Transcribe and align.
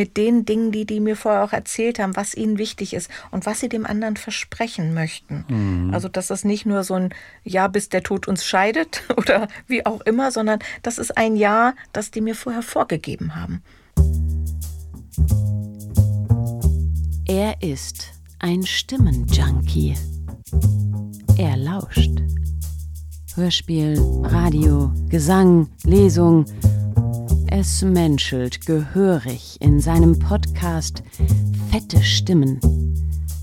mit 0.00 0.16
den 0.16 0.46
Dingen, 0.46 0.72
die 0.72 0.86
die 0.86 0.98
mir 0.98 1.14
vorher 1.14 1.44
auch 1.44 1.52
erzählt 1.52 1.98
haben, 1.98 2.16
was 2.16 2.34
ihnen 2.34 2.56
wichtig 2.56 2.94
ist 2.94 3.10
und 3.32 3.44
was 3.44 3.60
sie 3.60 3.68
dem 3.68 3.84
anderen 3.84 4.16
versprechen 4.16 4.94
möchten. 4.94 5.44
Mhm. 5.46 5.92
Also 5.92 6.08
dass 6.08 6.28
das 6.28 6.42
nicht 6.42 6.64
nur 6.64 6.84
so 6.84 6.94
ein 6.94 7.10
Ja, 7.44 7.68
bis 7.68 7.90
der 7.90 8.02
Tod 8.02 8.26
uns 8.26 8.46
scheidet 8.46 9.02
oder 9.18 9.46
wie 9.66 9.84
auch 9.84 10.00
immer, 10.00 10.32
sondern 10.32 10.60
das 10.82 10.96
ist 10.96 11.18
ein 11.18 11.36
Ja, 11.36 11.74
das 11.92 12.10
die 12.10 12.22
mir 12.22 12.34
vorher 12.34 12.62
vorgegeben 12.62 13.34
haben. 13.34 13.62
Er 17.26 17.60
ist 17.60 18.08
ein 18.38 18.64
Stimmenjunkie. 18.64 19.96
Er 21.36 21.58
lauscht. 21.58 22.22
Hörspiel, 23.34 24.00
Radio, 24.22 24.94
Gesang, 25.10 25.68
Lesung. 25.84 26.46
Es 27.52 27.82
menschelt 27.82 28.64
gehörig 28.64 29.56
in 29.60 29.80
seinem 29.80 30.16
Podcast 30.20 31.02
Fette 31.72 32.00
Stimmen, 32.00 32.60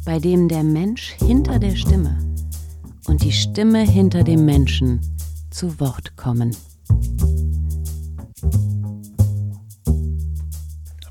bei 0.06 0.18
dem 0.18 0.48
der 0.48 0.64
Mensch 0.64 1.14
hinter 1.20 1.60
der 1.60 1.76
Stimme 1.76 2.18
und 3.08 3.22
die 3.22 3.34
Stimme 3.34 3.82
hinter 3.82 4.24
dem 4.24 4.46
Menschen 4.46 5.02
zu 5.52 5.78
Wort 5.82 6.16
kommen. 6.16 6.56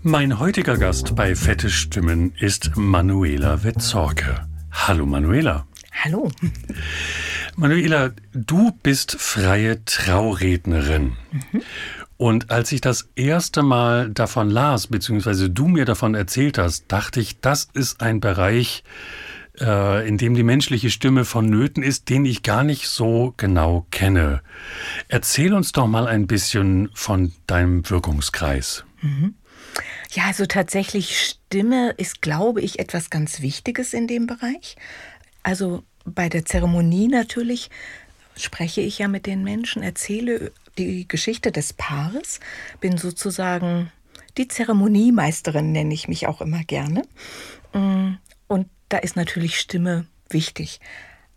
Mein 0.01 0.39
heutiger 0.39 0.79
Gast 0.79 1.15
bei 1.15 1.37
Fette 1.37 1.69
Stimmen 1.69 2.33
ist 2.39 2.77
Manuela 2.77 3.63
Wetzorke. 3.63 4.47
Hallo 4.73 5.05
Manuela. 5.05 5.67
Hallo. 6.03 6.31
Manuela, 7.57 8.13
du 8.33 8.73
bist 8.83 9.17
freie 9.19 9.85
Traurednerin. 9.85 11.17
Mhm. 11.53 11.63
Und 12.17 12.51
als 12.51 12.73
ich 12.73 12.81
das 12.81 13.09
erste 13.15 13.63
Mal 13.63 14.11
davon 14.11 14.51
las, 14.51 14.87
beziehungsweise 14.87 15.51
du 15.51 15.69
mir 15.69 15.85
davon 15.85 16.15
erzählt 16.15 16.59
hast, 16.59 16.85
dachte 16.89 17.21
ich, 17.21 17.41
das 17.41 17.69
ist 17.75 18.01
ein 18.01 18.21
Bereich, 18.21 18.85
äh, 19.61 20.09
in 20.09 20.17
dem 20.17 20.35
die 20.35 20.43
menschliche 20.43 20.91
Stimme 20.91 21.25
vonnöten 21.25 21.83
ist, 21.83 22.09
den 22.09 22.25
ich 22.25 22.43
gar 22.43 22.65
nicht 22.65 22.89
so 22.89 23.35
genau 23.37 23.87
kenne. 23.91 24.43
Erzähl 25.09 25.53
uns 25.53 25.73
doch 25.73 25.87
mal 25.87 26.07
ein 26.07 26.27
bisschen 26.27 26.89
von 26.95 27.33
deinem 27.47 27.89
Wirkungskreis. 27.89 28.85
Mhm. 29.03 29.35
Ja, 30.13 30.25
also 30.25 30.47
tatsächlich 30.47 31.21
Stimme 31.21 31.91
ist, 31.99 32.23
glaube 32.23 32.63
ich, 32.63 32.79
etwas 32.79 33.11
ganz 33.11 33.43
Wichtiges 33.43 33.93
in 33.93 34.07
dem 34.07 34.27
Bereich. 34.27 34.77
Also 35.43 35.83
bei 36.07 36.31
der 36.31 36.47
Zeremonie 36.47 37.09
natürlich 37.09 37.69
spreche 38.37 38.81
ich 38.81 38.99
ja 38.99 39.09
mit 39.09 39.27
den 39.27 39.45
Menschen, 39.45 39.83
erzähle 39.83 40.53
die 40.79 41.09
Geschichte 41.09 41.53
des 41.53 41.73
Paares, 41.73 42.41
bin 42.81 42.99
sozusagen 42.99 43.91
die 44.37 44.49
Zeremoniemeisterin, 44.49 45.73
nenne 45.73 45.95
ich 45.95 46.09
mich 46.09 46.27
auch 46.27 46.41
immer 46.41 46.63
gerne. 46.65 47.03
Mm, 47.73 48.15
und 48.49 48.69
da 48.89 48.99
ist 48.99 49.17
natürlich 49.17 49.59
Stimme 49.59 50.07
wichtig. 50.31 50.81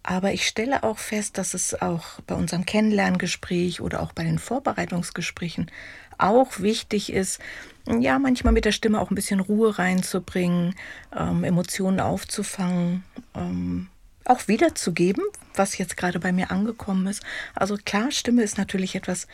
Aber 0.03 0.33
ich 0.33 0.47
stelle 0.47 0.83
auch 0.83 0.97
fest, 0.97 1.37
dass 1.37 1.53
es 1.53 1.81
auch 1.81 2.21
bei 2.25 2.35
unserem 2.35 2.65
Kennenlerngespräch 2.65 3.81
oder 3.81 4.01
auch 4.01 4.13
bei 4.13 4.23
den 4.23 4.39
Vorbereitungsgesprächen 4.39 5.69
auch 6.17 6.59
wichtig 6.59 7.13
ist, 7.13 7.39
ja, 7.87 8.19
manchmal 8.19 8.53
mit 8.53 8.65
der 8.65 8.71
Stimme 8.71 8.99
auch 8.99 9.09
ein 9.09 9.15
bisschen 9.15 9.39
Ruhe 9.39 9.79
reinzubringen, 9.79 10.75
ähm, 11.15 11.43
Emotionen 11.43 11.99
aufzufangen, 11.99 13.03
ähm, 13.35 13.87
auch 14.25 14.47
wiederzugeben, 14.47 15.23
was 15.55 15.77
jetzt 15.77 15.97
gerade 15.97 16.19
bei 16.19 16.31
mir 16.31 16.51
angekommen 16.51 17.07
ist. 17.07 17.23
Also 17.55 17.77
klar, 17.83 18.11
Stimme 18.11 18.43
ist 18.43 18.57
natürlich 18.57 18.95
etwas 18.95 19.27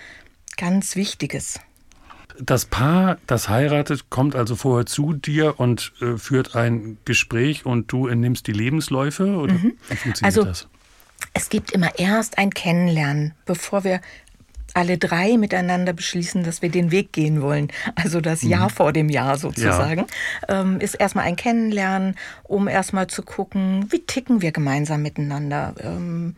ganz 0.57 0.95
Wichtiges. 0.95 1.59
Das 2.39 2.65
Paar, 2.65 3.17
das 3.27 3.47
heiratet, 3.47 4.09
kommt 4.09 4.35
also 4.35 4.55
vorher 4.55 4.85
zu 4.85 5.13
dir 5.13 5.59
und 5.59 5.93
äh, 6.01 6.17
führt 6.17 6.55
ein 6.55 6.97
Gespräch 7.05 7.65
und 7.65 7.91
du 7.91 8.07
entnimmst 8.07 8.47
die 8.47 8.51
Lebensläufe? 8.51 9.37
Oder 9.37 9.53
mhm. 9.53 9.77
wie 9.87 9.95
funktioniert 9.95 10.37
also, 10.37 10.43
das? 10.43 10.67
Es 11.33 11.49
gibt 11.49 11.71
immer 11.71 11.97
erst 11.97 12.37
ein 12.37 12.49
Kennenlernen, 12.49 13.33
bevor 13.45 13.83
wir 13.83 14.01
alle 14.75 14.97
drei 14.97 15.37
miteinander 15.37 15.93
beschließen, 15.93 16.43
dass 16.43 16.61
wir 16.61 16.69
den 16.69 16.91
Weg 16.91 17.13
gehen 17.13 17.41
wollen. 17.41 17.69
Also 17.95 18.21
das 18.21 18.43
mhm. 18.43 18.49
Jahr 18.49 18.69
vor 18.69 18.93
dem 18.93 19.09
Jahr 19.09 19.37
sozusagen. 19.37 20.05
Ja. 20.47 20.61
Ähm, 20.61 20.79
ist 20.79 20.95
erstmal 20.95 21.25
ein 21.25 21.35
Kennenlernen, 21.35 22.15
um 22.43 22.67
erstmal 22.67 23.07
zu 23.07 23.23
gucken, 23.23 23.87
wie 23.89 24.05
ticken 24.05 24.41
wir 24.41 24.51
gemeinsam 24.51 25.01
miteinander. 25.01 25.73
Ähm, 25.79 26.35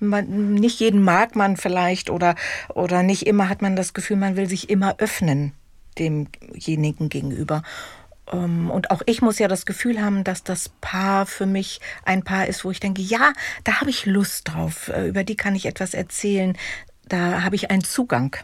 man, 0.00 0.54
nicht 0.54 0.80
jeden 0.80 1.02
mag 1.02 1.36
man 1.36 1.56
vielleicht 1.56 2.10
oder, 2.10 2.34
oder 2.74 3.02
nicht 3.02 3.26
immer 3.26 3.48
hat 3.48 3.62
man 3.62 3.76
das 3.76 3.94
Gefühl, 3.94 4.16
man 4.16 4.36
will 4.36 4.48
sich 4.48 4.68
immer 4.68 4.96
öffnen 4.98 5.52
demjenigen 5.96 7.08
gegenüber. 7.08 7.62
Ähm, 8.32 8.70
und 8.70 8.90
auch 8.90 9.02
ich 9.06 9.22
muss 9.22 9.38
ja 9.38 9.48
das 9.48 9.66
Gefühl 9.66 10.02
haben, 10.02 10.24
dass 10.24 10.42
das 10.42 10.70
Paar 10.80 11.26
für 11.26 11.46
mich 11.46 11.80
ein 12.04 12.24
Paar 12.24 12.46
ist, 12.46 12.64
wo 12.64 12.70
ich 12.70 12.80
denke, 12.80 13.02
ja, 13.02 13.32
da 13.64 13.80
habe 13.80 13.90
ich 13.90 14.06
Lust 14.06 14.48
drauf, 14.48 14.88
äh, 14.88 15.06
über 15.06 15.24
die 15.24 15.36
kann 15.36 15.54
ich 15.54 15.66
etwas 15.66 15.94
erzählen, 15.94 16.56
da 17.14 17.42
habe 17.42 17.54
ich 17.56 17.70
einen 17.70 17.84
Zugang. 17.84 18.36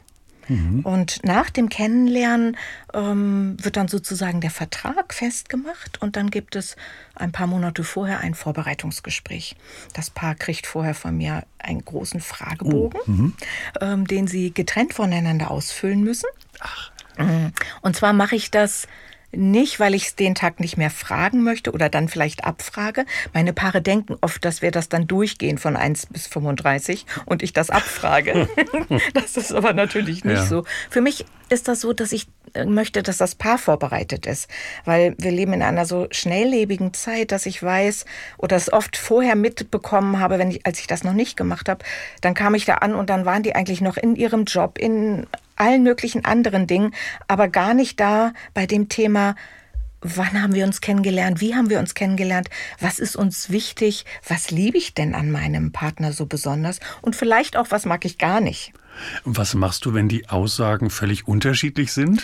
Mhm. 0.49 0.81
Und 0.81 1.25
nach 1.25 1.51
dem 1.51 1.69
Kennenlernen 1.69 2.57
ähm, 2.95 3.57
wird 3.61 3.77
dann 3.77 3.89
sozusagen 3.89 4.41
der 4.41 4.51
Vertrag 4.51 5.15
festgemacht 5.15 6.01
und 6.03 6.17
dann 6.17 6.31
gibt 6.31 6.57
es 6.57 6.77
ein 7.15 7.31
paar 7.31 7.47
Monate 7.47 7.85
vorher 7.85 8.21
ein 8.21 8.35
Vorbereitungsgespräch. 8.35 9.57
Das 9.95 10.11
Paar 10.11 10.35
kriegt 10.35 10.67
vorher 10.67 10.95
von 10.95 11.17
mir 11.17 11.45
einen 11.59 11.85
großen 11.85 12.21
Fragebogen, 12.21 13.01
oh. 13.07 13.11
mhm. 13.11 13.35
ähm, 13.81 14.07
den 14.07 14.27
sie 14.27 14.53
getrennt 14.53 14.95
voneinander 14.95 15.51
ausfüllen 15.51 16.03
müssen. 16.03 16.29
Ach. 16.59 16.91
Mhm. 17.17 17.53
Und 17.83 17.97
zwar 17.97 18.13
mache 18.13 18.35
ich 18.35 18.51
das 18.51 18.89
nicht, 19.33 19.79
weil 19.81 19.95
ich 19.95 20.07
es 20.07 20.17
den 20.17 20.35
Tag 20.35 20.61
nicht 20.61 20.77
mehr 20.77 20.91
fragen 20.91 21.43
möchte 21.43 21.73
oder 21.73 21.89
dann 21.89 22.09
vielleicht 22.09 22.45
abfrage. 22.45 23.05
Meine 23.33 23.53
Paare 23.53 23.81
denken 23.81 24.17
oft, 24.21 24.45
dass 24.45 24.63
wir 24.63 24.71
das 24.71 24.89
dann 24.89 25.07
durchgehen 25.07 25.59
von 25.59 25.77
1 25.77 26.07
bis 26.07 26.27
35 26.27 27.07
und 27.27 27.43
ich 27.43 27.53
das 27.53 27.71
abfrage. 27.71 28.49
das 29.15 29.37
ist 29.37 29.53
aber 29.53 29.73
natürlich 29.73 30.25
nicht 30.25 30.37
ja. 30.37 30.47
so. 30.47 30.65
Für 30.89 31.01
mich 31.01 31.25
ist 31.49 31.69
das 31.69 31.81
so, 31.81 31.93
dass 31.93 32.13
ich 32.13 32.29
äh, 32.55 32.65
möchte, 32.65 33.03
dass 33.03 33.19
das 33.19 33.35
Paar 33.35 33.59
vorbereitet 33.59 34.27
ist, 34.27 34.49
weil 34.85 35.15
wir 35.19 35.31
leben 35.31 35.53
in 35.53 35.63
einer 35.63 35.87
so 35.87 36.07
schnelllebigen 36.11 36.95
Zeit, 36.95 37.33
dass 37.33 37.47
ich 37.47 37.63
weiß 37.63 38.07
oder 38.39 38.57
es 38.57 38.73
oft 38.73 38.97
vorher 38.97 39.37
mitbekommen 39.37 40.19
habe, 40.21 40.39
wenn 40.39 40.51
ich, 40.51 40.67
als 40.67 40.81
ich 40.81 40.87
das 40.87 41.05
noch 41.05 41.13
nicht 41.13 41.37
gemacht 41.37 41.69
habe, 41.69 41.85
dann 42.21 42.35
kam 42.35 42.55
ich 42.55 42.65
da 42.65 42.75
an 42.77 42.95
und 42.95 43.11
dann 43.11 43.25
waren 43.25 43.43
die 43.43 43.55
eigentlich 43.55 43.81
noch 43.81 43.97
in 43.97 44.17
ihrem 44.17 44.45
Job, 44.45 44.79
in 44.79 45.27
allen 45.61 45.83
möglichen 45.83 46.25
anderen 46.25 46.67
Dingen, 46.67 46.95
aber 47.29 47.49
gar 47.49 47.75
nicht 47.75 48.01
da 48.01 48.33
bei 48.55 48.67
dem 48.67 48.89
Thema, 48.89 49.35
wann 50.01 50.43
haben 50.43 50.55
wir 50.55 50.65
uns 50.65 50.81
kennengelernt, 50.81 51.41
wie 51.41 51.55
haben 51.55 51.71
wir 51.71 51.79
uns 51.79 51.95
kennengelernt, 51.95 52.49
was 52.79 52.99
ist 52.99 53.17
uns 53.17 53.51
wichtig, 53.51 54.07
was 54.27 54.51
liebe 54.51 54.79
ich 54.79 54.95
denn 54.95 55.15
an 55.15 55.31
meinem 55.31 55.73
Partner 55.73 56.13
so 56.13 56.27
besonders 56.27 56.81
und 57.03 57.15
vielleicht 57.15 57.57
auch, 57.57 57.67
was 57.71 57.85
mag 57.85 58.05
ich 58.05 58.19
gar 58.19 58.41
nicht. 58.41 58.73
Was 59.25 59.55
machst 59.55 59.85
du, 59.85 59.95
wenn 59.95 60.09
die 60.09 60.29
Aussagen 60.29 60.91
völlig 60.91 61.29
unterschiedlich 61.29 61.93
sind? 61.93 62.23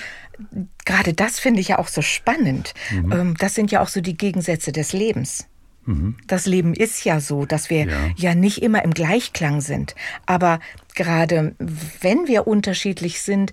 Gerade 0.84 1.14
das 1.14 1.38
finde 1.38 1.60
ich 1.60 1.68
ja 1.68 1.78
auch 1.78 1.88
so 1.88 2.02
spannend. 2.02 2.74
Mhm. 2.90 3.12
Ähm, 3.12 3.34
das 3.38 3.54
sind 3.54 3.70
ja 3.70 3.80
auch 3.80 3.88
so 3.88 4.00
die 4.00 4.16
Gegensätze 4.16 4.72
des 4.72 4.92
Lebens. 4.92 5.46
Mhm. 5.86 6.16
Das 6.26 6.46
Leben 6.46 6.74
ist 6.74 7.04
ja 7.04 7.20
so, 7.20 7.46
dass 7.46 7.70
wir 7.70 7.86
ja. 7.86 8.10
ja 8.16 8.34
nicht 8.34 8.62
immer 8.62 8.84
im 8.84 8.92
Gleichklang 8.92 9.60
sind. 9.60 9.94
Aber 10.26 10.60
gerade 10.94 11.54
wenn 11.58 12.26
wir 12.26 12.46
unterschiedlich 12.46 13.22
sind, 13.22 13.52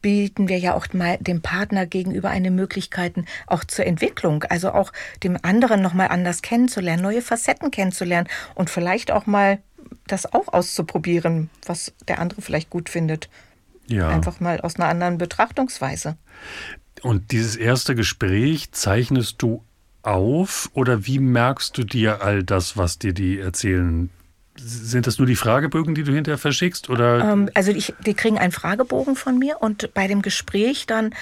bieten 0.00 0.48
wir 0.48 0.58
ja 0.58 0.74
auch 0.74 0.86
mal 0.92 1.18
dem 1.18 1.42
Partner 1.42 1.86
gegenüber 1.86 2.30
eine 2.30 2.50
Möglichkeit 2.50 3.14
auch 3.46 3.64
zur 3.64 3.86
Entwicklung, 3.86 4.42
also 4.44 4.72
auch 4.72 4.92
dem 5.22 5.36
anderen 5.42 5.82
noch 5.82 5.92
mal 5.92 6.06
anders 6.06 6.42
kennenzulernen, 6.42 7.02
neue 7.02 7.22
Facetten 7.22 7.70
kennenzulernen 7.70 8.28
und 8.54 8.70
vielleicht 8.70 9.10
auch 9.10 9.26
mal 9.26 9.58
das 10.06 10.32
auch 10.32 10.48
auszuprobieren, 10.48 11.50
was 11.66 11.92
der 12.08 12.18
andere 12.18 12.40
vielleicht 12.40 12.70
gut 12.70 12.88
findet. 12.88 13.28
Ja. 13.86 14.08
Einfach 14.08 14.40
mal 14.40 14.60
aus 14.62 14.76
einer 14.76 14.88
anderen 14.88 15.18
Betrachtungsweise. 15.18 16.16
Und 17.02 17.32
dieses 17.32 17.56
erste 17.56 17.94
Gespräch 17.94 18.72
zeichnest 18.72 19.42
du 19.42 19.62
auf 20.06 20.70
oder 20.74 21.06
wie 21.06 21.18
merkst 21.18 21.76
du 21.76 21.84
dir 21.84 22.22
all 22.22 22.42
das, 22.42 22.76
was 22.76 22.98
dir 22.98 23.12
die 23.12 23.38
erzählen? 23.38 24.10
Sind 24.56 25.06
das 25.06 25.18
nur 25.18 25.26
die 25.26 25.36
Fragebögen, 25.36 25.94
die 25.94 26.04
du 26.04 26.12
hinterher 26.12 26.38
verschickst? 26.38 26.88
Oder? 26.88 27.32
Ähm, 27.32 27.50
also 27.54 27.72
ich, 27.72 27.94
die 28.06 28.14
kriegen 28.14 28.38
einen 28.38 28.52
Fragebogen 28.52 29.16
von 29.16 29.38
mir 29.38 29.60
und 29.60 29.92
bei 29.94 30.06
dem 30.06 30.22
Gespräch 30.22 30.86
dann 30.86 31.14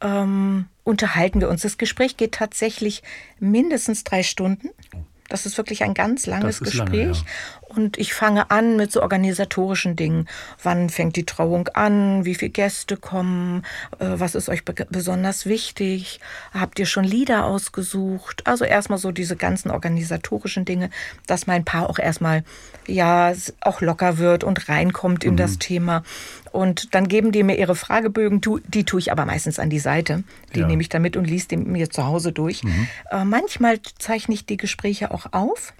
ähm, 0.00 0.66
unterhalten 0.82 1.40
wir 1.40 1.48
uns. 1.48 1.62
Das 1.62 1.78
Gespräch 1.78 2.16
geht 2.16 2.32
tatsächlich 2.32 3.02
mindestens 3.38 4.02
drei 4.02 4.22
Stunden. 4.22 4.70
Das 5.28 5.46
ist 5.46 5.56
wirklich 5.56 5.84
ein 5.84 5.94
ganz 5.94 6.26
langes 6.26 6.58
Gespräch. 6.58 6.78
Lange, 6.78 7.12
ja. 7.12 7.22
Und 7.74 7.98
ich 7.98 8.14
fange 8.14 8.50
an 8.50 8.76
mit 8.76 8.90
so 8.90 9.00
organisatorischen 9.00 9.94
Dingen. 9.94 10.26
Wann 10.60 10.90
fängt 10.90 11.14
die 11.14 11.24
Trauung 11.24 11.68
an? 11.68 12.24
Wie 12.24 12.34
viele 12.34 12.50
Gäste 12.50 12.96
kommen? 12.96 13.62
Äh, 14.00 14.06
was 14.14 14.34
ist 14.34 14.48
euch 14.48 14.64
besonders 14.64 15.46
wichtig? 15.46 16.20
Habt 16.52 16.80
ihr 16.80 16.86
schon 16.86 17.04
Lieder 17.04 17.44
ausgesucht? 17.44 18.42
Also 18.44 18.64
erstmal 18.64 18.98
so 18.98 19.12
diese 19.12 19.36
ganzen 19.36 19.70
organisatorischen 19.70 20.64
Dinge, 20.64 20.90
dass 21.28 21.46
mein 21.46 21.64
Paar 21.64 21.88
auch 21.88 22.00
erstmal 22.00 22.42
ja 22.88 23.32
auch 23.60 23.80
locker 23.80 24.18
wird 24.18 24.42
und 24.42 24.68
reinkommt 24.68 25.22
in 25.22 25.34
mhm. 25.34 25.36
das 25.36 25.58
Thema. 25.58 26.02
Und 26.50 26.96
dann 26.96 27.06
geben 27.06 27.30
die 27.30 27.44
mir 27.44 27.56
ihre 27.56 27.76
Fragebögen, 27.76 28.40
die 28.66 28.84
tue 28.84 28.98
ich 28.98 29.12
aber 29.12 29.26
meistens 29.26 29.60
an 29.60 29.70
die 29.70 29.78
Seite. 29.78 30.24
Die 30.56 30.60
ja. 30.60 30.66
nehme 30.66 30.82
ich 30.82 30.88
dann 30.88 31.02
mit 31.02 31.16
und 31.16 31.24
liest 31.24 31.52
die 31.52 31.56
mir 31.56 31.88
zu 31.88 32.04
Hause 32.04 32.32
durch. 32.32 32.64
Mhm. 32.64 32.88
Äh, 33.12 33.24
manchmal 33.24 33.80
zeichne 33.98 34.34
ich 34.34 34.44
die 34.44 34.56
Gespräche 34.56 35.12
auch 35.12 35.26
auf. 35.30 35.72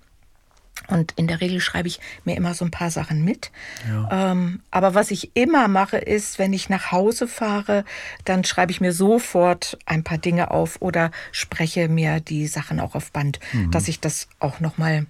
Und 0.90 1.12
in 1.16 1.26
der 1.26 1.40
Regel 1.40 1.60
schreibe 1.60 1.88
ich 1.88 2.00
mir 2.25 2.37
immer 2.37 2.54
so 2.54 2.64
ein 2.64 2.70
paar 2.70 2.90
Sachen 2.90 3.25
mit. 3.25 3.50
Ja. 3.88 4.32
Ähm, 4.32 4.60
aber 4.70 4.94
was 4.94 5.10
ich 5.10 5.31
immer 5.34 5.69
mache, 5.69 5.98
ist, 5.98 6.38
wenn 6.38 6.52
ich 6.52 6.69
nach 6.69 6.92
Hause 6.92 7.28
fahre, 7.28 7.84
dann 8.25 8.44
schreibe 8.44 8.72
ich 8.72 8.81
mir 8.81 8.92
sofort 8.92 9.78
ein 9.87 10.04
paar 10.04 10.19
Dinge 10.19 10.50
auf 10.50 10.82
oder 10.82 11.10
spreche 11.32 11.88
mir 11.88 12.20
die 12.20 12.46
Sachen 12.46 12.81
auch 12.81 12.94
auf 12.94 13.12
Band, 13.12 13.40
mhm. 13.52 13.70
dass 13.70 13.88
ich 13.88 14.00
das 14.00 14.28
auch 14.40 14.60
nochmal 14.60 15.06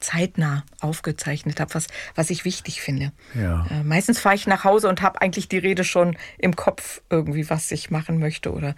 zeitnah 0.00 0.64
aufgezeichnet 0.80 1.60
habe, 1.60 1.74
was, 1.74 1.86
was 2.14 2.30
ich 2.30 2.44
wichtig 2.44 2.80
finde. 2.80 3.12
Ja. 3.34 3.66
Äh, 3.70 3.82
meistens 3.84 4.18
fahre 4.18 4.34
ich 4.34 4.46
nach 4.46 4.64
Hause 4.64 4.88
und 4.88 5.02
habe 5.02 5.20
eigentlich 5.20 5.48
die 5.48 5.58
Rede 5.58 5.84
schon 5.84 6.16
im 6.38 6.56
Kopf 6.56 7.02
irgendwie, 7.10 7.48
was 7.50 7.70
ich 7.70 7.90
machen 7.90 8.18
möchte 8.18 8.52
oder 8.52 8.74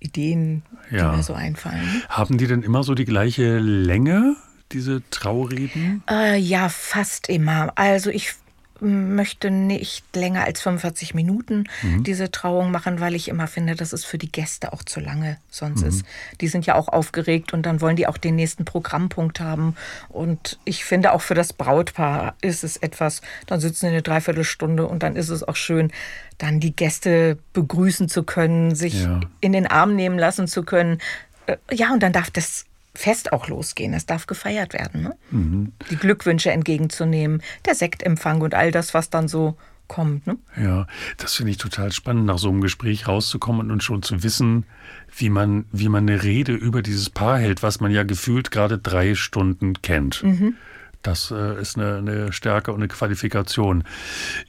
Ideen, 0.00 0.62
ja. 0.90 1.10
die 1.10 1.16
mir 1.16 1.22
so 1.22 1.32
einfallen. 1.32 2.02
Haben 2.08 2.38
die 2.38 2.46
denn 2.46 2.62
immer 2.62 2.82
so 2.82 2.94
die 2.94 3.04
gleiche 3.04 3.58
Länge? 3.58 4.36
Diese 4.74 5.02
Traureden? 5.10 6.02
Äh, 6.10 6.38
ja, 6.38 6.68
fast 6.68 7.28
immer. 7.28 7.72
Also 7.76 8.10
ich 8.10 8.34
möchte 8.80 9.50
nicht 9.50 10.04
länger 10.14 10.44
als 10.44 10.60
45 10.60 11.14
Minuten 11.14 11.64
mhm. 11.82 12.02
diese 12.02 12.30
Trauung 12.30 12.70
machen, 12.70 13.00
weil 13.00 13.14
ich 13.14 13.28
immer 13.28 13.46
finde, 13.46 13.74
dass 13.74 13.92
es 13.92 14.04
für 14.04 14.18
die 14.18 14.30
Gäste 14.30 14.72
auch 14.72 14.82
zu 14.82 15.00
lange 15.00 15.38
sonst 15.48 15.82
mhm. 15.82 15.88
ist. 15.88 16.04
Die 16.40 16.48
sind 16.48 16.66
ja 16.66 16.74
auch 16.74 16.88
aufgeregt 16.88 17.52
und 17.52 17.64
dann 17.64 17.80
wollen 17.80 17.96
die 17.96 18.06
auch 18.06 18.18
den 18.18 18.36
nächsten 18.36 18.64
Programmpunkt 18.64 19.40
haben. 19.40 19.76
Und 20.08 20.58
ich 20.64 20.84
finde 20.84 21.12
auch 21.12 21.22
für 21.22 21.34
das 21.34 21.52
Brautpaar 21.52 22.34
ist 22.40 22.64
es 22.64 22.76
etwas, 22.76 23.22
dann 23.46 23.60
sitzen 23.60 23.80
sie 23.80 23.88
eine 23.88 24.02
Dreiviertelstunde 24.02 24.86
und 24.86 25.02
dann 25.02 25.16
ist 25.16 25.30
es 25.30 25.42
auch 25.42 25.56
schön, 25.56 25.92
dann 26.38 26.60
die 26.60 26.74
Gäste 26.74 27.38
begrüßen 27.52 28.08
zu 28.08 28.24
können, 28.24 28.74
sich 28.74 29.04
ja. 29.04 29.20
in 29.40 29.52
den 29.52 29.66
Arm 29.66 29.94
nehmen 29.94 30.18
lassen 30.18 30.48
zu 30.48 30.64
können. 30.64 30.98
Äh, 31.46 31.56
ja, 31.70 31.92
und 31.92 32.02
dann 32.02 32.12
darf 32.12 32.30
das 32.30 32.66
Fest 32.94 33.32
auch 33.32 33.48
losgehen. 33.48 33.92
Es 33.92 34.06
darf 34.06 34.26
gefeiert 34.26 34.72
werden. 34.72 35.02
Ne? 35.02 35.16
Mhm. 35.30 35.72
Die 35.90 35.96
Glückwünsche 35.96 36.50
entgegenzunehmen, 36.50 37.42
der 37.64 37.74
Sektempfang 37.74 38.40
und 38.40 38.54
all 38.54 38.70
das, 38.70 38.94
was 38.94 39.10
dann 39.10 39.28
so 39.28 39.56
kommt. 39.88 40.26
Ne? 40.26 40.38
Ja, 40.56 40.86
das 41.18 41.34
finde 41.34 41.50
ich 41.50 41.58
total 41.58 41.92
spannend, 41.92 42.26
nach 42.26 42.38
so 42.38 42.48
einem 42.48 42.60
Gespräch 42.60 43.08
rauszukommen 43.08 43.70
und 43.70 43.82
schon 43.82 44.02
zu 44.02 44.22
wissen, 44.22 44.64
wie 45.16 45.30
man, 45.30 45.66
wie 45.72 45.88
man 45.88 46.08
eine 46.08 46.22
Rede 46.22 46.52
über 46.52 46.82
dieses 46.82 47.10
Paar 47.10 47.38
hält, 47.38 47.62
was 47.62 47.80
man 47.80 47.90
ja 47.90 48.02
gefühlt 48.02 48.50
gerade 48.50 48.78
drei 48.78 49.14
Stunden 49.14 49.74
kennt. 49.82 50.22
Mhm. 50.22 50.54
Das 51.02 51.30
äh, 51.30 51.60
ist 51.60 51.76
eine, 51.76 51.98
eine, 51.98 52.32
Stärke 52.32 52.72
und 52.72 52.78
eine 52.78 52.88
Qualifikation. 52.88 53.84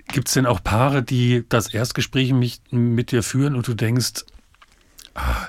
Gibt 0.07 0.29
es 0.29 0.35
denn 0.35 0.45
auch 0.45 0.63
Paare, 0.63 1.03
die 1.03 1.43
das 1.49 1.73
Erstgespräch 1.73 2.31
mit, 2.31 2.61
mit 2.71 3.11
dir 3.11 3.23
führen 3.23 3.55
und 3.55 3.67
du 3.67 3.73
denkst, 3.73 4.23
ah, 5.15 5.47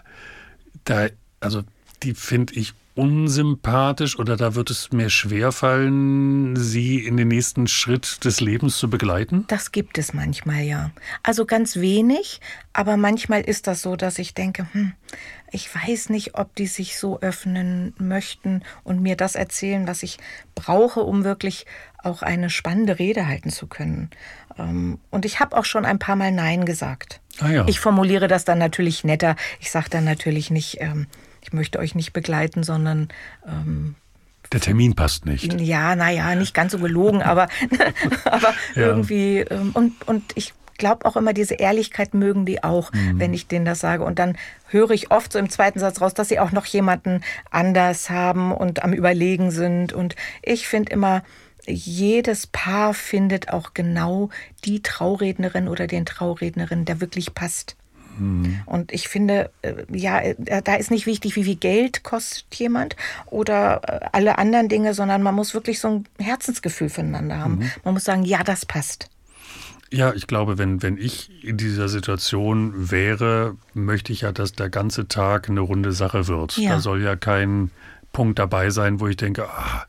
da, 0.84 1.06
also 1.38 1.62
die 2.02 2.14
finde 2.14 2.54
ich 2.54 2.74
unsympathisch 2.96 4.18
oder 4.18 4.36
da 4.36 4.54
wird 4.54 4.70
es 4.70 4.90
mir 4.90 5.10
schwerfallen, 5.10 6.56
sie 6.56 6.98
in 7.06 7.16
den 7.16 7.28
nächsten 7.28 7.68
Schritt 7.68 8.24
des 8.24 8.40
Lebens 8.40 8.78
zu 8.78 8.88
begleiten? 8.88 9.44
Das 9.48 9.70
gibt 9.70 9.98
es 9.98 10.14
manchmal, 10.14 10.62
ja. 10.62 10.90
Also 11.22 11.44
ganz 11.44 11.76
wenig, 11.76 12.40
aber 12.72 12.96
manchmal 12.96 13.42
ist 13.42 13.66
das 13.66 13.82
so, 13.82 13.96
dass 13.96 14.18
ich 14.18 14.34
denke, 14.34 14.66
hm, 14.72 14.92
ich 15.52 15.72
weiß 15.72 16.08
nicht, 16.08 16.36
ob 16.36 16.54
die 16.56 16.66
sich 16.66 16.98
so 16.98 17.20
öffnen 17.20 17.94
möchten 17.98 18.62
und 18.82 19.02
mir 19.02 19.16
das 19.16 19.34
erzählen, 19.34 19.86
was 19.86 20.02
ich 20.02 20.18
brauche, 20.54 21.00
um 21.00 21.22
wirklich 21.22 21.66
auch 22.02 22.22
eine 22.22 22.50
spannende 22.50 22.98
Rede 22.98 23.26
halten 23.26 23.50
zu 23.50 23.66
können. 23.66 24.10
Ähm, 24.58 24.98
und 25.10 25.24
ich 25.24 25.38
habe 25.38 25.56
auch 25.56 25.64
schon 25.64 25.84
ein 25.84 25.98
paar 25.98 26.16
Mal 26.16 26.32
Nein 26.32 26.64
gesagt. 26.64 27.20
Ah 27.40 27.50
ja. 27.50 27.68
Ich 27.68 27.78
formuliere 27.78 28.26
das 28.26 28.44
dann 28.44 28.58
natürlich 28.58 29.04
netter. 29.04 29.36
Ich 29.60 29.70
sage 29.70 29.90
dann 29.90 30.04
natürlich 30.04 30.50
nicht, 30.50 30.78
ähm, 30.80 31.06
ich 31.46 31.52
möchte 31.52 31.78
euch 31.78 31.94
nicht 31.94 32.12
begleiten, 32.12 32.64
sondern 32.64 33.08
ähm, 33.46 33.94
der 34.52 34.60
Termin 34.60 34.94
passt 34.94 35.26
nicht. 35.26 35.60
Ja, 35.60 35.94
naja, 35.94 36.34
nicht 36.34 36.54
ganz 36.54 36.72
so 36.72 36.78
gelogen, 36.78 37.22
aber, 37.22 37.48
aber 38.24 38.52
ja. 38.74 38.82
irgendwie 38.82 39.38
ähm, 39.38 39.70
und, 39.74 40.06
und 40.08 40.24
ich 40.34 40.54
glaube 40.76 41.06
auch 41.06 41.16
immer, 41.16 41.32
diese 41.32 41.54
Ehrlichkeit 41.54 42.14
mögen 42.14 42.46
die 42.46 42.64
auch, 42.64 42.92
mhm. 42.92 43.20
wenn 43.20 43.32
ich 43.32 43.46
denen 43.46 43.64
das 43.64 43.78
sage. 43.78 44.04
Und 44.04 44.18
dann 44.18 44.36
höre 44.66 44.90
ich 44.90 45.12
oft 45.12 45.32
so 45.32 45.38
im 45.38 45.50
zweiten 45.50 45.78
Satz 45.78 46.00
raus, 46.00 46.14
dass 46.14 46.28
sie 46.28 46.40
auch 46.40 46.50
noch 46.50 46.66
jemanden 46.66 47.22
anders 47.50 48.10
haben 48.10 48.52
und 48.52 48.82
am 48.82 48.92
Überlegen 48.92 49.52
sind. 49.52 49.92
Und 49.92 50.16
ich 50.42 50.66
finde 50.66 50.92
immer, 50.92 51.22
jedes 51.66 52.48
Paar 52.48 52.92
findet 52.92 53.52
auch 53.52 53.72
genau 53.72 54.30
die 54.64 54.82
Traurednerin 54.82 55.68
oder 55.68 55.86
den 55.86 56.06
Traurednerin, 56.06 56.84
der 56.84 57.00
wirklich 57.00 57.34
passt. 57.34 57.76
Mhm. 58.18 58.60
Und 58.66 58.92
ich 58.92 59.08
finde, 59.08 59.50
äh, 59.62 59.74
ja, 59.92 60.20
äh, 60.20 60.62
da 60.62 60.74
ist 60.74 60.90
nicht 60.90 61.06
wichtig, 61.06 61.36
wie 61.36 61.44
viel 61.44 61.56
Geld 61.56 62.02
kostet 62.02 62.54
jemand 62.54 62.96
oder 63.26 63.80
äh, 63.86 64.06
alle 64.12 64.38
anderen 64.38 64.68
Dinge, 64.68 64.94
sondern 64.94 65.22
man 65.22 65.34
muss 65.34 65.54
wirklich 65.54 65.80
so 65.80 65.88
ein 65.88 66.08
Herzensgefühl 66.18 66.88
füreinander 66.88 67.38
haben. 67.38 67.58
Mhm. 67.58 67.70
Man 67.84 67.94
muss 67.94 68.04
sagen, 68.04 68.24
ja, 68.24 68.42
das 68.42 68.66
passt. 68.66 69.08
Ja, 69.92 70.12
ich 70.12 70.26
glaube, 70.26 70.58
wenn, 70.58 70.82
wenn 70.82 70.98
ich 70.98 71.44
in 71.44 71.56
dieser 71.56 71.88
Situation 71.88 72.90
wäre, 72.90 73.56
möchte 73.72 74.12
ich 74.12 74.22
ja, 74.22 74.32
dass 74.32 74.52
der 74.52 74.68
ganze 74.68 75.06
Tag 75.06 75.48
eine 75.48 75.60
runde 75.60 75.92
Sache 75.92 76.26
wird. 76.26 76.56
Ja. 76.56 76.70
Da 76.70 76.80
soll 76.80 77.02
ja 77.02 77.14
kein 77.14 77.70
Punkt 78.12 78.38
dabei 78.38 78.70
sein, 78.70 78.98
wo 78.98 79.06
ich 79.06 79.16
denke, 79.16 79.48
ah, 79.48 79.86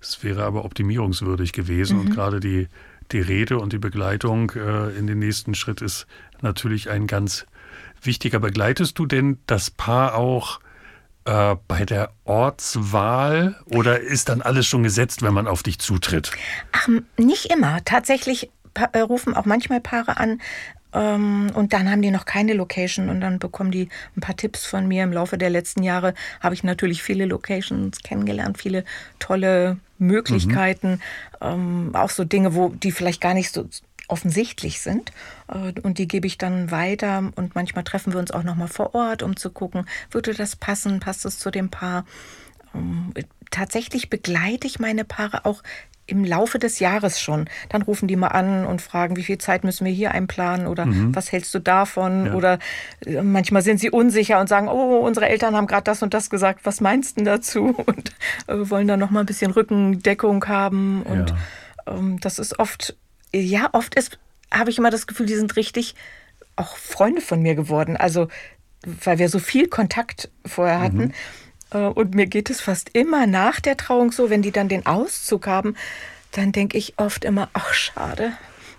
es 0.00 0.22
wäre 0.22 0.44
aber 0.44 0.64
optimierungswürdig 0.64 1.52
gewesen. 1.52 1.98
Mhm. 1.98 2.00
Und 2.02 2.10
gerade 2.14 2.40
die, 2.40 2.68
die 3.12 3.20
Rede 3.20 3.58
und 3.58 3.72
die 3.72 3.78
Begleitung 3.78 4.50
äh, 4.52 4.90
in 4.98 5.06
den 5.06 5.18
nächsten 5.18 5.54
Schritt 5.54 5.82
ist 5.82 6.06
natürlich 6.40 6.88
ein 6.88 7.06
ganz 7.06 7.46
wichtiger. 8.06 8.40
Begleitest 8.40 8.98
du 8.98 9.06
denn 9.06 9.38
das 9.46 9.70
Paar 9.70 10.14
auch 10.14 10.60
äh, 11.24 11.56
bei 11.68 11.84
der 11.84 12.10
Ortswahl 12.24 13.56
oder 13.66 14.00
ist 14.00 14.28
dann 14.28 14.42
alles 14.42 14.66
schon 14.66 14.82
gesetzt, 14.82 15.22
wenn 15.22 15.34
man 15.34 15.46
auf 15.46 15.62
dich 15.62 15.78
zutritt? 15.78 16.32
Ach, 16.72 16.88
nicht 17.16 17.46
immer. 17.46 17.84
Tatsächlich 17.84 18.50
äh, 18.74 18.98
rufen 18.98 19.34
auch 19.34 19.44
manchmal 19.44 19.80
Paare 19.80 20.16
an, 20.16 20.40
ähm, 20.94 21.50
und 21.54 21.72
dann 21.72 21.90
haben 21.90 22.02
die 22.02 22.10
noch 22.10 22.24
keine 22.24 22.54
Location 22.54 23.08
und 23.08 23.20
dann 23.20 23.38
bekommen 23.38 23.70
die 23.70 23.88
ein 24.16 24.20
paar 24.20 24.36
Tipps 24.36 24.64
von 24.64 24.86
mir. 24.86 25.02
Im 25.02 25.12
Laufe 25.12 25.36
der 25.36 25.50
letzten 25.50 25.82
Jahre 25.82 26.14
habe 26.40 26.54
ich 26.54 26.62
natürlich 26.62 27.02
viele 27.02 27.26
Locations 27.26 27.98
kennengelernt, 28.02 28.58
viele 28.58 28.84
tolle 29.18 29.78
Möglichkeiten, 29.98 30.92
mhm. 30.92 31.00
ähm, 31.40 31.90
auch 31.94 32.10
so 32.10 32.24
Dinge, 32.24 32.54
wo 32.54 32.68
die 32.68 32.92
vielleicht 32.92 33.20
gar 33.20 33.34
nicht 33.34 33.52
so 33.52 33.68
offensichtlich 34.08 34.80
sind. 34.80 35.12
Äh, 35.48 35.80
und 35.82 35.98
die 35.98 36.08
gebe 36.08 36.26
ich 36.26 36.38
dann 36.38 36.70
weiter. 36.70 37.30
Und 37.36 37.54
manchmal 37.54 37.84
treffen 37.84 38.12
wir 38.12 38.20
uns 38.20 38.30
auch 38.30 38.42
nochmal 38.42 38.68
vor 38.68 38.94
Ort, 38.94 39.22
um 39.22 39.36
zu 39.36 39.50
gucken, 39.50 39.86
würde 40.10 40.34
das 40.34 40.56
passen, 40.56 41.00
passt 41.00 41.24
es 41.24 41.38
zu 41.38 41.50
dem 41.50 41.70
Paar. 41.70 42.04
Ähm, 42.74 43.12
tatsächlich 43.50 44.10
begleite 44.10 44.66
ich 44.66 44.78
meine 44.78 45.04
Paare 45.04 45.44
auch 45.44 45.62
im 46.06 46.24
Laufe 46.24 46.58
des 46.58 46.80
Jahres 46.80 47.20
schon. 47.20 47.48
Dann 47.70 47.82
rufen 47.82 48.08
die 48.08 48.16
mal 48.16 48.28
an 48.28 48.66
und 48.66 48.82
fragen, 48.82 49.16
wie 49.16 49.22
viel 49.22 49.38
Zeit 49.38 49.64
müssen 49.64 49.86
wir 49.86 49.92
hier 49.92 50.10
einplanen 50.10 50.66
oder 50.66 50.86
mhm. 50.86 51.14
was 51.14 51.32
hältst 51.32 51.54
du 51.54 51.60
davon? 51.60 52.26
Ja. 52.26 52.34
Oder 52.34 52.58
äh, 53.06 53.22
manchmal 53.22 53.62
sind 53.62 53.80
sie 53.80 53.90
unsicher 53.90 54.40
und 54.40 54.48
sagen, 54.48 54.68
oh, 54.68 54.98
unsere 54.98 55.28
Eltern 55.28 55.56
haben 55.56 55.66
gerade 55.66 55.84
das 55.84 56.02
und 56.02 56.12
das 56.12 56.28
gesagt, 56.28 56.60
was 56.64 56.80
meinst 56.80 57.18
du 57.18 57.24
dazu? 57.24 57.74
Und 57.86 58.12
äh, 58.46 58.70
wollen 58.70 58.88
dann 58.88 59.00
noch 59.00 59.10
mal 59.10 59.20
ein 59.20 59.26
bisschen 59.26 59.50
Rückendeckung 59.50 60.46
haben. 60.46 61.02
Und 61.02 61.30
ja. 61.30 61.36
ähm, 61.86 62.18
das 62.20 62.38
ist 62.38 62.58
oft 62.58 62.96
ja, 63.40 63.68
oft 63.72 63.94
ist, 63.94 64.18
habe 64.50 64.70
ich 64.70 64.78
immer 64.78 64.90
das 64.90 65.06
Gefühl, 65.06 65.26
die 65.26 65.36
sind 65.36 65.56
richtig 65.56 65.94
auch 66.56 66.76
Freunde 66.76 67.20
von 67.20 67.42
mir 67.42 67.54
geworden. 67.54 67.96
Also, 67.96 68.28
weil 69.02 69.18
wir 69.18 69.28
so 69.28 69.38
viel 69.38 69.68
Kontakt 69.68 70.30
vorher 70.46 70.80
hatten. 70.80 70.96
Mhm. 71.06 71.12
Äh, 71.70 71.86
und 71.86 72.14
mir 72.14 72.26
geht 72.26 72.50
es 72.50 72.60
fast 72.60 72.90
immer 72.92 73.26
nach 73.26 73.60
der 73.60 73.76
Trauung 73.76 74.12
so, 74.12 74.30
wenn 74.30 74.42
die 74.42 74.52
dann 74.52 74.68
den 74.68 74.86
Auszug 74.86 75.46
haben, 75.46 75.76
dann 76.32 76.52
denke 76.52 76.76
ich 76.76 76.94
oft 76.98 77.24
immer, 77.24 77.48
ach 77.52 77.72
schade, 77.74 78.32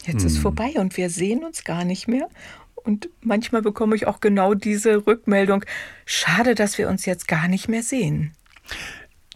jetzt 0.05 0.21
mhm. 0.21 0.27
ist 0.27 0.37
vorbei 0.37 0.73
und 0.75 0.97
wir 0.97 1.09
sehen 1.09 1.43
uns 1.43 1.63
gar 1.63 1.85
nicht 1.85 2.07
mehr. 2.07 2.29
Und 2.75 3.09
manchmal 3.21 3.61
bekomme 3.61 3.95
ich 3.95 4.05
auch 4.05 4.19
genau 4.19 4.53
diese 4.53 5.07
Rückmeldung, 5.07 5.65
schade, 6.05 6.53
dass 6.53 6.77
wir 6.77 6.87
uns 6.87 7.05
jetzt 7.05 7.27
gar 7.27 7.47
nicht 7.47 7.67
mehr 7.67 7.81
sehen. 7.81 8.31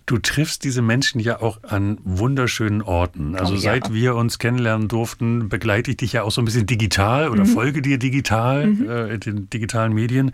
Du 0.09 0.17
triffst 0.17 0.63
diese 0.63 0.81
Menschen 0.81 1.19
ja 1.19 1.39
auch 1.39 1.59
an 1.61 1.99
wunderschönen 2.03 2.81
Orten. 2.81 3.35
Also 3.35 3.53
oh, 3.53 3.57
ja. 3.57 3.61
seit 3.61 3.93
wir 3.93 4.15
uns 4.15 4.39
kennenlernen 4.39 4.87
durften, 4.87 5.49
begleite 5.49 5.91
ich 5.91 5.97
dich 5.97 6.13
ja 6.13 6.23
auch 6.23 6.31
so 6.31 6.41
ein 6.41 6.45
bisschen 6.45 6.65
digital 6.65 7.29
oder 7.29 7.43
mhm. 7.43 7.49
folge 7.49 7.83
dir 7.83 7.99
digital 7.99 8.65
mhm. 8.65 8.89
äh, 8.89 9.13
in 9.13 9.19
den 9.19 9.49
digitalen 9.51 9.93
Medien. 9.93 10.31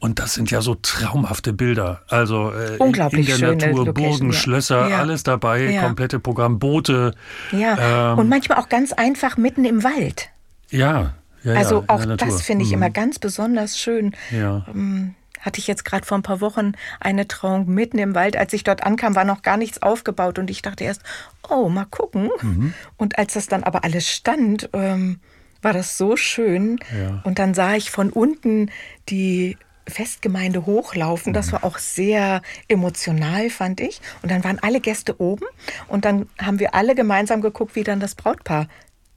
Und 0.00 0.18
das 0.18 0.34
sind 0.34 0.50
ja 0.50 0.60
so 0.60 0.74
traumhafte 0.74 1.52
Bilder. 1.52 2.02
Also 2.08 2.50
äh, 2.50 2.78
Unglaublich 2.78 3.28
in 3.28 3.38
der 3.38 3.54
Natur, 3.54 3.86
Location, 3.86 3.94
Burgen, 3.94 4.26
ja. 4.32 4.32
Schlösser, 4.32 4.88
ja. 4.88 4.98
alles 4.98 5.22
dabei, 5.22 5.78
komplette 5.80 6.18
Programm, 6.18 6.58
Boote. 6.58 7.14
Ja, 7.52 8.12
ähm, 8.12 8.18
und 8.18 8.28
manchmal 8.28 8.58
auch 8.58 8.68
ganz 8.68 8.92
einfach 8.92 9.36
mitten 9.36 9.64
im 9.64 9.84
Wald. 9.84 10.30
Ja, 10.70 11.14
ja, 11.44 11.54
also 11.54 11.84
auch 11.86 12.04
das 12.16 12.42
finde 12.42 12.64
ich 12.64 12.70
mhm. 12.70 12.78
immer 12.78 12.90
ganz 12.90 13.20
besonders 13.20 13.78
schön. 13.78 14.16
Ja. 14.32 14.66
Ähm, 14.68 15.14
hatte 15.46 15.60
ich 15.60 15.66
jetzt 15.66 15.84
gerade 15.84 16.04
vor 16.04 16.18
ein 16.18 16.22
paar 16.22 16.40
Wochen 16.40 16.72
eine 17.00 17.26
Trauung 17.28 17.66
mitten 17.66 17.98
im 17.98 18.14
Wald. 18.14 18.36
Als 18.36 18.52
ich 18.52 18.64
dort 18.64 18.82
ankam, 18.82 19.14
war 19.14 19.24
noch 19.24 19.42
gar 19.42 19.56
nichts 19.56 19.80
aufgebaut 19.80 20.38
und 20.38 20.50
ich 20.50 20.60
dachte 20.60 20.84
erst, 20.84 21.02
oh, 21.48 21.68
mal 21.68 21.86
gucken. 21.86 22.30
Mhm. 22.42 22.74
Und 22.96 23.18
als 23.18 23.34
das 23.34 23.46
dann 23.46 23.64
aber 23.64 23.84
alles 23.84 24.10
stand, 24.10 24.68
ähm, 24.72 25.20
war 25.62 25.72
das 25.72 25.96
so 25.96 26.16
schön. 26.16 26.78
Ja. 26.94 27.22
Und 27.24 27.38
dann 27.38 27.54
sah 27.54 27.74
ich 27.74 27.90
von 27.90 28.10
unten 28.10 28.70
die 29.08 29.56
Festgemeinde 29.88 30.66
hochlaufen. 30.66 31.32
Das 31.32 31.48
mhm. 31.48 31.52
war 31.52 31.64
auch 31.64 31.78
sehr 31.78 32.42
emotional, 32.68 33.50
fand 33.50 33.80
ich. 33.80 34.00
Und 34.22 34.30
dann 34.30 34.44
waren 34.44 34.58
alle 34.58 34.80
Gäste 34.80 35.20
oben 35.20 35.46
und 35.88 36.04
dann 36.04 36.28
haben 36.42 36.58
wir 36.58 36.74
alle 36.74 36.94
gemeinsam 36.94 37.40
geguckt, 37.40 37.76
wie 37.76 37.84
dann 37.84 38.00
das 38.00 38.14
Brautpaar 38.14 38.68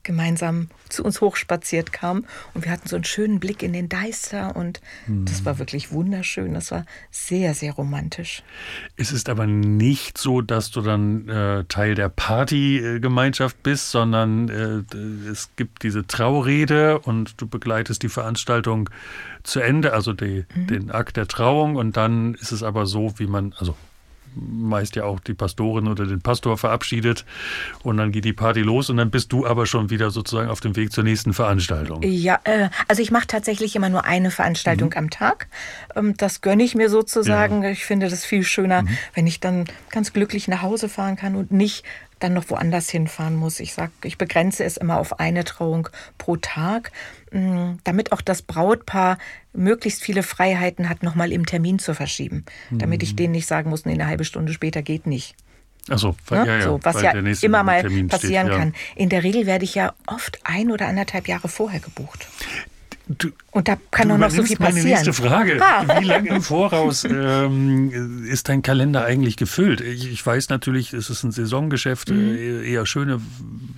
gemeinsam 0.09 0.69
zu 0.89 1.03
uns 1.03 1.21
hochspaziert 1.21 1.93
kam. 1.93 2.25
Und 2.55 2.65
wir 2.65 2.71
hatten 2.71 2.89
so 2.89 2.95
einen 2.95 3.05
schönen 3.05 3.39
Blick 3.39 3.61
in 3.61 3.73
den 3.73 3.89
Deister 3.89 4.55
und 4.55 4.81
mhm. 5.05 5.25
das 5.25 5.45
war 5.45 5.59
wirklich 5.59 5.91
wunderschön. 5.91 6.55
Das 6.55 6.71
war 6.71 6.87
sehr, 7.11 7.53
sehr 7.53 7.73
romantisch. 7.73 8.41
Es 8.95 9.11
ist 9.11 9.29
aber 9.29 9.45
nicht 9.45 10.17
so, 10.17 10.41
dass 10.41 10.71
du 10.71 10.81
dann 10.81 11.29
äh, 11.29 11.63
Teil 11.65 11.93
der 11.93 12.09
Partygemeinschaft 12.09 13.61
bist, 13.61 13.91
sondern 13.91 14.49
äh, 14.49 15.29
es 15.29 15.51
gibt 15.55 15.83
diese 15.83 16.07
Traurede 16.07 16.97
und 16.97 17.39
du 17.39 17.47
begleitest 17.47 18.01
die 18.01 18.09
Veranstaltung 18.09 18.89
zu 19.43 19.59
Ende, 19.59 19.93
also 19.93 20.13
die, 20.13 20.47
mhm. 20.55 20.67
den 20.67 20.91
Akt 20.91 21.17
der 21.17 21.27
Trauung. 21.27 21.75
Und 21.75 21.97
dann 21.97 22.33
ist 22.33 22.51
es 22.51 22.63
aber 22.63 22.87
so, 22.87 23.13
wie 23.19 23.27
man, 23.27 23.53
also 23.59 23.75
meist 24.39 24.95
ja 24.95 25.03
auch 25.05 25.19
die 25.19 25.33
Pastorin 25.33 25.87
oder 25.87 26.05
den 26.05 26.21
Pastor 26.21 26.57
verabschiedet 26.57 27.25
und 27.83 27.97
dann 27.97 28.11
geht 28.11 28.25
die 28.25 28.33
Party 28.33 28.61
los 28.61 28.89
und 28.89 28.97
dann 28.97 29.11
bist 29.11 29.31
du 29.31 29.45
aber 29.45 29.65
schon 29.65 29.89
wieder 29.89 30.11
sozusagen 30.11 30.49
auf 30.49 30.59
dem 30.59 30.75
Weg 30.75 30.91
zur 30.91 31.03
nächsten 31.03 31.33
Veranstaltung. 31.33 32.01
Ja, 32.03 32.39
äh, 32.43 32.69
also 32.87 33.01
ich 33.01 33.11
mache 33.11 33.27
tatsächlich 33.27 33.75
immer 33.75 33.89
nur 33.89 34.05
eine 34.05 34.31
Veranstaltung 34.31 34.89
mhm. 34.89 34.97
am 34.97 35.09
Tag. 35.09 35.47
Ähm, 35.95 36.15
das 36.17 36.41
gönne 36.41 36.63
ich 36.63 36.75
mir 36.75 36.89
sozusagen. 36.89 37.63
Ja. 37.63 37.69
Ich 37.69 37.85
finde 37.85 38.09
das 38.09 38.25
viel 38.25 38.43
schöner, 38.43 38.83
mhm. 38.83 38.97
wenn 39.13 39.27
ich 39.27 39.39
dann 39.39 39.65
ganz 39.89 40.13
glücklich 40.13 40.47
nach 40.47 40.61
Hause 40.61 40.89
fahren 40.89 41.15
kann 41.15 41.35
und 41.35 41.51
nicht 41.51 41.83
dann 42.19 42.33
noch 42.33 42.49
woanders 42.49 42.89
hinfahren 42.89 43.35
muss. 43.35 43.59
Ich 43.59 43.73
sage, 43.73 43.91
ich 44.03 44.17
begrenze 44.17 44.63
es 44.63 44.77
immer 44.77 44.99
auf 44.99 45.19
eine 45.19 45.43
Trauung 45.43 45.89
pro 46.17 46.35
Tag, 46.35 46.91
mm, 47.31 47.75
damit 47.83 48.11
auch 48.11 48.21
das 48.21 48.41
Brautpaar 48.41 49.17
möglichst 49.53 50.03
viele 50.03 50.23
Freiheiten 50.23 50.89
hat, 50.89 51.03
nochmal 51.03 51.31
im 51.31 51.45
Termin 51.45 51.79
zu 51.79 51.93
verschieben. 51.93 52.45
Damit 52.71 53.03
ich 53.03 53.13
mhm. 53.13 53.17
denen 53.17 53.31
nicht 53.31 53.47
sagen 53.47 53.69
muss, 53.69 53.85
nee, 53.85 53.93
eine 53.93 54.07
halbe 54.07 54.25
Stunde 54.25 54.53
später 54.53 54.81
geht 54.81 55.07
nicht. 55.07 55.35
Ach 55.89 55.97
so, 55.97 56.15
ja, 56.29 56.45
ja, 56.45 56.61
so 56.61 56.79
was 56.83 57.01
ja 57.01 57.11
immer 57.11 57.63
mal 57.63 57.81
Termin 57.81 58.07
passieren 58.07 58.47
steht, 58.47 58.57
ja. 58.57 58.59
kann. 58.59 58.73
In 58.95 59.09
der 59.09 59.23
Regel 59.23 59.45
werde 59.45 59.65
ich 59.65 59.75
ja 59.75 59.93
oft 60.05 60.39
ein 60.43 60.71
oder 60.71 60.87
anderthalb 60.87 61.27
Jahre 61.27 61.47
vorher 61.47 61.79
gebucht. 61.79 62.27
Du, 63.11 63.29
und 63.49 63.67
da 63.67 63.75
kann 63.89 64.09
doch 64.09 64.19
noch 64.19 64.29
so 64.29 64.43
viel 64.43 64.55
passieren. 64.55 64.83
Meine 64.83 64.95
nächste 64.95 65.13
Frage. 65.13 65.59
Ah. 65.59 65.99
Wie 65.99 66.05
lange 66.05 66.29
im 66.29 66.43
Voraus 66.43 67.03
ähm, 67.05 68.23
ist 68.29 68.49
dein 68.49 68.61
Kalender 68.61 69.03
eigentlich 69.03 69.35
gefüllt? 69.35 69.81
Ich, 69.81 70.11
ich, 70.11 70.23
weiß 70.23 70.49
natürlich, 70.49 70.93
es 70.93 71.09
ist 71.09 71.23
ein 71.23 71.31
Saisongeschäft, 71.31 72.11
mhm. 72.11 72.35
Äh, 72.35 72.71
eher 72.71 72.85
schöne 72.85 73.19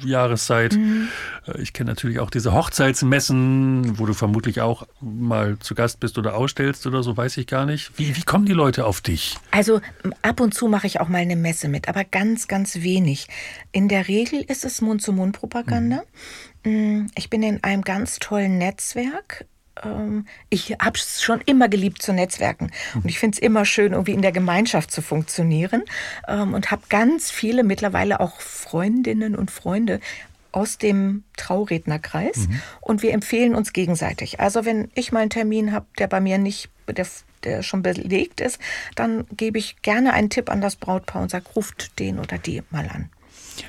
Jahreszeit. 0.03 0.73
Mhm. 0.73 1.07
Äh, 1.47 1.61
ich 1.61 1.71
kenne 1.71 1.91
natürlich 1.91 2.19
auch 2.19 2.29
diese 2.29 2.51
Hochzeitsmessen, 2.51 3.97
wo 3.97 4.05
du 4.05 4.13
vermutlich 4.13 4.59
auch 4.59 4.85
mal 4.99 5.57
zu 5.59 5.75
Gast 5.75 6.01
bist 6.01 6.17
oder 6.17 6.35
ausstellst 6.35 6.85
oder 6.85 7.01
so, 7.01 7.15
weiß 7.15 7.37
ich 7.37 7.47
gar 7.47 7.65
nicht. 7.65 7.97
Wie, 7.97 8.17
wie 8.17 8.23
kommen 8.23 8.45
die 8.45 8.51
Leute 8.51 8.85
auf 8.85 8.99
dich? 8.99 9.37
Also 9.51 9.79
ab 10.23 10.41
und 10.41 10.53
zu 10.53 10.67
mache 10.67 10.87
ich 10.87 10.99
auch 10.99 11.07
mal 11.07 11.19
eine 11.19 11.37
Messe 11.37 11.69
mit, 11.69 11.87
aber 11.87 12.03
ganz, 12.03 12.49
ganz 12.49 12.81
wenig. 12.81 13.29
In 13.71 13.87
der 13.87 14.09
Regel 14.09 14.41
ist 14.41 14.65
es 14.65 14.81
Mund-zu-Mund-Propaganda. 14.81 15.97
Mhm. 15.97 16.50
Mm, 16.63 17.07
ich 17.15 17.29
bin 17.29 17.43
in 17.43 17.63
einem 17.63 17.81
ganz 17.81 18.19
tollen 18.19 18.57
Netzwerk. 18.57 19.45
Ähm, 19.83 20.25
ich 20.49 20.75
habe 20.81 20.97
es 20.97 21.21
schon 21.21 21.41
immer 21.41 21.69
geliebt 21.69 22.01
zu 22.01 22.13
netzwerken 22.13 22.71
und 22.95 23.07
ich 23.07 23.19
finde 23.19 23.35
es 23.35 23.41
immer 23.41 23.65
schön, 23.65 23.93
irgendwie 23.93 24.11
in 24.11 24.21
der 24.21 24.31
Gemeinschaft 24.31 24.91
zu 24.91 25.01
funktionieren 25.01 25.83
ähm, 26.27 26.53
und 26.53 26.71
habe 26.71 26.83
ganz 26.89 27.31
viele 27.31 27.63
mittlerweile 27.63 28.19
auch 28.19 28.41
Freundinnen 28.41 29.35
und 29.35 29.49
Freunde 29.49 29.99
aus 30.51 30.77
dem 30.77 31.23
Traurednerkreis 31.37 32.49
mhm. 32.49 32.61
und 32.81 33.01
wir 33.01 33.13
empfehlen 33.13 33.55
uns 33.55 33.71
gegenseitig. 33.71 34.39
Also 34.41 34.65
wenn 34.65 34.91
ich 34.95 35.11
mal 35.13 35.21
einen 35.21 35.29
Termin 35.29 35.71
habe, 35.71 35.85
der 35.97 36.07
bei 36.07 36.19
mir 36.19 36.37
nicht, 36.37 36.69
der, 36.87 37.07
der 37.43 37.63
schon 37.63 37.81
belegt 37.81 38.41
ist, 38.41 38.59
dann 38.95 39.25
gebe 39.31 39.57
ich 39.57 39.81
gerne 39.81 40.11
einen 40.13 40.29
Tipp 40.29 40.49
an 40.49 40.59
das 40.59 40.75
Brautpaar 40.75 41.21
und 41.21 41.31
sage, 41.31 41.45
ruft 41.55 41.97
den 41.99 42.19
oder 42.19 42.37
die 42.37 42.61
mal 42.69 42.89
an. 42.89 43.09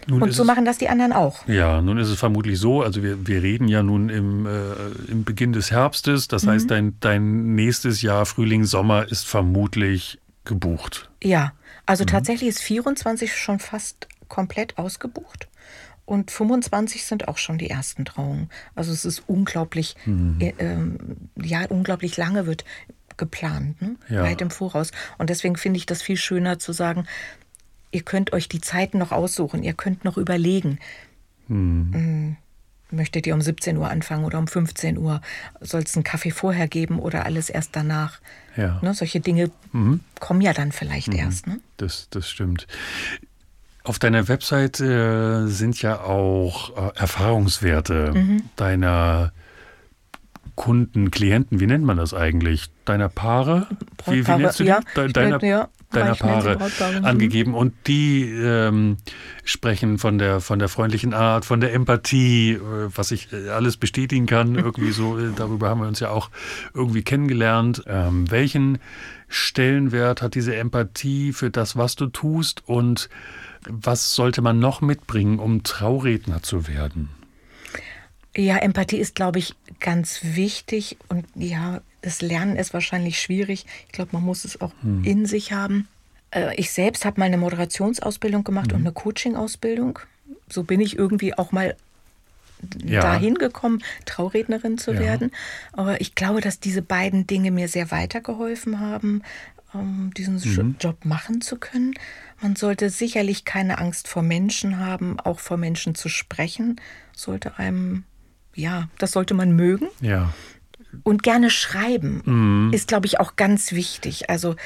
Nun 0.06 0.22
und 0.22 0.32
so 0.32 0.44
machen 0.44 0.64
das 0.64 0.78
die 0.78 0.88
anderen 0.88 1.12
auch. 1.12 1.46
Ja, 1.46 1.80
nun 1.80 1.98
ist 1.98 2.08
es 2.08 2.18
vermutlich 2.18 2.58
so, 2.58 2.82
also 2.82 3.02
wir, 3.02 3.26
wir 3.26 3.42
reden 3.42 3.68
ja 3.68 3.82
nun 3.82 4.08
im, 4.08 4.46
äh, 4.46 5.10
im 5.10 5.24
Beginn 5.24 5.52
des 5.52 5.70
Herbstes, 5.70 6.28
das 6.28 6.44
mhm. 6.44 6.50
heißt, 6.50 6.70
dein, 6.70 6.96
dein 7.00 7.54
nächstes 7.54 8.02
Jahr, 8.02 8.26
Frühling, 8.26 8.64
Sommer, 8.64 9.10
ist 9.10 9.26
vermutlich 9.26 10.18
gebucht. 10.44 11.10
Ja, 11.22 11.52
also 11.86 12.04
mhm. 12.04 12.08
tatsächlich 12.08 12.48
ist 12.48 12.60
24 12.60 13.36
schon 13.36 13.58
fast 13.58 14.08
komplett 14.28 14.78
ausgebucht. 14.78 15.48
Und 16.04 16.30
25 16.30 17.04
sind 17.04 17.28
auch 17.28 17.38
schon 17.38 17.58
die 17.58 17.70
ersten 17.70 18.04
Trauungen. 18.04 18.50
Also 18.74 18.92
es 18.92 19.04
ist 19.04 19.22
unglaublich, 19.28 19.94
mhm. 20.04 20.36
äh, 20.40 20.52
ähm, 20.58 20.98
ja, 21.36 21.64
unglaublich 21.68 22.16
lange 22.16 22.46
wird 22.46 22.64
geplant, 23.16 23.80
ne? 23.80 23.96
ja. 24.08 24.22
weit 24.22 24.40
im 24.40 24.50
Voraus. 24.50 24.90
Und 25.18 25.30
deswegen 25.30 25.56
finde 25.56 25.76
ich 25.76 25.86
das 25.86 26.02
viel 26.02 26.16
schöner 26.16 26.58
zu 26.58 26.72
sagen, 26.72 27.06
ihr 27.92 28.02
könnt 28.02 28.32
euch 28.32 28.48
die 28.48 28.60
Zeiten 28.60 28.98
noch 28.98 29.12
aussuchen, 29.12 29.62
ihr 29.62 29.74
könnt 29.74 30.04
noch 30.04 30.16
überlegen. 30.16 30.78
Hm. 31.46 32.36
Möchtet 32.90 33.26
ihr 33.26 33.34
um 33.34 33.40
17 33.40 33.78
Uhr 33.78 33.88
anfangen 33.88 34.24
oder 34.24 34.38
um 34.38 34.46
15 34.46 34.98
Uhr? 34.98 35.22
Soll 35.60 35.82
es 35.82 35.94
einen 35.94 36.04
Kaffee 36.04 36.30
vorher 36.30 36.68
geben 36.68 36.98
oder 36.98 37.24
alles 37.24 37.48
erst 37.48 37.74
danach? 37.74 38.20
Ja. 38.56 38.80
Ne, 38.82 38.92
solche 38.92 39.20
Dinge 39.20 39.50
mhm. 39.72 40.00
kommen 40.20 40.42
ja 40.42 40.52
dann 40.52 40.72
vielleicht 40.72 41.08
mhm. 41.08 41.18
erst. 41.18 41.46
Ne? 41.46 41.60
Das, 41.78 42.08
das 42.10 42.28
stimmt. 42.28 42.66
Auf 43.82 43.98
deiner 43.98 44.28
Website 44.28 44.80
äh, 44.80 45.46
sind 45.46 45.80
ja 45.80 46.02
auch 46.02 46.76
äh, 46.76 46.98
Erfahrungswerte 46.98 48.12
mhm. 48.14 48.42
deiner 48.56 49.32
Kunden, 50.54 51.10
Klienten, 51.10 51.60
wie 51.60 51.66
nennt 51.66 51.84
man 51.84 51.96
das 51.96 52.12
eigentlich? 52.12 52.70
Deiner 52.84 53.08
Paare? 53.08 53.66
Wie, 54.06 54.26
wie 54.26 54.32
nennst 54.32 54.58
du 54.58 54.64
die? 54.64 54.70
Ja, 54.70 54.80
deiner, 54.94 55.42
ja, 55.44 55.68
deiner 55.92 56.14
Paare 56.14 56.58
mhm. 56.98 57.04
angegeben. 57.04 57.54
Und 57.54 57.74
die 57.86 58.24
ähm, 58.24 58.96
sprechen 59.44 59.98
von 59.98 60.18
der, 60.18 60.40
von 60.40 60.58
der 60.58 60.68
freundlichen 60.68 61.14
Art, 61.14 61.44
von 61.44 61.60
der 61.60 61.72
Empathie, 61.74 62.52
äh, 62.52 62.60
was 62.94 63.12
ich 63.12 63.32
äh, 63.32 63.50
alles 63.50 63.76
bestätigen 63.76 64.26
kann. 64.26 64.54
Irgendwie 64.56 64.92
so, 64.92 65.18
äh, 65.18 65.30
darüber 65.34 65.68
haben 65.68 65.80
wir 65.80 65.88
uns 65.88 66.00
ja 66.00 66.10
auch 66.10 66.30
irgendwie 66.74 67.02
kennengelernt. 67.02 67.84
Ähm, 67.86 68.30
welchen 68.30 68.78
Stellenwert 69.28 70.22
hat 70.22 70.34
diese 70.34 70.56
Empathie 70.56 71.32
für 71.32 71.50
das, 71.50 71.76
was 71.76 71.94
du 71.96 72.06
tust? 72.06 72.62
Und 72.66 73.08
was 73.68 74.14
sollte 74.14 74.42
man 74.42 74.58
noch 74.58 74.80
mitbringen, 74.80 75.38
um 75.38 75.62
Trauredner 75.62 76.42
zu 76.42 76.66
werden? 76.66 77.08
Ja, 78.34 78.56
Empathie 78.56 78.96
ist, 78.96 79.14
glaube 79.14 79.38
ich, 79.38 79.54
ganz 79.78 80.20
wichtig 80.22 80.96
und 81.08 81.26
ja, 81.34 81.82
das 82.02 82.20
Lernen 82.20 82.56
ist 82.56 82.74
wahrscheinlich 82.74 83.20
schwierig. 83.20 83.66
Ich 83.86 83.92
glaube, 83.92 84.10
man 84.12 84.22
muss 84.22 84.44
es 84.44 84.60
auch 84.60 84.72
hm. 84.82 85.04
in 85.04 85.26
sich 85.26 85.52
haben. 85.52 85.88
Äh, 86.30 86.54
ich 86.56 86.70
selbst 86.70 87.04
habe 87.04 87.20
mal 87.20 87.26
eine 87.26 87.38
Moderationsausbildung 87.38 88.44
gemacht 88.44 88.70
mhm. 88.70 88.76
und 88.76 88.80
eine 88.82 88.92
Coaching-Ausbildung. 88.92 89.98
So 90.48 90.64
bin 90.64 90.80
ich 90.80 90.96
irgendwie 90.98 91.36
auch 91.36 91.52
mal 91.52 91.76
ja. 92.84 93.00
dahin 93.00 93.34
gekommen, 93.34 93.82
Traurednerin 94.04 94.78
zu 94.78 94.92
ja. 94.92 95.00
werden. 95.00 95.30
Aber 95.72 96.00
ich 96.00 96.14
glaube, 96.14 96.40
dass 96.40 96.60
diese 96.60 96.82
beiden 96.82 97.26
Dinge 97.26 97.50
mir 97.50 97.68
sehr 97.68 97.90
weitergeholfen 97.90 98.80
haben, 98.80 99.22
um 99.72 100.12
diesen 100.16 100.36
mhm. 100.36 100.76
Job 100.78 101.04
machen 101.04 101.40
zu 101.40 101.56
können. 101.56 101.94
Man 102.40 102.56
sollte 102.56 102.90
sicherlich 102.90 103.44
keine 103.44 103.78
Angst 103.78 104.08
vor 104.08 104.22
Menschen 104.22 104.78
haben, 104.78 105.18
auch 105.20 105.38
vor 105.38 105.56
Menschen 105.56 105.94
zu 105.94 106.08
sprechen, 106.08 106.80
sollte 107.16 107.58
einem 107.58 108.04
ja, 108.54 108.88
das 108.98 109.12
sollte 109.12 109.34
man 109.34 109.52
mögen. 109.52 109.88
Ja. 110.00 110.32
Und 111.04 111.22
gerne 111.22 111.50
schreiben 111.50 112.22
mhm. 112.24 112.72
ist, 112.72 112.88
glaube 112.88 113.06
ich, 113.06 113.18
auch 113.20 113.36
ganz 113.36 113.72
wichtig. 113.72 114.28
Also 114.30 114.56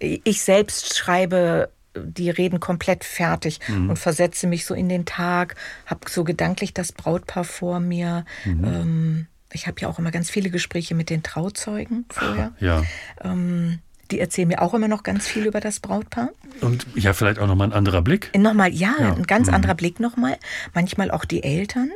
ich 0.00 0.42
selbst 0.42 0.96
schreibe 0.96 1.70
die 1.94 2.30
Reden 2.30 2.60
komplett 2.60 3.04
fertig 3.04 3.60
mhm. 3.68 3.90
und 3.90 3.98
versetze 3.98 4.46
mich 4.46 4.64
so 4.64 4.74
in 4.74 4.88
den 4.88 5.04
Tag, 5.04 5.56
habe 5.86 6.08
so 6.08 6.24
gedanklich 6.24 6.74
das 6.74 6.92
Brautpaar 6.92 7.44
vor 7.44 7.80
mir. 7.80 8.24
Mhm. 8.44 8.64
Ähm, 8.64 9.26
ich 9.52 9.66
habe 9.66 9.80
ja 9.80 9.88
auch 9.88 9.98
immer 9.98 10.10
ganz 10.10 10.30
viele 10.30 10.50
Gespräche 10.50 10.94
mit 10.94 11.10
den 11.10 11.22
Trauzeugen 11.22 12.04
vorher. 12.10 12.52
Ja. 12.60 12.84
Ähm, 13.22 13.78
die 14.10 14.20
erzählen 14.20 14.48
mir 14.48 14.62
auch 14.62 14.72
immer 14.72 14.88
noch 14.88 15.02
ganz 15.02 15.26
viel 15.26 15.46
über 15.46 15.60
das 15.60 15.80
Brautpaar. 15.80 16.30
Und 16.60 16.86
ja, 16.94 17.12
vielleicht 17.12 17.38
auch 17.38 17.46
nochmal 17.46 17.68
ein 17.68 17.72
anderer 17.72 18.00
Blick. 18.00 18.30
Nochmal, 18.36 18.72
ja, 18.72 18.94
ja. 18.98 19.14
ein 19.14 19.24
ganz 19.24 19.48
mhm. 19.48 19.54
anderer 19.54 19.74
Blick 19.74 20.00
nochmal. 20.00 20.38
Manchmal 20.74 21.10
auch 21.10 21.24
die 21.24 21.42
Eltern. 21.42 21.90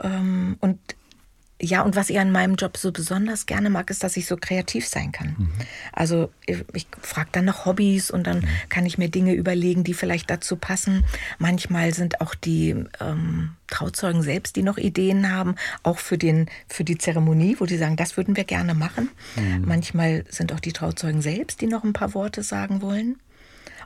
Ähm, 0.00 0.56
und 0.60 0.78
ja, 1.64 1.82
und 1.82 1.94
was 1.94 2.10
ich 2.10 2.18
an 2.18 2.32
meinem 2.32 2.56
Job 2.56 2.76
so 2.76 2.90
besonders 2.90 3.46
gerne 3.46 3.70
mag, 3.70 3.88
ist, 3.88 4.02
dass 4.02 4.16
ich 4.16 4.26
so 4.26 4.36
kreativ 4.36 4.88
sein 4.88 5.12
kann. 5.12 5.36
Mhm. 5.38 5.52
Also 5.92 6.32
ich, 6.44 6.64
ich 6.72 6.88
frage 7.00 7.28
dann 7.30 7.44
nach 7.44 7.64
Hobbys 7.64 8.10
und 8.10 8.26
dann 8.26 8.40
mhm. 8.40 8.48
kann 8.68 8.84
ich 8.84 8.98
mir 8.98 9.08
Dinge 9.08 9.32
überlegen, 9.34 9.84
die 9.84 9.94
vielleicht 9.94 10.28
dazu 10.28 10.56
passen. 10.56 11.04
Manchmal 11.38 11.94
sind 11.94 12.20
auch 12.20 12.34
die 12.34 12.74
ähm, 13.00 13.50
Trauzeugen 13.68 14.22
selbst, 14.22 14.56
die 14.56 14.64
noch 14.64 14.76
Ideen 14.76 15.30
haben, 15.30 15.54
auch 15.84 15.98
für, 15.98 16.18
den, 16.18 16.46
für 16.66 16.82
die 16.82 16.98
Zeremonie, 16.98 17.56
wo 17.60 17.64
die 17.64 17.78
sagen, 17.78 17.94
das 17.94 18.16
würden 18.16 18.36
wir 18.36 18.44
gerne 18.44 18.74
machen. 18.74 19.08
Mhm. 19.36 19.64
Manchmal 19.64 20.24
sind 20.30 20.52
auch 20.52 20.60
die 20.60 20.72
Trauzeugen 20.72 21.22
selbst, 21.22 21.60
die 21.60 21.68
noch 21.68 21.84
ein 21.84 21.92
paar 21.92 22.12
Worte 22.14 22.42
sagen 22.42 22.82
wollen. 22.82 23.20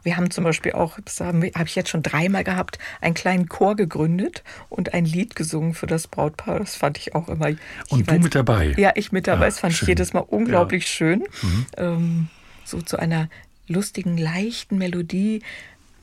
Wir 0.02 0.16
haben 0.16 0.30
zum 0.30 0.44
Beispiel 0.44 0.72
auch, 0.72 0.98
das 1.04 1.20
habe 1.20 1.50
ich 1.64 1.74
jetzt 1.74 1.90
schon 1.90 2.02
dreimal 2.02 2.44
gehabt, 2.44 2.78
einen 3.00 3.14
kleinen 3.14 3.48
Chor 3.48 3.76
gegründet 3.76 4.42
und 4.68 4.94
ein 4.94 5.04
Lied 5.04 5.36
gesungen 5.36 5.74
für 5.74 5.86
das 5.86 6.06
Brautpaar. 6.06 6.58
Das 6.58 6.76
fand 6.76 6.98
ich 6.98 7.14
auch 7.14 7.28
immer. 7.28 7.48
Und 7.88 8.10
du 8.10 8.18
mit 8.18 8.34
dabei? 8.34 8.74
Ja, 8.76 8.92
ich 8.94 9.12
mit 9.12 9.26
dabei. 9.26 9.46
Ah, 9.46 9.46
das 9.46 9.58
fand 9.60 9.74
schön. 9.74 9.84
ich 9.84 9.88
jedes 9.88 10.12
Mal 10.12 10.20
unglaublich 10.20 10.84
ja. 10.84 10.88
schön. 10.88 11.24
Mhm. 11.42 11.66
Ähm, 11.76 12.28
so 12.64 12.82
zu 12.82 12.98
einer 12.98 13.28
lustigen, 13.68 14.16
leichten 14.16 14.78
Melodie 14.78 15.42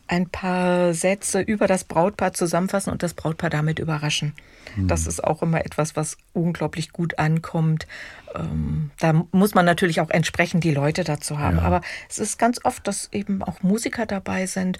ein 0.07 0.29
paar 0.29 0.93
Sätze 0.93 1.41
über 1.41 1.67
das 1.67 1.85
Brautpaar 1.85 2.33
zusammenfassen 2.33 2.91
und 2.91 3.03
das 3.03 3.13
Brautpaar 3.13 3.49
damit 3.49 3.79
überraschen. 3.79 4.33
Mhm. 4.75 4.87
Das 4.87 5.07
ist 5.07 5.23
auch 5.23 5.41
immer 5.41 5.65
etwas, 5.65 5.95
was 5.95 6.17
unglaublich 6.33 6.91
gut 6.91 7.19
ankommt. 7.19 7.87
Ähm, 8.35 8.91
da 8.99 9.25
muss 9.31 9.53
man 9.53 9.65
natürlich 9.65 10.01
auch 10.01 10.09
entsprechend 10.09 10.63
die 10.63 10.73
Leute 10.73 11.03
dazu 11.03 11.39
haben. 11.39 11.57
Ja. 11.57 11.63
Aber 11.63 11.81
es 12.09 12.19
ist 12.19 12.37
ganz 12.37 12.59
oft, 12.63 12.87
dass 12.87 13.09
eben 13.11 13.43
auch 13.43 13.61
Musiker 13.61 14.05
dabei 14.05 14.45
sind 14.45 14.79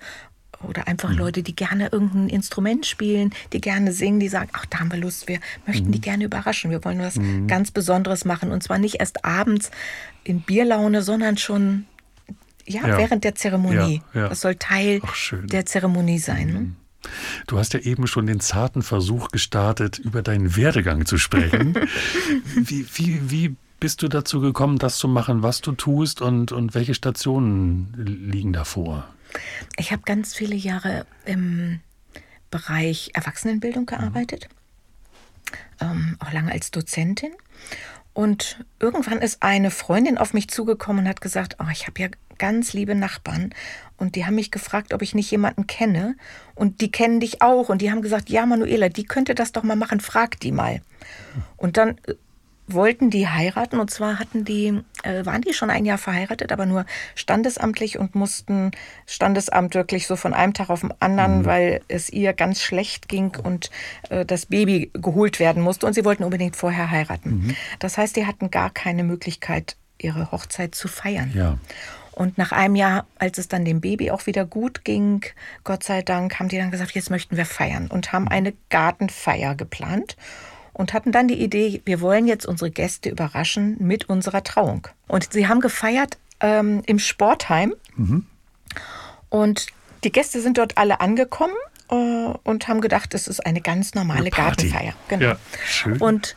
oder 0.62 0.88
einfach 0.88 1.10
mhm. 1.10 1.18
Leute, 1.18 1.44
die 1.44 1.56
gerne 1.56 1.90
irgendein 1.92 2.30
Instrument 2.30 2.86
spielen, 2.86 3.34
die 3.52 3.62
gerne 3.62 3.92
singen, 3.92 4.20
die 4.20 4.30
sagen, 4.30 4.50
ach, 4.54 4.66
da 4.66 4.80
haben 4.80 4.92
wir 4.92 5.00
Lust, 5.00 5.28
wir 5.28 5.40
möchten 5.66 5.88
mhm. 5.88 5.92
die 5.92 6.02
gerne 6.02 6.24
überraschen, 6.24 6.72
wir 6.72 6.84
wollen 6.86 7.00
was 7.00 7.16
mhm. 7.16 7.48
ganz 7.48 7.72
Besonderes 7.72 8.26
machen 8.26 8.52
und 8.52 8.64
zwar 8.64 8.78
nicht 8.78 9.00
erst 9.00 9.26
abends 9.26 9.72
in 10.24 10.42
Bierlaune, 10.42 11.02
sondern 11.02 11.38
schon 11.38 11.86
ja, 12.66 12.88
ja. 12.88 12.98
während 12.98 13.24
der 13.24 13.36
Zeremonie. 13.36 14.02
Ja, 14.14 14.22
ja. 14.22 14.30
Das 14.30 14.42
soll 14.42 14.56
Teil 14.56 15.02
der 15.44 15.66
Zeremonie 15.66 16.20
sein. 16.20 16.78
Du 17.48 17.58
hast 17.58 17.74
ja 17.74 17.80
eben 17.80 18.08
schon 18.08 18.26
den 18.26 18.40
zarten 18.40 18.82
Versuch 18.82 19.30
gestartet, 19.30 20.00
über 20.00 20.22
deinen 20.22 20.56
Werdegang 20.56 21.06
zu 21.06 21.18
sprechen. 21.18 21.76
wie, 22.56 22.86
wie, 22.94 23.32
wie 23.32 23.56
bist 23.80 24.02
du 24.02 24.08
dazu 24.08 24.40
gekommen, 24.40 24.78
das 24.80 24.98
zu 24.98 25.08
machen, 25.08 25.44
was 25.44 25.62
du 25.62 25.74
tust 25.74 26.22
und, 26.22 26.52
und 26.52 26.74
welche 26.74 26.94
Stationen 26.94 27.94
liegen 27.98 28.54
davor? 28.54 29.08
Ich 29.78 29.92
habe 29.92 30.04
ganz 30.06 30.34
viele 30.34 30.56
Jahre 30.56 31.06
im 31.26 31.82
Bereich 32.50 33.12
Erwachsenenbildung 33.14 33.86
gearbeitet, 33.86 34.48
mhm. 35.82 35.88
ähm, 35.88 36.18
auch 36.20 36.32
lange 36.32 36.52
als 36.52 36.72
Dozentin. 36.72 37.32
Und 38.14 38.64
irgendwann 38.80 39.20
ist 39.20 39.42
eine 39.42 39.72
Freundin 39.72 40.18
auf 40.18 40.34
mich 40.34 40.48
zugekommen 40.48 41.04
und 41.04 41.10
hat 41.10 41.22
gesagt, 41.22 41.58
oh, 41.60 41.70
ich 41.72 41.88
habe 41.88 42.02
ja 42.02 42.08
ganz 42.38 42.74
liebe 42.74 42.96
Nachbarn 42.96 43.54
und 43.98 44.16
die 44.16 44.26
haben 44.26 44.36
mich 44.36 44.52
gefragt, 44.52 44.94
ob 44.94 45.02
ich 45.02 45.16
nicht 45.16 45.32
jemanden 45.32 45.68
kenne 45.68 46.16
und 46.56 46.82
die 46.82 46.92
kennen 46.92 47.20
dich 47.20 47.42
auch 47.42 47.70
und 47.70 47.82
die 47.82 47.92
haben 47.92 48.02
gesagt, 48.02 48.30
ja 48.30 48.46
Manuela, 48.46 48.90
die 48.90 49.06
könnte 49.06 49.36
das 49.36 49.52
doch 49.52 49.64
mal 49.64 49.76
machen, 49.76 50.00
frag 50.00 50.40
die 50.40 50.52
mal. 50.52 50.82
Und 51.58 51.78
dann 51.78 51.98
äh, 52.06 52.16
wollten 52.68 53.10
die 53.10 53.28
heiraten 53.28 53.80
und 53.80 53.92
zwar 53.92 54.20
hatten 54.20 54.46
die, 54.46 54.82
äh, 55.04 55.26
waren 55.26 55.42
die 55.42 55.54
schon 55.54 55.70
ein 55.70 55.86
Jahr 55.86 55.98
verheiratet, 55.98 56.52
aber 56.52 56.66
nur 56.66 56.86
standesamtlich 57.16 58.00
und 58.00 58.16
mussten 58.16 58.72
Standesamt 59.06 59.76
wirklich 59.76 60.08
so 60.08 60.16
von 60.16 60.34
einem 60.34 60.54
Tag 60.54 60.70
auf 60.70 60.82
den 60.82 60.94
anderen, 61.00 61.40
mhm. 61.40 61.46
weil 61.46 61.82
es 61.88 62.10
ihr 62.10 62.34
ganz 62.34 62.62
schlecht 62.62 63.10
ging 63.10 63.36
und 63.42 63.70
äh, 64.10 64.26
das 64.26 64.46
Baby 64.46 64.92
geholt 64.94 65.40
werden 65.40 65.62
musste 65.62 65.86
und 65.86 65.94
sie 65.94 66.06
wollten 66.06 66.24
unbedingt 66.24 66.56
vorher 66.56 66.90
heiraten. 66.90 67.48
Mhm. 67.48 67.56
Das 67.80 67.98
heißt, 67.98 68.16
die 68.16 68.26
hatten 68.26 68.50
gar 68.50 68.70
keine 68.70 69.04
Möglichkeit, 69.04 69.76
ihre 69.98 70.32
Hochzeit 70.32 70.76
zu 70.76 70.88
feiern. 70.88 71.32
Ja. 71.34 71.58
Und 72.12 72.38
nach 72.38 72.52
einem 72.52 72.76
Jahr, 72.76 73.08
als 73.18 73.40
es 73.40 73.48
dann 73.48 73.66
dem 73.66 73.82
Baby 73.82 74.12
auch 74.12 74.28
wieder 74.28 74.46
gut 74.46 74.86
ging, 74.86 75.26
Gott 75.64 75.84
sei 75.84 76.04
Dank, 76.04 76.40
haben 76.40 76.48
die 76.48 76.58
dann 76.58 76.70
gesagt, 76.70 76.92
jetzt 76.92 77.10
möchten 77.10 77.38
wir 77.38 77.46
feiern 77.46 77.88
und 77.88 78.14
haben 78.14 78.28
eine 78.28 78.54
Gartenfeier 78.70 79.56
geplant 79.56 80.16
und 80.74 80.94
hatten 80.94 81.12
dann 81.12 81.28
die 81.28 81.42
Idee, 81.42 81.82
wir 81.86 82.02
wollen 82.02 82.28
jetzt 82.28 82.46
unsere 82.46 82.72
Gäste 82.72 83.10
überraschen 83.10 83.78
mit 83.80 84.10
unserer 84.10 84.44
Trauung. 84.44 84.88
Und 85.08 85.32
sie 85.32 85.48
haben 85.48 85.62
gefeiert 85.62 86.18
ähm, 86.40 86.82
im 86.86 87.00
Sportheim 87.00 87.76
mhm. 87.96 88.26
und 89.30 89.68
die 90.04 90.12
Gäste 90.12 90.42
sind 90.42 90.58
dort 90.58 90.78
alle 90.78 91.00
angekommen 91.00 91.56
äh, 91.90 91.96
und 92.44 92.68
haben 92.68 92.82
gedacht, 92.82 93.14
es 93.14 93.28
ist 93.28 93.46
eine 93.46 93.62
ganz 93.62 93.94
normale 93.94 94.22
eine 94.22 94.30
Gartenfeier. 94.32 94.94
Genau. 95.08 95.26
Ja, 95.26 95.38
schön. 95.66 95.98
Und 95.98 96.36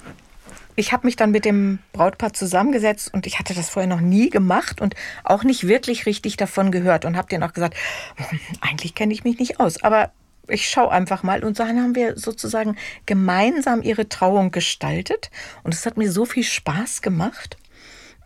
ich 0.77 0.93
habe 0.93 1.07
mich 1.07 1.17
dann 1.17 1.31
mit 1.31 1.45
dem 1.45 1.79
Brautpaar 1.93 2.35
zusammengesetzt 2.35 3.13
und 3.13 3.27
ich 3.27 3.39
hatte 3.39 3.55
das 3.55 3.71
vorher 3.71 3.89
noch 3.89 4.03
nie 4.03 4.29
gemacht 4.29 4.81
und 4.81 4.95
auch 5.25 5.43
nicht 5.43 5.67
wirklich 5.67 6.07
richtig 6.07 6.37
davon 6.37 6.71
gehört 6.71 7.05
und 7.05 7.17
habe 7.17 7.29
denen 7.29 7.43
auch 7.43 7.55
gesagt, 7.55 7.75
hm, 8.17 8.39
eigentlich 8.61 8.95
kenne 8.95 9.13
ich 9.15 9.25
mich 9.25 9.39
nicht 9.39 9.59
aus, 9.59 9.83
aber 9.83 10.13
ich 10.49 10.69
schaue 10.69 10.91
einfach 10.91 11.23
mal. 11.23 11.45
Und 11.45 11.59
dann 11.59 11.81
haben 11.81 11.95
wir 11.95 12.17
sozusagen 12.17 12.77
gemeinsam 13.07 13.83
ihre 13.83 14.09
Trauung 14.09 14.51
gestaltet. 14.51 15.31
Und 15.63 15.75
es 15.75 15.87
hat 15.87 15.97
mir 15.97 16.11
so 16.11 16.25
viel 16.25 16.45
Spaß 16.45 17.03
gemacht. 17.03 17.57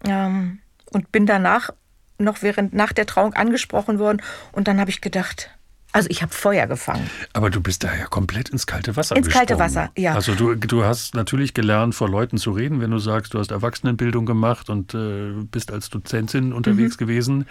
Ähm, 0.06 0.60
und 0.92 1.12
bin 1.12 1.26
danach 1.26 1.70
noch 2.18 2.42
während 2.42 2.74
nach 2.74 2.92
der 2.92 3.06
Trauung 3.06 3.34
angesprochen 3.34 3.98
worden. 3.98 4.22
Und 4.52 4.68
dann 4.68 4.80
habe 4.80 4.90
ich 4.90 5.00
gedacht, 5.00 5.50
also 5.92 6.08
ich 6.10 6.22
habe 6.22 6.32
Feuer 6.32 6.66
gefangen. 6.66 7.10
Aber 7.32 7.50
du 7.50 7.60
bist 7.60 7.82
da 7.82 7.94
ja 7.94 8.06
komplett 8.06 8.48
ins 8.50 8.66
kalte 8.66 8.96
Wasser 8.96 9.16
Ins 9.16 9.26
gesprungen. 9.26 9.48
kalte 9.48 9.62
Wasser, 9.62 9.90
ja. 9.96 10.14
Also 10.14 10.34
du, 10.34 10.54
du 10.54 10.84
hast 10.84 11.14
natürlich 11.14 11.52
gelernt, 11.52 11.94
vor 11.94 12.08
Leuten 12.08 12.38
zu 12.38 12.52
reden, 12.52 12.80
wenn 12.80 12.90
du 12.90 12.98
sagst, 12.98 13.34
du 13.34 13.38
hast 13.38 13.50
Erwachsenenbildung 13.50 14.24
gemacht 14.24 14.70
und 14.70 14.94
äh, 14.94 15.32
bist 15.50 15.72
als 15.72 15.90
Dozentin 15.90 16.52
unterwegs 16.52 16.94
mhm. 16.96 16.98
gewesen. 16.98 17.46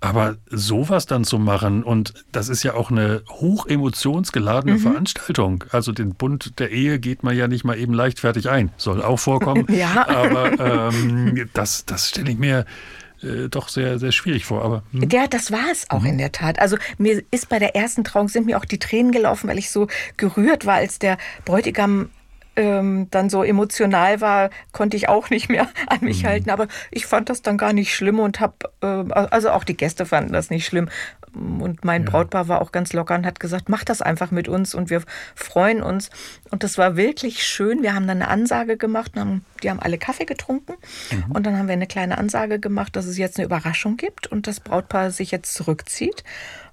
Aber 0.00 0.36
sowas 0.50 1.06
dann 1.06 1.24
zu 1.24 1.38
machen, 1.38 1.82
und 1.82 2.14
das 2.30 2.48
ist 2.48 2.62
ja 2.62 2.74
auch 2.74 2.90
eine 2.90 3.22
hoch 3.28 3.66
emotionsgeladene 3.66 4.74
mhm. 4.74 4.80
Veranstaltung. 4.80 5.64
Also 5.70 5.92
den 5.92 6.14
Bund 6.14 6.58
der 6.60 6.70
Ehe 6.70 6.98
geht 6.98 7.22
man 7.22 7.36
ja 7.36 7.48
nicht 7.48 7.64
mal 7.64 7.76
eben 7.76 7.92
leichtfertig 7.92 8.50
ein. 8.50 8.70
Soll 8.76 9.02
auch 9.02 9.18
vorkommen. 9.18 9.66
ja. 9.70 10.06
Aber 10.06 10.92
ähm, 10.92 11.48
das, 11.54 11.86
das 11.86 12.08
stelle 12.08 12.30
ich 12.30 12.38
mir 12.38 12.66
äh, 13.24 13.48
doch 13.48 13.68
sehr, 13.68 13.98
sehr 13.98 14.12
schwierig 14.12 14.44
vor. 14.44 14.62
Aber, 14.62 14.82
hm. 14.92 15.08
Ja, 15.10 15.26
das 15.26 15.50
war 15.50 15.70
es 15.70 15.90
auch 15.90 16.02
mhm. 16.02 16.10
in 16.10 16.18
der 16.18 16.32
Tat. 16.32 16.58
Also 16.58 16.76
mir 16.98 17.22
ist 17.30 17.48
bei 17.48 17.58
der 17.58 17.74
ersten 17.74 18.04
Trauung 18.04 18.28
sind 18.28 18.46
mir 18.46 18.58
auch 18.58 18.64
die 18.64 18.78
Tränen 18.78 19.12
gelaufen, 19.12 19.48
weil 19.48 19.58
ich 19.58 19.70
so 19.70 19.88
gerührt 20.16 20.66
war, 20.66 20.74
als 20.74 20.98
der 20.98 21.18
Bräutigam 21.44 22.10
ähm, 22.56 23.08
dann 23.10 23.30
so 23.30 23.42
emotional 23.42 24.20
war, 24.20 24.50
konnte 24.72 24.96
ich 24.96 25.08
auch 25.08 25.30
nicht 25.30 25.48
mehr 25.48 25.68
an 25.86 25.98
mich 26.02 26.22
mhm. 26.22 26.28
halten. 26.28 26.50
Aber 26.50 26.68
ich 26.90 27.06
fand 27.06 27.28
das 27.28 27.42
dann 27.42 27.58
gar 27.58 27.72
nicht 27.72 27.94
schlimm 27.94 28.20
und 28.20 28.40
habe, 28.40 28.54
äh, 28.82 29.12
also 29.12 29.50
auch 29.50 29.64
die 29.64 29.76
Gäste 29.76 30.06
fanden 30.06 30.32
das 30.32 30.50
nicht 30.50 30.66
schlimm. 30.66 30.88
Und 31.34 31.84
mein 31.84 32.04
ja. 32.04 32.10
Brautpaar 32.10 32.48
war 32.48 32.62
auch 32.62 32.72
ganz 32.72 32.92
locker 32.92 33.14
und 33.14 33.26
hat 33.26 33.40
gesagt, 33.40 33.68
mach 33.68 33.84
das 33.84 34.02
einfach 34.02 34.30
mit 34.30 34.48
uns 34.48 34.74
und 34.74 34.90
wir 34.90 35.02
freuen 35.34 35.82
uns. 35.82 36.10
Und 36.50 36.62
das 36.62 36.78
war 36.78 36.96
wirklich 36.96 37.44
schön. 37.44 37.82
Wir 37.82 37.94
haben 37.94 38.06
dann 38.06 38.22
eine 38.22 38.28
Ansage 38.28 38.76
gemacht. 38.76 39.12
Haben, 39.16 39.44
die 39.62 39.70
haben 39.70 39.80
alle 39.80 39.98
Kaffee 39.98 40.24
getrunken. 40.24 40.74
Mhm. 41.10 41.32
Und 41.32 41.46
dann 41.46 41.58
haben 41.58 41.66
wir 41.68 41.72
eine 41.72 41.86
kleine 41.86 42.18
Ansage 42.18 42.58
gemacht, 42.58 42.96
dass 42.96 43.06
es 43.06 43.18
jetzt 43.18 43.38
eine 43.38 43.46
Überraschung 43.46 43.96
gibt 43.96 44.26
und 44.26 44.46
das 44.46 44.60
Brautpaar 44.60 45.10
sich 45.10 45.30
jetzt 45.30 45.54
zurückzieht. 45.54 46.24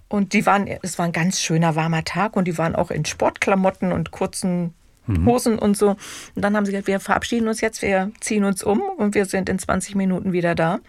Und 0.07 0.33
die 0.33 0.45
waren, 0.45 0.67
es 0.81 0.99
war 0.99 1.05
ein 1.05 1.13
ganz 1.13 1.39
schöner 1.39 1.75
warmer 1.75 2.03
Tag 2.03 2.35
und 2.35 2.45
die 2.45 2.57
waren 2.57 2.75
auch 2.75 2.91
in 2.91 3.05
Sportklamotten 3.05 3.93
und 3.93 4.11
kurzen 4.11 4.73
mhm. 5.07 5.25
Hosen 5.25 5.59
und 5.59 5.77
so. 5.77 5.91
Und 6.35 6.41
dann 6.41 6.55
haben 6.55 6.65
sie 6.65 6.71
gesagt, 6.71 6.87
wir 6.87 6.99
verabschieden 6.99 7.47
uns 7.47 7.61
jetzt, 7.61 7.81
wir 7.81 8.11
ziehen 8.19 8.43
uns 8.43 8.63
um 8.63 8.81
und 8.81 9.15
wir 9.15 9.25
sind 9.25 9.49
in 9.49 9.57
20 9.57 9.95
Minuten 9.95 10.33
wieder 10.33 10.53
da. 10.53 10.79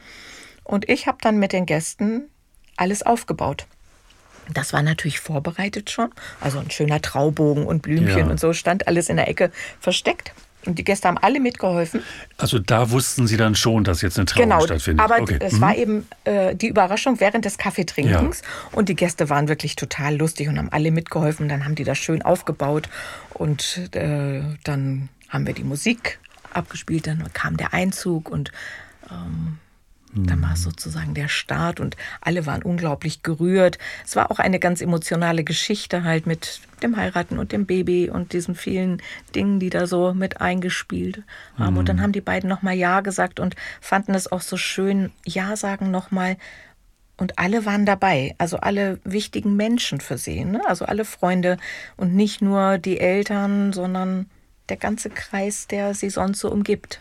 Und 0.65 0.89
ich 0.89 1.07
habe 1.07 1.19
dann 1.21 1.39
mit 1.39 1.53
den 1.53 1.67
Gästen 1.67 2.25
alles 2.77 3.03
aufgebaut. 3.03 3.67
Das 4.53 4.73
war 4.73 4.83
natürlich 4.83 5.21
vorbereitet 5.21 5.91
schon. 5.91 6.11
Also 6.41 6.59
ein 6.59 6.71
schöner 6.71 7.01
Traubogen 7.01 7.65
und 7.65 7.83
Blümchen 7.83 8.19
ja. 8.19 8.27
und 8.27 8.41
so 8.41 8.53
stand 8.53 8.89
alles 8.89 9.09
in 9.09 9.17
der 9.17 9.29
Ecke 9.29 9.53
versteckt. 9.81 10.33
Und 10.65 10.79
die 10.79 10.85
Gäste 10.85 11.09
haben 11.09 11.19
alle 11.19 11.41
mitgeholfen. 11.41 12.03
Also 12.39 12.61
da 12.61 12.91
wussten 12.91 13.27
Sie 13.27 13.37
dann 13.37 13.57
schon, 13.57 13.83
dass 13.83 14.01
jetzt 14.01 14.17
eine 14.17 14.27
Trauung 14.27 14.49
genau, 14.49 14.61
stattfindet. 14.61 15.05
Aber 15.05 15.21
okay. 15.21 15.39
es 15.41 15.55
mhm. 15.55 15.61
war 15.61 15.77
eben 15.77 16.07
äh, 16.25 16.55
die 16.55 16.69
Überraschung 16.69 17.19
während 17.19 17.45
des 17.45 17.59
Kaffeetrinkens. 17.59 18.43
Ja. 18.43 18.69
Und 18.71 18.89
die 18.89 18.95
Gäste 18.95 19.29
waren 19.29 19.49
wirklich 19.49 19.75
total 19.75 20.17
lustig 20.17 20.49
und 20.49 20.59
haben 20.59 20.71
alle 20.71 20.93
mitgeholfen. 20.93 21.49
Dann 21.49 21.65
haben 21.65 21.75
die 21.75 21.85
das 21.85 21.99
schön 21.99 22.23
aufgebaut. 22.23 22.89
Und 23.35 23.91
äh, 23.97 24.43
dann 24.63 25.09
haben 25.29 25.47
wir 25.47 25.55
die 25.55 25.65
Musik 25.65 26.21
abgespielt. 26.53 27.09
Dann 27.09 27.25
kam 27.33 27.57
der 27.57 27.75
Einzug 27.75 28.31
und 28.31 28.53
ähm, 29.11 29.59
Dann 30.15 30.43
war 30.43 30.53
es 30.53 30.63
sozusagen 30.63 31.15
der 31.15 31.29
Start 31.29 31.81
und 31.81 31.97
alle 32.21 32.45
waren 32.45 32.63
unglaublich 32.63 33.23
gerührt. 33.23 33.79
Es 34.05 34.15
war 34.15 34.31
auch 34.31 34.39
eine 34.39 34.59
ganz 34.59 34.83
emotionale 34.83 35.43
Geschichte 35.43 36.05
halt 36.05 36.27
mit 36.27 36.61
dem 36.83 36.97
Heiraten 36.97 37.39
und 37.39 37.53
dem 37.53 37.65
Baby 37.65 38.11
und 38.11 38.35
diesen 38.35 38.55
vielen 38.55 39.01
Dingen, 39.35 39.59
die 39.59 39.71
da 39.71 39.87
so 39.87 40.13
mit 40.13 40.43
eingespielt 40.43 41.23
haben. 41.57 41.75
Mhm. 41.75 41.79
Und 41.79 41.89
dann 41.89 42.03
haben 42.03 42.13
die 42.13 42.21
beiden 42.21 42.51
nochmal 42.51 42.75
Ja 42.75 43.01
gesagt 43.01 43.41
und 43.41 43.57
fanden 43.81 44.15
es 44.15 44.31
auch 44.31 44.43
so 44.43 44.59
schön, 44.59 45.13
Ja 45.25 45.57
sagen 45.57 45.91
nochmal. 45.91 46.37
Und 47.17 47.39
alle 47.39 47.65
waren 47.65 47.87
dabei, 47.87 48.35
also 48.37 48.59
alle 48.59 49.01
wichtigen 49.05 49.57
Menschen 49.57 50.01
für 50.01 50.19
sie, 50.19 50.45
ne? 50.45 50.61
also 50.67 50.85
alle 50.85 51.07
Freunde 51.07 51.57
und 51.97 52.15
nicht 52.15 52.43
nur 52.43 52.77
die 52.77 53.01
Eltern, 53.01 53.73
sondern 53.73 54.27
der 54.69 54.77
ganze 54.77 55.09
Kreis, 55.09 55.69
der 55.69 55.95
sie 55.95 56.11
sonst 56.11 56.41
so 56.41 56.51
umgibt. 56.51 57.01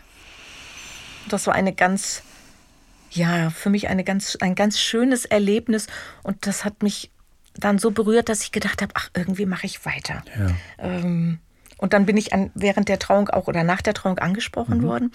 Das 1.28 1.46
war 1.46 1.54
eine 1.54 1.72
ganz 1.72 2.22
ja, 3.12 3.50
für 3.50 3.70
mich 3.70 3.88
eine 3.88 4.04
ganz, 4.04 4.36
ein 4.40 4.54
ganz 4.54 4.78
schönes 4.78 5.24
Erlebnis 5.24 5.86
und 6.22 6.46
das 6.46 6.64
hat 6.64 6.82
mich 6.82 7.10
dann 7.54 7.78
so 7.78 7.90
berührt, 7.90 8.28
dass 8.28 8.42
ich 8.42 8.52
gedacht 8.52 8.80
habe, 8.82 8.92
ach, 8.94 9.10
irgendwie 9.14 9.46
mache 9.46 9.66
ich 9.66 9.84
weiter. 9.84 10.22
Ja. 10.38 10.46
Ähm, 10.78 11.38
und 11.76 11.92
dann 11.92 12.06
bin 12.06 12.16
ich 12.16 12.32
an, 12.32 12.50
während 12.54 12.88
der 12.88 12.98
Trauung 12.98 13.28
auch 13.28 13.48
oder 13.48 13.64
nach 13.64 13.82
der 13.82 13.92
Trauung 13.94 14.18
angesprochen 14.18 14.78
mhm. 14.78 14.82
worden. 14.84 15.12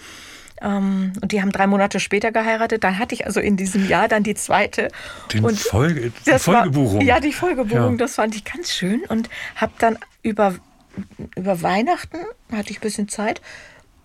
Ähm, 0.62 1.14
und 1.22 1.32
die 1.32 1.42
haben 1.42 1.52
drei 1.52 1.66
Monate 1.66 2.00
später 2.00 2.32
geheiratet. 2.32 2.84
Dann 2.84 3.00
hatte 3.00 3.16
ich 3.16 3.26
also 3.26 3.40
in 3.40 3.58
diesem 3.58 3.88
Jahr 3.88 4.08
dann 4.08 4.24
die 4.24 4.36
zweite. 4.36 4.90
Den 5.34 5.46
und 5.46 5.58
Folge, 5.58 6.12
die 6.26 6.32
Folgebuchung. 6.40 7.00
War, 7.00 7.04
ja, 7.04 7.20
die 7.20 7.32
Folgebuchung, 7.32 7.92
ja. 7.92 7.98
das 7.98 8.16
fand 8.16 8.36
ich 8.36 8.44
ganz 8.44 8.72
schön. 8.72 9.02
Und 9.08 9.30
habe 9.56 9.74
dann 9.80 9.98
über, 10.24 10.56
über 11.36 11.62
Weihnachten, 11.62 12.18
hatte 12.52 12.72
ich 12.72 12.78
ein 12.78 12.82
bisschen 12.82 13.08
Zeit, 13.08 13.42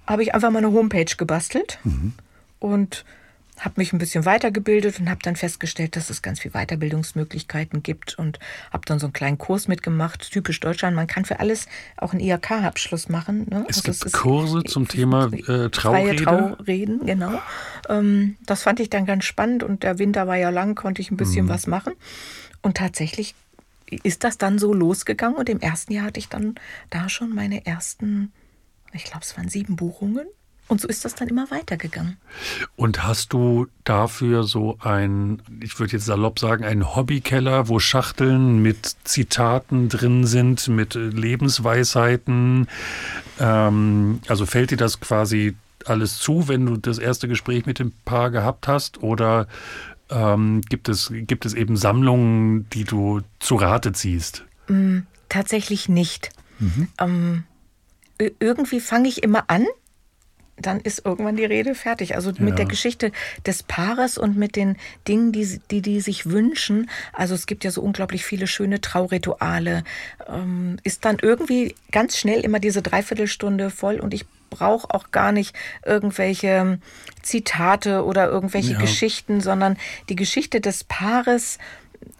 habe 0.06 0.22
ich 0.22 0.34
einfach 0.34 0.50
mal 0.50 0.58
eine 0.58 0.72
Homepage 0.72 1.16
gebastelt. 1.16 1.78
Mhm. 1.84 2.14
Und 2.58 3.04
habe 3.64 3.74
mich 3.76 3.92
ein 3.92 3.98
bisschen 3.98 4.24
weitergebildet 4.24 4.98
und 5.00 5.08
habe 5.08 5.20
dann 5.22 5.36
festgestellt, 5.36 5.96
dass 5.96 6.10
es 6.10 6.20
ganz 6.20 6.40
viele 6.40 6.52
Weiterbildungsmöglichkeiten 6.52 7.82
gibt 7.82 8.18
und 8.18 8.38
habe 8.70 8.84
dann 8.86 8.98
so 8.98 9.06
einen 9.06 9.12
kleinen 9.12 9.38
Kurs 9.38 9.68
mitgemacht, 9.68 10.30
typisch 10.30 10.58
Deutschland. 10.60 10.96
Man 10.96 11.06
kann 11.06 11.24
für 11.24 11.40
alles 11.40 11.66
auch 11.96 12.12
einen 12.12 12.20
IHK-Abschluss 12.20 13.08
machen. 13.08 13.46
Ne? 13.48 13.64
Es 13.68 13.84
also 13.84 14.04
gibt 14.04 14.12
Kurse 14.12 14.64
zum 14.64 14.88
Thema 14.88 15.32
äh, 15.32 15.70
Traurede. 15.70 16.24
Traureden, 16.24 17.06
genau. 17.06 17.40
Ähm, 17.88 18.36
das 18.44 18.62
fand 18.62 18.80
ich 18.80 18.90
dann 18.90 19.06
ganz 19.06 19.24
spannend 19.24 19.62
und 19.62 19.84
der 19.84 19.98
Winter 19.98 20.26
war 20.26 20.36
ja 20.36 20.50
lang, 20.50 20.74
konnte 20.74 21.00
ich 21.00 21.10
ein 21.10 21.16
bisschen 21.16 21.46
mhm. 21.46 21.50
was 21.50 21.66
machen. 21.66 21.94
Und 22.62 22.76
tatsächlich 22.76 23.34
ist 24.02 24.24
das 24.24 24.38
dann 24.38 24.58
so 24.58 24.72
losgegangen 24.72 25.36
und 25.36 25.48
im 25.48 25.60
ersten 25.60 25.92
Jahr 25.92 26.06
hatte 26.06 26.18
ich 26.18 26.28
dann 26.28 26.56
da 26.90 27.08
schon 27.08 27.34
meine 27.34 27.66
ersten, 27.66 28.32
ich 28.92 29.04
glaube, 29.04 29.20
es 29.22 29.36
waren 29.36 29.48
sieben 29.48 29.76
Buchungen. 29.76 30.26
Und 30.72 30.80
so 30.80 30.88
ist 30.88 31.04
das 31.04 31.14
dann 31.14 31.28
immer 31.28 31.50
weitergegangen. 31.50 32.16
Und 32.76 33.04
hast 33.04 33.34
du 33.34 33.66
dafür 33.84 34.44
so 34.44 34.78
ein, 34.80 35.42
ich 35.60 35.78
würde 35.78 35.92
jetzt 35.92 36.06
salopp 36.06 36.38
sagen, 36.38 36.64
einen 36.64 36.96
Hobbykeller, 36.96 37.68
wo 37.68 37.78
Schachteln 37.78 38.62
mit 38.62 38.96
Zitaten 39.04 39.90
drin 39.90 40.24
sind, 40.24 40.68
mit 40.68 40.94
Lebensweisheiten? 40.94 42.68
Ähm, 43.38 44.20
also 44.28 44.46
fällt 44.46 44.70
dir 44.70 44.78
das 44.78 44.98
quasi 45.00 45.54
alles 45.84 46.16
zu, 46.16 46.48
wenn 46.48 46.64
du 46.64 46.78
das 46.78 46.96
erste 46.96 47.28
Gespräch 47.28 47.66
mit 47.66 47.78
dem 47.78 47.92
Paar 48.06 48.30
gehabt 48.30 48.66
hast? 48.66 49.02
Oder 49.02 49.48
ähm, 50.08 50.62
gibt, 50.62 50.88
es, 50.88 51.12
gibt 51.12 51.44
es 51.44 51.52
eben 51.52 51.76
Sammlungen, 51.76 52.66
die 52.70 52.84
du 52.84 53.20
zu 53.40 53.56
Rate 53.56 53.92
ziehst? 53.92 54.46
Mm, 54.68 55.00
tatsächlich 55.28 55.90
nicht. 55.90 56.30
Mhm. 56.60 56.88
Ähm, 56.98 57.44
irgendwie 58.38 58.80
fange 58.80 59.10
ich 59.10 59.22
immer 59.22 59.44
an 59.48 59.66
dann 60.56 60.80
ist 60.80 61.04
irgendwann 61.04 61.36
die 61.36 61.44
Rede 61.44 61.74
fertig. 61.74 62.14
Also 62.14 62.32
mit 62.38 62.58
der 62.58 62.66
Geschichte 62.66 63.10
des 63.46 63.62
Paares 63.62 64.18
und 64.18 64.36
mit 64.36 64.56
den 64.56 64.76
Dingen, 65.08 65.32
die, 65.32 65.60
die 65.70 65.82
die 65.82 66.00
sich 66.00 66.26
wünschen. 66.26 66.90
Also 67.12 67.34
es 67.34 67.46
gibt 67.46 67.64
ja 67.64 67.70
so 67.70 67.82
unglaublich 67.82 68.24
viele 68.24 68.46
schöne 68.46 68.80
Traurituale. 68.80 69.84
Ähm, 70.28 70.78
ist 70.82 71.04
dann 71.04 71.18
irgendwie 71.20 71.74
ganz 71.90 72.16
schnell 72.16 72.40
immer 72.40 72.60
diese 72.60 72.82
Dreiviertelstunde 72.82 73.70
voll 73.70 73.98
und 73.98 74.14
ich 74.14 74.24
brauche 74.50 74.94
auch 74.94 75.10
gar 75.10 75.32
nicht 75.32 75.56
irgendwelche 75.84 76.78
Zitate 77.22 78.04
oder 78.04 78.28
irgendwelche 78.28 78.72
ja. 78.72 78.78
Geschichten, 78.78 79.40
sondern 79.40 79.78
die 80.10 80.16
Geschichte 80.16 80.60
des 80.60 80.84
Paares 80.84 81.58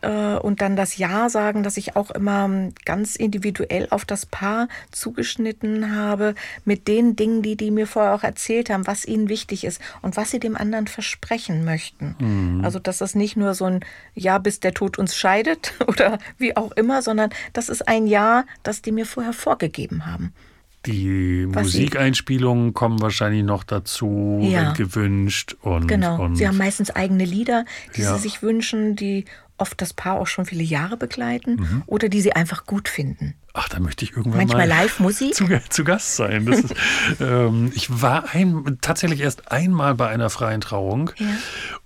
äh, 0.01 0.37
und 0.37 0.61
dann 0.61 0.77
das 0.77 0.97
Ja 0.97 1.29
sagen, 1.29 1.63
dass 1.63 1.77
ich 1.77 1.97
auch 1.97 2.11
immer 2.11 2.51
ganz 2.85 3.17
individuell 3.17 3.89
auf 3.91 4.05
das 4.05 4.27
Paar 4.27 4.69
zugeschnitten 4.91 5.95
habe, 5.95 6.35
mit 6.65 6.89
den 6.89 7.17
Dingen, 7.17 7.43
die 7.43 7.57
die 7.57 7.71
mir 7.71 7.87
vorher 7.87 8.15
auch 8.15 8.23
erzählt 8.23 8.71
haben, 8.71 8.87
was 8.87 9.05
ihnen 9.05 9.29
wichtig 9.29 9.65
ist 9.65 9.81
und 10.03 10.17
was 10.17 10.31
sie 10.31 10.41
dem 10.41 10.57
anderen 10.57 10.87
versprechen 10.87 11.65
möchten. 11.65 12.17
Mhm. 12.19 12.65
Also, 12.65 12.79
dass 12.79 12.99
das 12.99 13.15
nicht 13.15 13.37
nur 13.37 13.55
so 13.55 13.67
ein 13.67 13.81
Ja, 14.15 14.39
bis 14.39 14.61
der 14.61 14.75
Tod 14.75 14.99
uns 14.99 15.17
scheidet 15.17 15.75
oder 15.87 16.19
wie 16.39 16.57
auch 16.57 16.73
immer, 16.73 17.03
sondern 17.03 17.31
das 17.53 17.69
ist 17.69 17.89
ein 17.89 18.07
Ja, 18.07 18.45
das 18.63 18.83
die 18.83 18.93
mir 18.93 19.07
vorher 19.07 19.33
vorgegeben 19.33 20.07
haben. 20.07 20.33
Die 20.87 21.47
Was 21.49 21.65
Musikeinspielungen 21.65 22.75
kommen 22.75 23.01
wahrscheinlich 23.01 23.45
noch 23.45 23.63
dazu, 23.63 24.41
ja. 24.43 24.67
wenn 24.67 24.75
gewünscht. 24.75 25.57
Und, 25.63 25.87
genau. 25.87 26.21
Und 26.21 26.37
sie 26.37 26.49
haben 26.49 26.57
meistens 26.57 26.91
eigene 26.91 27.25
Lieder, 27.25 27.65
die 27.97 28.03
ja. 28.03 28.15
sie 28.15 28.23
sich 28.23 28.43
wünschen, 28.43 28.97
die 28.97 29.25
oft 29.59 29.81
das 29.81 29.93
Paar 29.93 30.21
auch 30.21 30.27
schon 30.27 30.45
viele 30.45 30.63
Jahre 30.63 30.97
begleiten 30.97 31.57
mhm. 31.57 31.83
oder 31.87 32.09
die 32.09 32.21
sie 32.21 32.33
einfach 32.33 32.67
gut 32.67 32.89
finden. 32.89 33.35
Ach, 33.55 33.69
da 33.69 33.81
möchte 33.81 34.05
ich 34.05 34.17
irgendwann 34.17 34.39
Manchmal 34.39 34.67
mal 34.67 34.75
live 34.77 34.99
Musik. 34.99 35.35
Zu, 35.35 35.47
zu 35.69 35.85
Gast 35.85 36.17
sein. 36.17 36.47
Ist, 36.47 36.75
ähm, 37.21 37.71
ich 37.75 38.03
war 38.03 38.31
ein, 38.33 38.79
tatsächlich 38.81 39.21
erst 39.21 39.53
einmal 39.53 39.95
bei 39.95 40.09
einer 40.09 40.31
freien 40.31 40.61
Trauung. 40.61 41.11
Ja. 41.19 41.27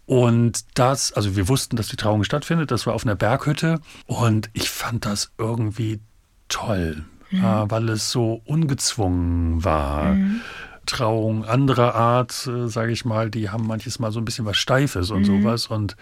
Und 0.07 0.65
das, 0.75 1.13
also 1.13 1.35
wir 1.35 1.49
wussten, 1.49 1.77
dass 1.77 1.89
die 1.89 1.97
Trauung 1.97 2.23
stattfindet. 2.23 2.71
Das 2.71 2.87
war 2.87 2.95
auf 2.95 3.05
einer 3.05 3.17
Berghütte. 3.17 3.81
Und 4.07 4.49
ich 4.53 4.71
fand 4.71 5.05
das 5.05 5.33
irgendwie 5.39 6.01
toll, 6.49 7.05
mhm. 7.31 7.45
äh, 7.45 7.71
weil 7.71 7.89
es 7.89 8.11
so 8.11 8.41
ungezwungen 8.45 9.65
war. 9.65 10.15
Mhm. 10.15 10.41
Trauung 10.87 11.44
anderer 11.44 11.94
Art, 11.94 12.46
äh, 12.46 12.68
sage 12.68 12.92
ich 12.92 13.05
mal, 13.05 13.31
die 13.31 13.51
haben 13.51 13.66
manches 13.66 13.99
Mal 13.99 14.12
so 14.12 14.20
ein 14.20 14.25
bisschen 14.25 14.44
was 14.46 14.57
Steifes 14.57 15.11
und 15.11 15.29
mhm. 15.29 15.42
sowas. 15.42 15.66
Und 15.66 15.96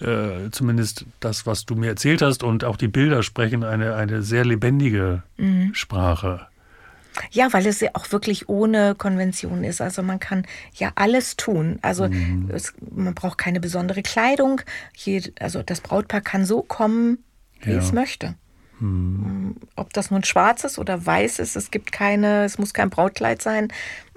äh, 0.00 0.50
zumindest 0.50 1.06
das, 1.20 1.46
was 1.46 1.64
du 1.64 1.74
mir 1.74 1.88
erzählt 1.88 2.22
hast 2.22 2.42
und 2.42 2.64
auch 2.64 2.76
die 2.76 2.88
Bilder 2.88 3.22
sprechen 3.22 3.64
eine, 3.64 3.94
eine 3.94 4.22
sehr 4.22 4.44
lebendige 4.44 5.22
mhm. 5.36 5.74
Sprache. 5.74 6.46
Ja, 7.30 7.52
weil 7.52 7.66
es 7.66 7.80
ja 7.80 7.90
auch 7.94 8.10
wirklich 8.12 8.48
ohne 8.48 8.94
Konvention 8.94 9.64
ist. 9.64 9.80
Also 9.80 10.02
man 10.02 10.18
kann 10.18 10.46
ja 10.74 10.92
alles 10.94 11.36
tun. 11.36 11.78
Also 11.82 12.08
mhm. 12.08 12.50
es, 12.52 12.74
man 12.90 13.14
braucht 13.14 13.38
keine 13.38 13.60
besondere 13.60 14.02
Kleidung. 14.02 14.62
Hier, 14.94 15.22
also 15.38 15.62
das 15.62 15.80
Brautpaar 15.80 16.22
kann 16.22 16.44
so 16.44 16.62
kommen, 16.62 17.18
wie 17.60 17.72
ja. 17.72 17.78
es 17.78 17.92
möchte. 17.92 18.34
Hm. 18.82 19.54
Ob 19.76 19.92
das 19.92 20.10
nun 20.10 20.24
schwarz 20.24 20.64
ist 20.64 20.76
oder 20.76 21.06
weiß 21.06 21.38
ist, 21.38 21.54
es 21.54 21.70
gibt 21.70 21.92
keine, 21.92 22.44
es 22.44 22.58
muss 22.58 22.74
kein 22.74 22.90
Brautkleid 22.90 23.40
sein. 23.40 23.68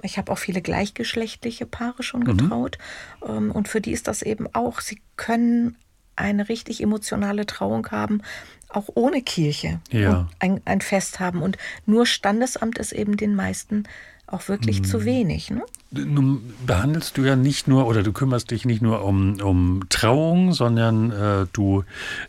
Ich 0.02 0.18
habe 0.18 0.32
auch 0.32 0.38
viele 0.38 0.60
gleichgeschlechtliche 0.60 1.66
Paare 1.66 2.02
schon 2.02 2.22
mhm. 2.22 2.36
getraut. 2.36 2.78
Mhm. 3.26 3.52
Und 3.52 3.68
für 3.68 3.80
die 3.80 3.92
ist 3.92 4.08
das 4.08 4.22
eben 4.22 4.48
auch, 4.54 4.80
sie 4.80 5.00
können 5.16 5.76
eine 6.16 6.48
richtig 6.48 6.82
emotionale 6.82 7.46
Trauung 7.46 7.86
haben, 7.92 8.22
auch 8.68 8.88
ohne 8.94 9.22
Kirche 9.22 9.80
ja. 9.92 10.28
ein, 10.40 10.60
ein, 10.64 10.80
Fest 10.80 11.20
haben. 11.20 11.42
Und 11.42 11.58
nur 11.84 12.04
Standesamt 12.04 12.78
ist 12.78 12.92
eben 12.92 13.16
den 13.16 13.36
meisten 13.36 13.84
auch 14.26 14.48
wirklich 14.48 14.80
mhm. 14.80 14.84
zu 14.84 15.04
wenig. 15.04 15.50
Ne? 15.50 15.62
Nun 15.92 16.52
behandelst 16.66 17.16
du 17.16 17.22
ja 17.22 17.36
nicht 17.36 17.68
nur 17.68 17.86
oder 17.86 18.02
du 18.02 18.12
kümmerst 18.12 18.50
dich 18.50 18.64
nicht 18.64 18.82
nur 18.82 19.04
um, 19.04 19.40
um 19.40 19.82
Trauung, 19.88 20.52
sondern 20.52 21.12
äh, 21.12 21.46
du 21.52 21.84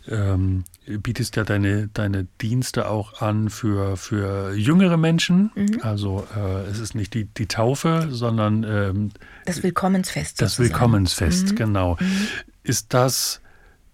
ähm, 0.08 0.64
bietest 0.86 1.36
ja 1.36 1.44
deine, 1.44 1.88
deine 1.88 2.26
Dienste 2.40 2.88
auch 2.88 3.20
an 3.20 3.50
für, 3.50 3.96
für 3.96 4.54
jüngere 4.54 4.96
Menschen. 4.96 5.50
Mhm. 5.54 5.80
Also 5.82 6.26
äh, 6.36 6.70
es 6.70 6.78
ist 6.78 6.94
nicht 6.94 7.14
die, 7.14 7.24
die 7.24 7.46
Taufe, 7.46 8.08
sondern 8.10 8.64
ähm, 8.64 9.10
das 9.44 9.62
Willkommensfest. 9.62 10.40
Das 10.40 10.52
sozusagen. 10.52 10.74
Willkommensfest, 10.74 11.50
mhm. 11.52 11.56
genau. 11.56 11.96
Mhm. 12.00 12.28
Ist 12.62 12.94
das 12.94 13.40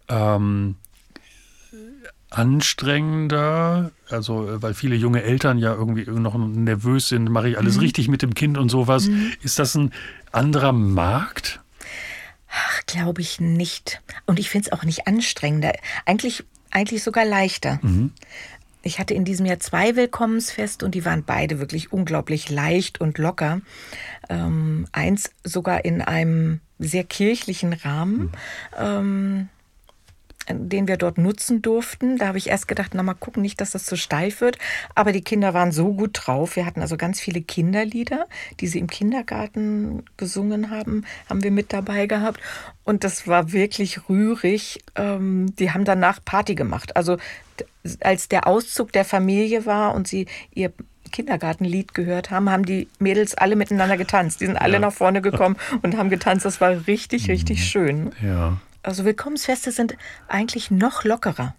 ähm, 0.09 0.77
anstrengender, 2.35 3.92
also 4.09 4.62
weil 4.62 4.75
viele 4.75 4.97
junge 4.97 5.23
Eltern 5.23 5.59
ja 5.59 5.73
irgendwie 5.73 6.05
noch 6.11 6.37
nervös 6.37 7.09
sind, 7.09 7.31
mache 7.31 7.49
ich 7.49 7.59
alles 7.59 7.77
mhm. 7.77 7.81
richtig 7.81 8.09
mit 8.09 8.23
dem 8.23 8.35
Kind 8.35 8.59
und 8.59 8.68
sowas. 8.68 9.07
Mhm. 9.07 9.33
Ist 9.42 9.59
das 9.59 9.75
ein 9.75 9.92
anderer 10.33 10.73
Markt? 10.73 11.61
Ach, 12.49 12.83
glaube 12.87 13.20
ich 13.20 13.40
nicht. 13.40 14.01
Und 14.27 14.38
ich 14.38 14.51
finde 14.51 14.68
es 14.68 14.73
auch 14.73 14.85
nicht 14.85 15.07
anstrengender. 15.07 15.73
Eigentlich 16.07 16.44
eigentlich 16.75 17.03
sogar 17.03 17.25
leichter. 17.25 17.79
Mhm. 17.83 18.12
Ich 18.83 18.99
hatte 18.99 19.14
in 19.14 19.25
diesem 19.25 19.47
Jahr 19.47 19.61
zwei 19.61 19.97
Willkommensfest 19.97 20.83
und 20.83 20.94
die 20.94 21.07
waren 21.07 21.25
beide 21.25 21.59
wirklich 21.59 21.92
unglaublich 21.92 22.51
leicht 22.51 23.01
und 23.01 23.16
locker. 23.16 23.62
Ähm, 24.29 24.87
eins 24.92 25.31
sogar 25.42 25.87
in 25.87 26.03
einem 26.03 26.61
sehr 26.79 27.05
kirchlichen 27.05 27.73
Rahmen. 27.73 28.18
Mhm. 28.18 28.31
Ähm, 28.79 29.49
den 30.48 30.88
wir 30.88 30.96
dort 30.96 31.18
nutzen 31.18 31.62
durften. 31.62 32.18
Da 32.18 32.28
habe 32.28 32.38
ich 32.38 32.48
erst 32.48 32.68
gedacht, 32.68 32.92
na 32.94 33.02
mal 33.02 33.14
gucken, 33.14 33.42
nicht, 33.42 33.61
dass 33.61 33.70
das 33.70 33.85
zu 33.85 33.96
steif 33.96 34.40
wird. 34.40 34.59
Aber 34.94 35.12
die 35.12 35.22
Kinder 35.22 35.54
waren 35.54 35.72
so 35.72 35.92
gut 35.92 36.11
drauf. 36.14 36.57
Wir 36.57 36.66
hatten 36.66 36.80
also 36.80 36.96
ganz 36.96 37.20
viele 37.20 37.40
Kinderlieder, 37.40 38.26
die 38.61 38.66
sie 38.66 38.78
im 38.78 38.88
Kindergarten 38.88 40.04
gesungen 40.16 40.70
haben, 40.70 41.04
haben 41.28 41.42
wir 41.42 41.50
mit 41.50 41.72
dabei 41.72 42.07
gehabt. 42.07 42.40
Und 42.85 43.04
das 43.04 43.26
war 43.26 43.52
wirklich 43.52 44.09
rührig. 44.09 44.80
Ähm, 44.96 45.54
die 45.57 45.70
haben 45.70 45.85
danach 45.85 46.20
Party 46.24 46.54
gemacht. 46.54 46.96
Also 46.96 47.16
als 48.00 48.28
der 48.28 48.46
Auszug 48.46 48.92
der 48.92 49.04
Familie 49.04 49.66
war 49.66 49.94
und 49.94 50.09
sie 50.09 50.26
ihr 50.52 50.72
Kindergartenlied 51.14 51.94
gehört 51.94 52.30
haben, 52.30 52.50
haben 52.50 52.64
die 52.64 52.88
Mädels 52.98 53.37
alle 53.37 53.54
miteinander 53.54 53.96
getanzt. 53.96 54.40
Die 54.40 54.46
sind 54.46 54.57
alle 54.57 54.74
ja. 54.74 54.78
nach 54.80 54.92
vorne 54.92 55.22
gekommen 55.22 55.57
und 55.83 55.96
haben 55.96 56.11
getanzt. 56.11 56.44
Das 56.44 56.61
war 56.61 56.87
richtig, 56.87 57.28
richtig 57.28 57.59
mhm. 57.59 57.62
schön. 57.62 58.12
Ja. 58.20 58.59
Also 58.85 59.05
Willkommensfeste 59.05 59.73
sind 59.73 59.97
eigentlich 60.29 60.70
noch 60.70 61.05
lockerer. 61.05 61.55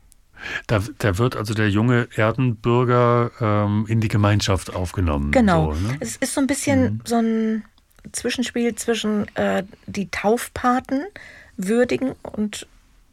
Da, 0.67 0.81
da 0.99 1.17
wird 1.17 1.35
also 1.35 1.53
der 1.53 1.69
junge 1.69 2.07
Erdenbürger 2.15 3.31
ähm, 3.39 3.85
in 3.87 3.99
die 3.99 4.09
Gemeinschaft 4.09 4.75
aufgenommen. 4.75 5.31
Genau. 5.31 5.73
So, 5.73 5.79
ne? 5.79 5.97
Es 5.99 6.17
ist 6.17 6.33
so 6.33 6.41
ein 6.41 6.47
bisschen 6.47 6.83
mhm. 6.83 7.01
so 7.05 7.15
ein 7.15 7.65
Zwischenspiel 8.11 8.75
zwischen 8.75 9.27
äh, 9.35 9.63
die 9.87 10.09
Taufpaten 10.09 11.03
würdigen 11.57 12.13
und, 12.21 12.67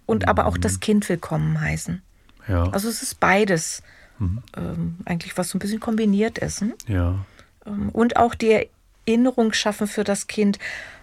und 0.07 0.23
mhm. 0.23 0.29
aber 0.29 0.47
auch 0.47 0.59
das 0.59 0.75
mhm. 0.75 0.81
Kind 0.81 1.09
willkommen 1.09 1.61
heißen. 1.61 2.03
Ja. 2.49 2.65
Also 2.71 2.89
es 2.89 3.03
ist 3.03 3.21
beides 3.21 3.83
mhm. 4.19 4.43
ähm, 4.57 4.97
eigentlich, 5.05 5.37
was 5.39 5.51
so 5.51 5.57
ein 5.57 5.61
bisschen 5.61 5.81
kombiniert 5.81 6.39
ist. 6.39 6.61
Hm? 6.61 6.75
Ja. 6.87 7.25
Ähm, 7.67 7.89
und 7.91 8.17
auch 8.17 8.35
die 8.35 8.69
Erinnerung 9.07 9.53
schaffen 9.53 9.87
für 9.87 10.05
das 10.05 10.27
Kind. 10.27 10.59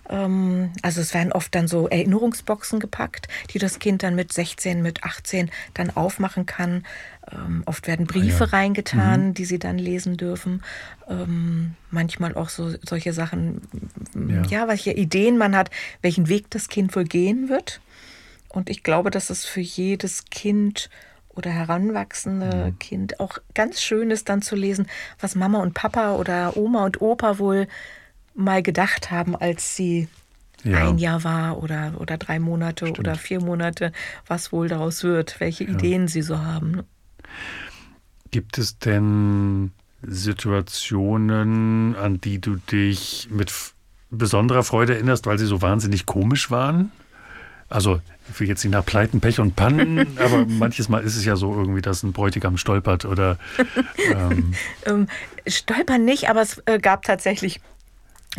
Ähm, 0.09 0.71
also 0.81 1.01
es 1.01 1.13
werden 1.13 1.31
oft 1.31 1.53
dann 1.53 1.67
so 1.67 1.87
Erinnerungsboxen 1.87 2.79
gepackt, 2.79 3.27
die 3.51 3.59
das 3.59 3.79
Kind 3.79 4.03
dann 4.03 4.15
mit 4.15 4.33
16, 4.33 4.81
mit 4.81 5.03
18 5.03 5.51
dann 5.73 5.95
aufmachen 5.95 6.45
kann. 6.45 6.83
Ähm, 7.31 7.63
oft 7.65 7.87
werden 7.87 8.07
Briefe 8.07 8.45
ah, 8.45 8.47
ja. 8.47 8.57
reingetan, 8.57 9.27
mhm. 9.27 9.33
die 9.35 9.45
sie 9.45 9.59
dann 9.59 9.77
lesen 9.77 10.17
dürfen. 10.17 10.63
Ähm, 11.07 11.75
manchmal 11.91 12.35
auch 12.35 12.49
so 12.49 12.73
solche 12.85 13.13
Sachen, 13.13 13.61
ja. 14.15 14.41
ja, 14.49 14.67
welche 14.67 14.91
Ideen 14.91 15.37
man 15.37 15.55
hat, 15.55 15.69
welchen 16.01 16.27
Weg 16.27 16.49
das 16.49 16.67
Kind 16.67 16.95
wohl 16.95 17.05
gehen 17.05 17.49
wird. 17.49 17.79
Und 18.49 18.69
ich 18.69 18.81
glaube, 18.81 19.11
dass 19.11 19.29
es 19.29 19.45
für 19.45 19.61
jedes 19.61 20.25
Kind 20.25 20.89
oder 21.29 21.51
heranwachsende 21.51 22.71
mhm. 22.71 22.79
Kind 22.79 23.19
auch 23.19 23.37
ganz 23.53 23.81
schön 23.81 24.09
ist 24.09 24.27
dann 24.27 24.41
zu 24.41 24.55
lesen, 24.55 24.87
was 25.19 25.35
Mama 25.35 25.61
und 25.61 25.75
Papa 25.75 26.15
oder 26.15 26.57
Oma 26.57 26.83
und 26.85 26.99
Opa 27.01 27.37
wohl 27.37 27.67
mal 28.35 28.63
gedacht 28.63 29.11
haben, 29.11 29.35
als 29.35 29.75
sie 29.75 30.07
ja. 30.63 30.89
ein 30.89 30.97
Jahr 30.97 31.23
war 31.23 31.61
oder, 31.61 31.93
oder 31.97 32.17
drei 32.17 32.39
Monate 32.39 32.85
Stimmt. 32.85 32.99
oder 32.99 33.15
vier 33.15 33.41
Monate, 33.41 33.91
was 34.27 34.51
wohl 34.51 34.67
daraus 34.67 35.03
wird, 35.03 35.39
welche 35.39 35.63
ja. 35.63 35.71
Ideen 35.71 36.07
sie 36.07 36.21
so 36.21 36.39
haben. 36.39 36.81
Gibt 38.31 38.57
es 38.57 38.77
denn 38.77 39.71
Situationen, 40.01 41.95
an 41.95 42.21
die 42.21 42.39
du 42.39 42.55
dich 42.55 43.27
mit 43.31 43.51
besonderer 44.11 44.63
Freude 44.63 44.93
erinnerst, 44.95 45.25
weil 45.25 45.37
sie 45.37 45.45
so 45.45 45.61
wahnsinnig 45.61 46.05
komisch 46.05 46.51
waren? 46.51 46.91
Also 47.69 48.01
ich 48.31 48.39
will 48.39 48.47
jetzt 48.47 48.63
nicht 48.63 48.73
nach 48.73 48.85
Pleiten, 48.85 49.21
Pech 49.21 49.39
und 49.39 49.55
Pannen, 49.55 50.17
aber 50.19 50.45
manches 50.45 50.89
Mal 50.89 51.03
ist 51.03 51.15
es 51.15 51.25
ja 51.25 51.35
so 51.35 51.53
irgendwie, 51.53 51.81
dass 51.81 52.03
ein 52.03 52.13
Bräutigam 52.13 52.57
stolpert 52.57 53.05
oder 53.05 53.37
ähm 54.11 54.53
ähm, 54.85 55.07
stolpern 55.47 56.05
nicht, 56.05 56.29
aber 56.29 56.41
es 56.41 56.61
äh, 56.65 56.79
gab 56.79 57.03
tatsächlich 57.03 57.61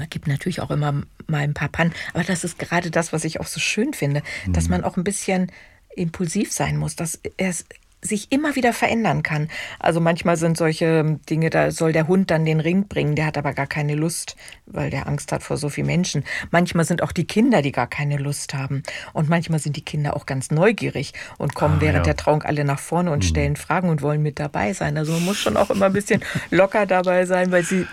es 0.00 0.10
gibt 0.10 0.26
natürlich 0.26 0.60
auch 0.60 0.70
immer 0.70 0.92
mal 1.26 1.38
ein 1.38 1.54
paar 1.54 1.68
Pannen, 1.68 1.92
aber 2.12 2.24
das 2.24 2.44
ist 2.44 2.58
gerade 2.58 2.90
das, 2.90 3.12
was 3.12 3.24
ich 3.24 3.40
auch 3.40 3.46
so 3.46 3.60
schön 3.60 3.94
finde, 3.94 4.22
mhm. 4.46 4.52
dass 4.52 4.68
man 4.68 4.84
auch 4.84 4.96
ein 4.96 5.04
bisschen 5.04 5.50
impulsiv 5.94 6.52
sein 6.52 6.76
muss, 6.76 6.96
dass 6.96 7.20
es 7.36 7.64
sich 8.02 8.32
immer 8.32 8.56
wieder 8.56 8.72
verändern 8.72 9.22
kann. 9.22 9.48
Also 9.78 10.00
manchmal 10.00 10.36
sind 10.36 10.56
solche 10.56 11.18
Dinge, 11.28 11.50
da 11.50 11.70
soll 11.70 11.92
der 11.92 12.08
Hund 12.08 12.30
dann 12.30 12.44
den 12.44 12.60
Ring 12.60 12.88
bringen, 12.88 13.14
der 13.14 13.26
hat 13.26 13.36
aber 13.36 13.52
gar 13.52 13.66
keine 13.66 13.94
Lust, 13.94 14.36
weil 14.66 14.90
der 14.90 15.06
Angst 15.06 15.32
hat 15.32 15.42
vor 15.42 15.56
so 15.56 15.68
vielen 15.68 15.86
Menschen. 15.86 16.24
Manchmal 16.50 16.84
sind 16.84 17.02
auch 17.02 17.12
die 17.12 17.26
Kinder, 17.26 17.62
die 17.62 17.72
gar 17.72 17.86
keine 17.86 18.16
Lust 18.16 18.54
haben. 18.54 18.82
Und 19.12 19.28
manchmal 19.28 19.58
sind 19.58 19.76
die 19.76 19.84
Kinder 19.84 20.16
auch 20.16 20.26
ganz 20.26 20.50
neugierig 20.50 21.12
und 21.38 21.54
kommen 21.54 21.76
ah, 21.78 21.80
während 21.80 22.06
ja. 22.06 22.14
der 22.14 22.16
Trauung 22.16 22.42
alle 22.42 22.64
nach 22.64 22.80
vorne 22.80 23.10
und 23.10 23.18
mhm. 23.18 23.28
stellen 23.28 23.56
Fragen 23.56 23.88
und 23.90 24.02
wollen 24.02 24.22
mit 24.22 24.38
dabei 24.38 24.72
sein. 24.72 24.96
Also 24.96 25.12
man 25.12 25.24
muss 25.24 25.38
schon 25.38 25.56
auch 25.56 25.70
immer 25.70 25.86
ein 25.86 25.92
bisschen 25.92 26.22
locker 26.50 26.86
dabei 26.86 27.26
sein, 27.26 27.52
weil 27.52 27.64
sie 27.64 27.86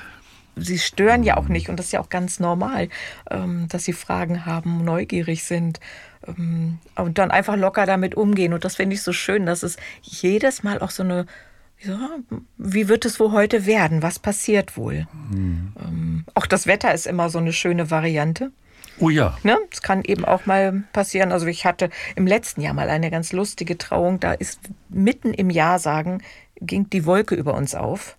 sie 0.58 0.80
stören 0.80 1.24
ja 1.24 1.38
auch 1.38 1.48
nicht 1.48 1.70
und 1.70 1.78
das 1.78 1.88
ist 1.88 1.92
ja 1.92 2.00
auch 2.00 2.10
ganz 2.10 2.40
normal, 2.40 2.90
ähm, 3.30 3.68
dass 3.70 3.86
sie 3.86 3.94
Fragen 3.94 4.46
haben, 4.46 4.84
neugierig 4.84 5.44
sind 5.44 5.80
ähm, 6.28 6.80
und 6.96 7.18
dann 7.18 7.32
einfach 7.32 7.56
locker 7.56 7.86
damit 7.86 8.16
umgehen. 8.16 8.54
Und 8.54 8.66
das 8.66 8.76
finde 8.76 8.96
ich 8.96 9.02
so 9.02 9.14
schön, 9.14 9.46
dass 9.46 9.64
es 9.64 9.78
jedes 10.02 10.64
Mal 10.64 10.80
auch 10.80 10.92
so 10.92 11.04
eine, 11.04 11.26
ja, 11.80 12.10
wie 12.58 12.88
wird 12.88 13.06
es 13.06 13.20
wohl 13.20 13.32
heute 13.32 13.66
werden? 13.66 14.02
Was 14.02 14.20
passiert 14.20 14.78
wohl? 14.78 15.08
Mhm. 15.32 16.26
auch 16.34 16.48
das 16.48 16.68
Wetter 16.68 16.94
ist 16.94 17.08
immer 17.08 17.30
so 17.30 17.38
eine 17.38 17.54
schöne 17.54 17.92
Variante. 17.92 18.52
Oh 19.00 19.10
ja. 19.10 19.38
Ne? 19.44 19.58
Es 19.72 19.82
kann 19.82 20.04
eben 20.04 20.26
auch 20.26 20.46
mal 20.46 20.84
passieren. 20.92 21.32
Also 21.32 21.46
ich 21.46 21.66
hatte 21.66 21.90
im 22.16 22.26
letzten 22.26 22.62
Jahr 22.62 22.74
mal 22.74 22.90
eine 22.90 23.12
ganz 23.12 23.32
lustige 23.32 23.78
Trauung. 23.78 24.20
Da 24.20 24.34
ist 24.34 24.60
mitten 24.90 25.34
im 25.34 25.50
Jahr 25.50 25.78
sagen, 25.80 26.24
ging 26.60 26.90
die 26.90 27.06
Wolke 27.06 27.36
über 27.36 27.54
uns 27.54 27.76
auf. 27.76 28.17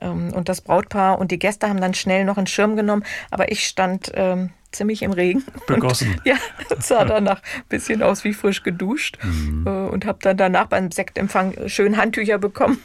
Ähm, 0.00 0.32
und 0.32 0.48
das 0.48 0.60
Brautpaar 0.60 1.18
und 1.18 1.30
die 1.30 1.38
Gäste 1.38 1.68
haben 1.68 1.80
dann 1.80 1.94
schnell 1.94 2.24
noch 2.24 2.36
einen 2.36 2.46
Schirm 2.46 2.76
genommen. 2.76 3.04
Aber 3.30 3.50
ich 3.50 3.66
stand 3.66 4.12
ähm, 4.14 4.50
ziemlich 4.76 5.02
im 5.02 5.12
Regen. 5.12 5.44
Begossen. 5.66 6.12
Und, 6.12 6.20
ja, 6.24 6.36
sah 6.78 7.04
danach 7.04 7.42
ein 7.56 7.62
bisschen 7.68 8.02
aus 8.02 8.24
wie 8.24 8.32
frisch 8.32 8.62
geduscht 8.62 9.18
mhm. 9.22 9.64
Äh, 9.66 9.70
und 9.70 10.06
habe 10.06 10.18
dann 10.22 10.36
danach 10.36 10.66
beim 10.66 10.90
Sektempfang 10.90 11.68
schön 11.68 11.96
Handtücher 11.96 12.38
bekommen. 12.38 12.78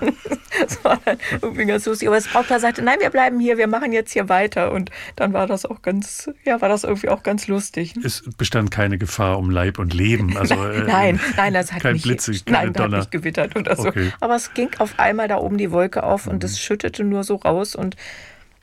das 0.60 0.84
war 0.84 1.00
dann 1.04 1.18
irgendwie 1.40 1.64
ganz 1.64 1.86
lustig. 1.86 2.08
Aber 2.08 2.16
das 2.16 2.28
Brautpaar 2.28 2.60
sagte, 2.60 2.82
nein, 2.82 2.98
wir 3.00 3.10
bleiben 3.10 3.40
hier, 3.40 3.58
wir 3.58 3.66
machen 3.66 3.92
jetzt 3.92 4.12
hier 4.12 4.28
weiter. 4.28 4.72
Und 4.72 4.90
dann 5.16 5.32
war 5.32 5.46
das 5.46 5.64
auch 5.64 5.82
ganz, 5.82 6.30
ja, 6.44 6.60
war 6.60 6.68
das 6.68 6.84
irgendwie 6.84 7.08
auch 7.08 7.22
ganz 7.22 7.46
lustig. 7.48 7.94
Es 8.02 8.22
bestand 8.36 8.70
keine 8.70 8.98
Gefahr 8.98 9.38
um 9.38 9.50
Leib 9.50 9.78
und 9.78 9.94
Leben. 9.94 10.34
Also, 10.40 10.54
nein, 10.54 11.16
äh, 11.16 11.36
nein, 11.36 11.52
das 11.52 11.70
hat 11.70 11.82
kein 11.82 11.94
nicht, 11.94 12.04
Blitze, 12.04 12.32
nein, 12.46 12.72
Donner. 12.72 12.96
hat 12.96 13.00
nicht 13.00 13.10
gewittert 13.10 13.56
oder 13.56 13.76
so. 13.76 13.88
Okay. 13.88 14.10
Aber 14.20 14.36
es 14.36 14.54
ging 14.54 14.70
auf 14.78 14.98
einmal 14.98 15.28
da 15.28 15.36
oben 15.36 15.58
die 15.58 15.70
Wolke 15.70 16.02
auf 16.02 16.26
und 16.26 16.42
es 16.44 16.52
mhm. 16.52 16.56
schüttete 16.56 17.04
nur 17.04 17.24
so 17.24 17.36
raus 17.36 17.74
und 17.74 17.96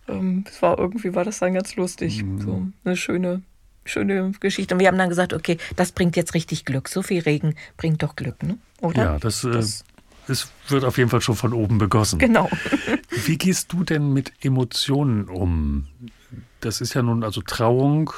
ähm, 0.08 0.46
es 0.48 0.62
war 0.62 0.78
irgendwie 0.78 1.14
war 1.14 1.24
das 1.24 1.40
dann 1.40 1.54
ganz 1.54 1.76
lustig. 1.76 2.24
Mhm. 2.24 2.42
So 2.42 2.68
eine 2.84 2.98
schöne, 2.98 3.42
schöne 3.86 4.32
Geschichte. 4.40 4.76
Und 4.76 4.80
wir 4.80 4.88
haben 4.88 4.98
dann 4.98 5.10
gesagt, 5.10 5.34
okay, 5.34 5.58
das 5.76 5.92
bringt 5.92 6.16
jetzt 6.16 6.34
richtig 6.34 6.66
Glück. 6.66 6.88
So 6.88 7.02
viel 7.02 7.22
Regen 7.22 7.56
bringt 7.78 8.04
doch 8.04 8.16
Glück, 8.16 8.42
ne? 8.44 8.58
Oder? 8.82 9.04
Ja, 9.04 9.20
das, 9.20 9.44
äh, 9.44 9.52
das 9.52 9.84
es 10.28 10.50
wird 10.68 10.84
auf 10.84 10.98
jeden 10.98 11.10
Fall 11.10 11.22
schon 11.22 11.36
von 11.36 11.54
oben 11.54 11.78
begossen. 11.78 12.20
Genau. 12.20 12.50
Wie 13.26 13.38
gehst 13.38 13.72
du 13.74 13.84
denn 13.84 14.12
mit 14.12 14.34
Emotionen 14.42 15.30
um? 15.30 15.88
Das 16.60 16.82
ist 16.82 16.94
ja 16.94 17.02
nun, 17.02 17.24
also 17.24 17.42
Trauung 17.42 18.12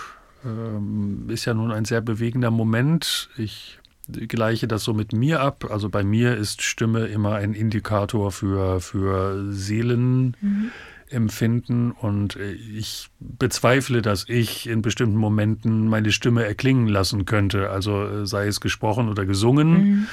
ähm, 0.44 1.30
ist 1.30 1.46
ja 1.46 1.54
nun 1.54 1.72
ein 1.72 1.86
sehr 1.86 2.02
bewegender 2.02 2.52
Moment. 2.52 3.30
Ich 3.38 3.78
gleiche 4.08 4.68
das 4.68 4.84
so 4.84 4.94
mit 4.94 5.14
mir 5.14 5.42
ab. 5.42 5.70
Also 5.70 5.90
bei 5.90 6.04
mir 6.04 6.36
ist 6.36 6.64
Stimme 6.64 7.06
immer 7.08 7.36
ein 7.36 7.54
Indikator 7.54 8.32
für, 8.32 8.82
für 8.82 9.54
Seelen. 9.54 10.36
Mhm 10.42 10.72
empfinden 11.12 11.92
und 11.92 12.36
äh, 12.36 12.52
ich 12.52 13.10
bezweifle, 13.20 14.02
dass 14.02 14.26
ich 14.28 14.68
in 14.68 14.82
bestimmten 14.82 15.18
Momenten 15.18 15.88
meine 15.88 16.12
Stimme 16.12 16.44
erklingen 16.46 16.88
lassen 16.88 17.26
könnte. 17.26 17.70
Also 17.70 18.04
äh, 18.04 18.28
sei 18.28 18.48
es 18.48 18.62
gesprochen 18.62 19.10
oder 19.10 19.26
gesungen. 19.26 19.72
Mhm. 19.72 20.08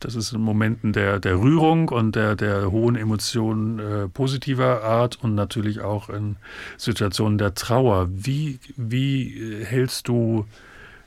Das 0.00 0.14
ist 0.14 0.32
in 0.32 0.40
Momenten 0.40 0.92
der, 0.92 1.20
der 1.20 1.40
Rührung 1.40 1.88
und 1.88 2.16
der, 2.16 2.36
der 2.36 2.70
hohen 2.70 2.96
Emotionen 2.96 3.78
äh, 3.78 4.08
positiver 4.08 4.82
Art 4.82 5.22
und 5.22 5.34
natürlich 5.34 5.80
auch 5.80 6.08
in 6.08 6.36
Situationen 6.76 7.38
der 7.38 7.54
Trauer. 7.54 8.08
Wie, 8.10 8.58
wie 8.76 9.38
äh, 9.38 9.64
hältst 9.64 10.08
du 10.08 10.46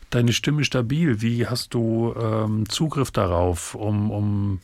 deine 0.10 0.34
Stimme 0.34 0.64
stabil? 0.64 1.22
Wie 1.22 1.48
hast 1.48 1.74
du 1.74 2.14
ähm, 2.20 2.70
Zugriff 2.70 3.12
darauf, 3.12 3.76
um, 3.76 4.12
um 4.12 4.60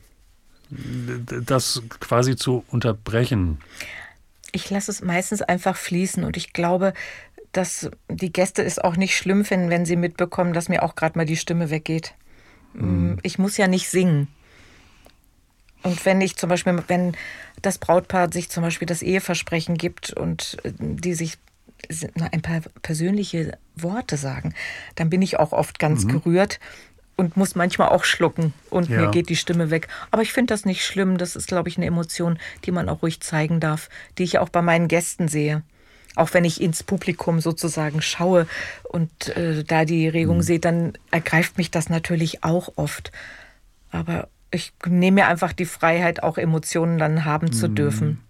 das 0.70 1.82
quasi 2.00 2.36
zu 2.36 2.64
unterbrechen? 2.68 3.60
Ich 4.58 4.72
lasse 4.72 4.90
es 4.90 5.04
meistens 5.04 5.44
einfach 5.44 5.78
fließen 5.78 6.24
und 6.24 6.36
ich 6.36 6.52
glaube, 6.52 6.94
dass 7.52 7.92
die 8.10 8.34
Gäste 8.34 8.64
es 8.64 8.80
auch 8.80 8.98
nicht 8.98 9.16
schlimm 9.16 9.46
finden, 9.46 9.70
wenn 9.70 9.86
sie 9.86 9.96
mitbekommen, 9.96 10.54
dass 10.54 10.68
mir 10.68 10.82
auch 10.82 10.96
gerade 10.96 11.18
mal 11.18 11.26
die 11.26 11.38
Stimme 11.38 11.70
weggeht. 11.70 12.16
Mhm. 12.74 13.20
Ich 13.22 13.38
muss 13.38 13.56
ja 13.58 13.68
nicht 13.68 13.88
singen. 13.88 14.28
Und 15.84 16.04
wenn 16.08 16.22
ich 16.22 16.38
zum 16.38 16.50
Beispiel, 16.50 16.84
wenn 16.88 17.16
das 17.62 17.78
Brautpaar 17.78 18.34
sich 18.34 18.50
zum 18.50 18.64
Beispiel 18.64 18.88
das 18.88 19.04
Eheversprechen 19.04 19.78
gibt 19.78 20.12
und 20.12 20.58
äh, 20.64 20.74
die 20.80 21.14
sich 21.14 21.38
ein 22.32 22.42
paar 22.42 22.62
persönliche 22.82 23.60
Worte 23.76 24.18
sagen, 24.18 24.56
dann 24.96 25.12
bin 25.12 25.22
ich 25.22 25.38
auch 25.38 25.52
oft 25.52 25.78
ganz 25.78 26.04
mhm. 26.06 26.10
gerührt 26.10 26.60
und 27.18 27.36
muss 27.36 27.56
manchmal 27.56 27.90
auch 27.90 28.06
schlucken 28.06 28.54
und 28.70 28.90
ja. 28.90 29.02
mir 29.02 29.12
geht 29.12 29.28
die 29.28 29.36
Stimme 29.36 29.70
weg. 29.72 29.88
Aber 30.12 30.22
ich 30.22 30.32
finde 30.32 30.54
das 30.54 30.64
nicht 30.64 30.86
schlimm. 30.86 31.18
Das 31.18 31.36
ist, 31.36 31.48
glaube 31.48 31.68
ich, 31.68 31.78
eine 31.78 31.88
Emotion, 31.88 32.40
die 32.64 32.72
man 32.72 32.88
auch 32.88 33.02
ruhig 33.02 33.20
zeigen 33.20 33.60
darf, 33.60 33.90
die 34.18 34.24
ich 34.24 34.40
auch 34.40 34.50
bei 34.50 34.62
meinen 34.62 34.88
Gästen 34.88 35.28
sehe. 35.28 35.64
auch 36.16 36.34
wenn 36.34 36.46
ich 36.46 36.62
ins 36.62 36.82
Publikum 36.82 37.42
sozusagen 37.42 38.02
schaue 38.02 38.48
und 38.84 39.36
äh, 39.38 39.64
da 39.64 39.86
die 39.86 40.08
Regung 40.08 40.38
mhm. 40.38 40.42
sehe, 40.42 40.60
dann 40.60 40.94
ergreift 41.12 41.58
mich 41.58 41.70
das 41.70 41.90
natürlich 41.90 42.44
auch 42.44 42.74
oft. 42.76 43.12
Aber 43.92 44.28
ich 44.50 44.74
nehme 44.88 45.22
mir 45.22 45.28
einfach 45.28 45.54
die 45.54 45.66
Freiheit, 45.66 46.24
auch 46.24 46.38
Emotionen 46.38 46.98
dann 46.98 47.26
haben 47.26 47.52
zu 47.52 47.70
mhm. 47.70 47.76
dürfen. 47.76 48.24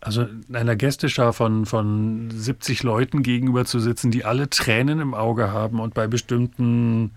Also 0.00 0.26
einer 0.52 0.76
Gästeschar 0.76 1.32
von, 1.32 1.66
von 1.66 2.30
70 2.30 2.82
Leuten 2.82 3.22
gegenüber 3.22 3.66
zu 3.66 3.80
sitzen, 3.80 4.10
die 4.10 4.24
alle 4.24 4.48
Tränen 4.48 5.00
im 5.00 5.12
Auge 5.12 5.52
haben 5.52 5.80
und 5.80 5.92
bei 5.92 6.06
bestimmten 6.06 7.10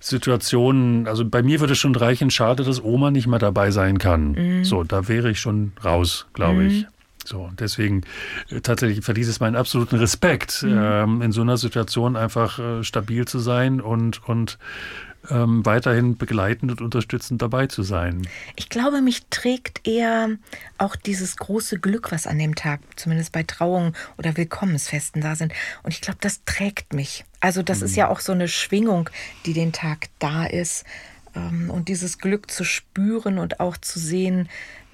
Situationen, 0.00 1.06
also 1.06 1.24
bei 1.24 1.42
mir 1.42 1.60
würde 1.60 1.72
es 1.72 1.78
schon 1.78 1.94
reichen, 1.94 2.30
schade, 2.30 2.64
dass 2.64 2.82
Oma 2.82 3.10
nicht 3.10 3.26
mehr 3.26 3.38
dabei 3.38 3.70
sein 3.70 3.98
kann. 3.98 4.32
Mhm. 4.32 4.64
So, 4.64 4.84
da 4.84 5.08
wäre 5.08 5.30
ich 5.30 5.40
schon 5.40 5.72
raus, 5.84 6.26
glaube 6.32 6.62
mhm. 6.62 6.68
ich. 6.68 6.86
So, 7.24 7.50
deswegen 7.58 8.02
äh, 8.50 8.60
tatsächlich 8.60 9.04
verdient 9.04 9.28
es 9.28 9.40
meinen 9.40 9.56
absoluten 9.56 9.96
Respekt, 9.96 10.62
mhm. 10.62 10.78
ähm, 10.80 11.22
in 11.22 11.32
so 11.32 11.42
einer 11.42 11.56
Situation 11.56 12.16
einfach 12.16 12.58
äh, 12.58 12.84
stabil 12.84 13.26
zu 13.26 13.38
sein 13.38 13.80
und, 13.80 14.26
und 14.28 14.58
ähm, 15.30 15.64
weiterhin 15.64 16.16
begleitend 16.16 16.70
und 16.70 16.80
unterstützend 16.80 17.42
dabei 17.42 17.66
zu 17.66 17.82
sein. 17.82 18.26
Ich 18.56 18.68
glaube, 18.68 19.00
mich 19.00 19.26
trägt 19.30 19.86
eher 19.86 20.30
auch 20.78 20.96
dieses 20.96 21.36
große 21.36 21.78
Glück, 21.78 22.12
was 22.12 22.26
an 22.26 22.38
dem 22.38 22.54
Tag, 22.54 22.80
zumindest 22.96 23.32
bei 23.32 23.42
Trauungen 23.42 23.94
oder 24.18 24.36
Willkommensfesten 24.36 25.22
da 25.22 25.36
sind. 25.36 25.52
Und 25.82 25.92
ich 25.92 26.00
glaube, 26.00 26.18
das 26.20 26.44
trägt 26.44 26.92
mich. 26.92 27.24
Also 27.40 27.62
das 27.62 27.80
mhm. 27.80 27.86
ist 27.86 27.96
ja 27.96 28.08
auch 28.08 28.20
so 28.20 28.32
eine 28.32 28.48
Schwingung, 28.48 29.10
die 29.44 29.52
den 29.52 29.72
Tag 29.72 30.08
da 30.18 30.46
ist. 30.46 30.84
Ähm, 31.34 31.70
und 31.70 31.88
dieses 31.88 32.18
Glück 32.18 32.50
zu 32.50 32.64
spüren 32.64 33.38
und 33.38 33.60
auch 33.60 33.76
zu 33.76 33.98
sehen, 33.98 34.48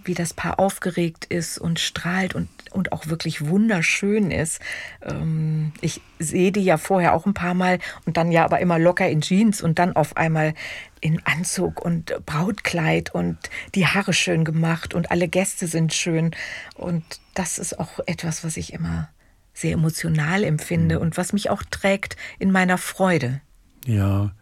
wie 0.07 0.15
das 0.15 0.35
Paar 0.35 0.59
aufgeregt 0.59 1.25
ist 1.25 1.59
und 1.59 1.81
strahlt 1.81 2.35
und, 2.35 2.49
und 2.71 2.93
auch 2.93 3.07
wirklich 3.07 3.47
wunderschön 3.47 4.31
ist. 4.31 4.61
Ähm, 5.03 5.73
ich 5.81 6.01
sehe 6.19 6.53
die 6.53 6.65
ja 6.65 6.77
vorher 6.77 7.15
auch 7.15 7.27
ein 7.27 7.35
paar 7.35 7.55
Mal 7.55 7.79
und 8.07 8.17
dann 8.17 8.33
ja 8.33 8.45
aber 8.45 8.61
immer 8.61 8.79
locker 8.79 9.09
in 9.09 9.21
Jeans 9.21 9.63
und 9.63 9.79
dann 9.79 9.97
auf 9.97 10.17
einmal 10.17 10.55
in 11.01 11.21
Anzug 11.27 11.85
und 11.85 12.15
Brautkleid 12.27 13.15
und 13.15 13.37
die 13.75 13.87
Haare 13.87 14.13
schön 14.13 14.45
gemacht 14.45 14.95
und 14.95 15.11
alle 15.11 15.29
Gäste 15.29 15.67
sind 15.67 15.93
schön. 15.93 16.31
Und 16.77 17.05
das 17.35 17.59
ist 17.59 17.79
auch 17.79 17.99
etwas, 18.07 18.45
was 18.45 18.57
ich 18.57 18.73
immer 18.73 19.09
sehr 19.55 19.73
emotional 19.73 20.45
empfinde 20.45 20.97
mhm. 20.97 21.03
und 21.03 21.17
was 21.17 21.33
mich 21.33 21.51
auch 21.51 21.63
trägt 21.63 22.17
in 22.39 22.51
meiner 22.51 22.79
Freude. 22.79 23.41
Ja, 23.85 24.33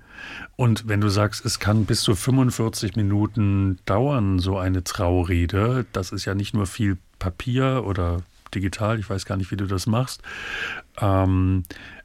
und 0.56 0.88
wenn 0.88 1.00
du 1.00 1.08
sagst, 1.08 1.44
es 1.44 1.58
kann 1.58 1.84
bis 1.86 2.02
zu 2.02 2.14
45 2.14 2.96
Minuten 2.96 3.78
dauern, 3.86 4.38
so 4.38 4.58
eine 4.58 4.84
Traurede, 4.84 5.86
das 5.92 6.12
ist 6.12 6.24
ja 6.24 6.34
nicht 6.34 6.54
nur 6.54 6.66
viel 6.66 6.98
Papier 7.18 7.84
oder 7.86 8.22
digital, 8.54 8.98
ich 8.98 9.08
weiß 9.08 9.26
gar 9.26 9.36
nicht, 9.36 9.50
wie 9.50 9.56
du 9.56 9.66
das 9.66 9.86
machst. 9.86 10.22
Ähm, 11.00 11.62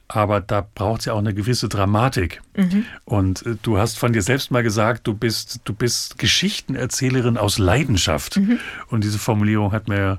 aber 0.08 0.40
da 0.40 0.66
braucht 0.74 1.00
es 1.00 1.06
ja 1.06 1.14
auch 1.14 1.18
eine 1.18 1.34
gewisse 1.34 1.68
Dramatik. 1.68 2.40
Mhm. 2.56 2.84
Und 3.04 3.44
äh, 3.44 3.56
du 3.62 3.78
hast 3.78 3.98
von 3.98 4.12
dir 4.12 4.22
selbst 4.22 4.50
mal 4.50 4.62
gesagt, 4.62 5.06
du 5.06 5.14
bist, 5.14 5.60
du 5.64 5.74
bist 5.74 6.18
Geschichtenerzählerin 6.18 7.36
aus 7.36 7.58
Leidenschaft. 7.58 8.36
Mhm. 8.36 8.58
Und 8.88 9.02
diese 9.02 9.18
Formulierung 9.18 9.72
hat 9.72 9.88
mir 9.88 10.18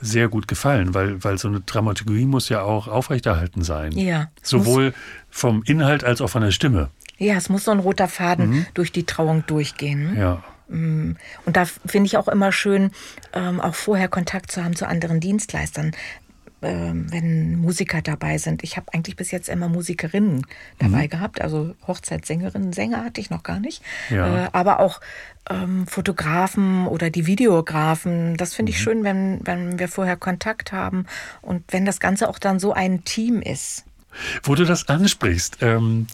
sehr 0.00 0.28
gut 0.28 0.48
gefallen, 0.48 0.94
weil, 0.94 1.22
weil 1.22 1.38
so 1.38 1.48
eine 1.48 1.60
Dramaturgie 1.60 2.24
muss 2.24 2.48
ja 2.48 2.62
auch 2.62 2.88
aufrechterhalten 2.88 3.62
sein. 3.62 3.92
Ja. 3.92 4.28
Sowohl 4.42 4.94
vom 5.28 5.62
Inhalt 5.64 6.04
als 6.04 6.20
auch 6.20 6.30
von 6.30 6.42
der 6.42 6.50
Stimme. 6.52 6.88
Ja, 7.20 7.34
es 7.34 7.50
muss 7.50 7.64
so 7.64 7.70
ein 7.70 7.80
roter 7.80 8.08
Faden 8.08 8.50
mhm. 8.50 8.66
durch 8.72 8.92
die 8.92 9.04
Trauung 9.04 9.44
durchgehen. 9.46 10.16
Ja. 10.16 10.42
Mm. 10.68 11.16
Und 11.44 11.56
da 11.56 11.66
finde 11.66 12.06
ich 12.06 12.16
auch 12.16 12.28
immer 12.28 12.50
schön, 12.50 12.92
ähm, 13.34 13.60
auch 13.60 13.74
vorher 13.74 14.08
Kontakt 14.08 14.50
zu 14.50 14.64
haben 14.64 14.74
zu 14.74 14.88
anderen 14.88 15.20
Dienstleistern, 15.20 15.92
ähm, 16.62 17.12
wenn 17.12 17.56
Musiker 17.56 18.00
dabei 18.00 18.38
sind. 18.38 18.62
Ich 18.62 18.78
habe 18.78 18.86
eigentlich 18.94 19.16
bis 19.16 19.32
jetzt 19.32 19.50
immer 19.50 19.68
Musikerinnen 19.68 20.46
dabei 20.78 21.04
mhm. 21.04 21.08
gehabt, 21.08 21.42
also 21.42 21.74
Hochzeitssängerinnen, 21.86 22.72
Sänger 22.72 23.04
hatte 23.04 23.20
ich 23.20 23.28
noch 23.28 23.42
gar 23.42 23.60
nicht, 23.60 23.82
ja. 24.08 24.46
äh, 24.46 24.48
aber 24.52 24.80
auch 24.80 25.00
ähm, 25.50 25.86
Fotografen 25.86 26.86
oder 26.86 27.10
die 27.10 27.26
Videografen. 27.26 28.36
Das 28.38 28.54
finde 28.54 28.72
ich 28.72 28.78
mhm. 28.78 28.82
schön, 28.82 29.04
wenn, 29.04 29.40
wenn 29.44 29.78
wir 29.78 29.88
vorher 29.88 30.16
Kontakt 30.16 30.72
haben 30.72 31.04
und 31.42 31.64
wenn 31.68 31.84
das 31.84 32.00
Ganze 32.00 32.30
auch 32.30 32.38
dann 32.38 32.58
so 32.58 32.72
ein 32.72 33.04
Team 33.04 33.42
ist. 33.42 33.84
Wo 34.42 34.54
du 34.54 34.64
das 34.64 34.88
ansprichst, 34.88 35.58
ähm, 35.60 36.06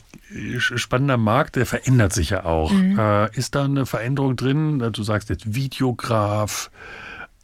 spannender 0.59 1.17
Markt, 1.17 1.57
der 1.57 1.67
verändert 1.67 2.13
sich 2.13 2.31
ja 2.31 2.45
auch. 2.45 2.73
Mhm. 2.73 2.99
Äh, 2.99 3.37
ist 3.37 3.55
da 3.55 3.65
eine 3.65 3.87
Veränderung 3.87 4.37
drin? 4.37 4.79
Du 4.93 5.03
sagst 5.03 5.29
jetzt 5.29 5.55
Videograf. 5.55 6.71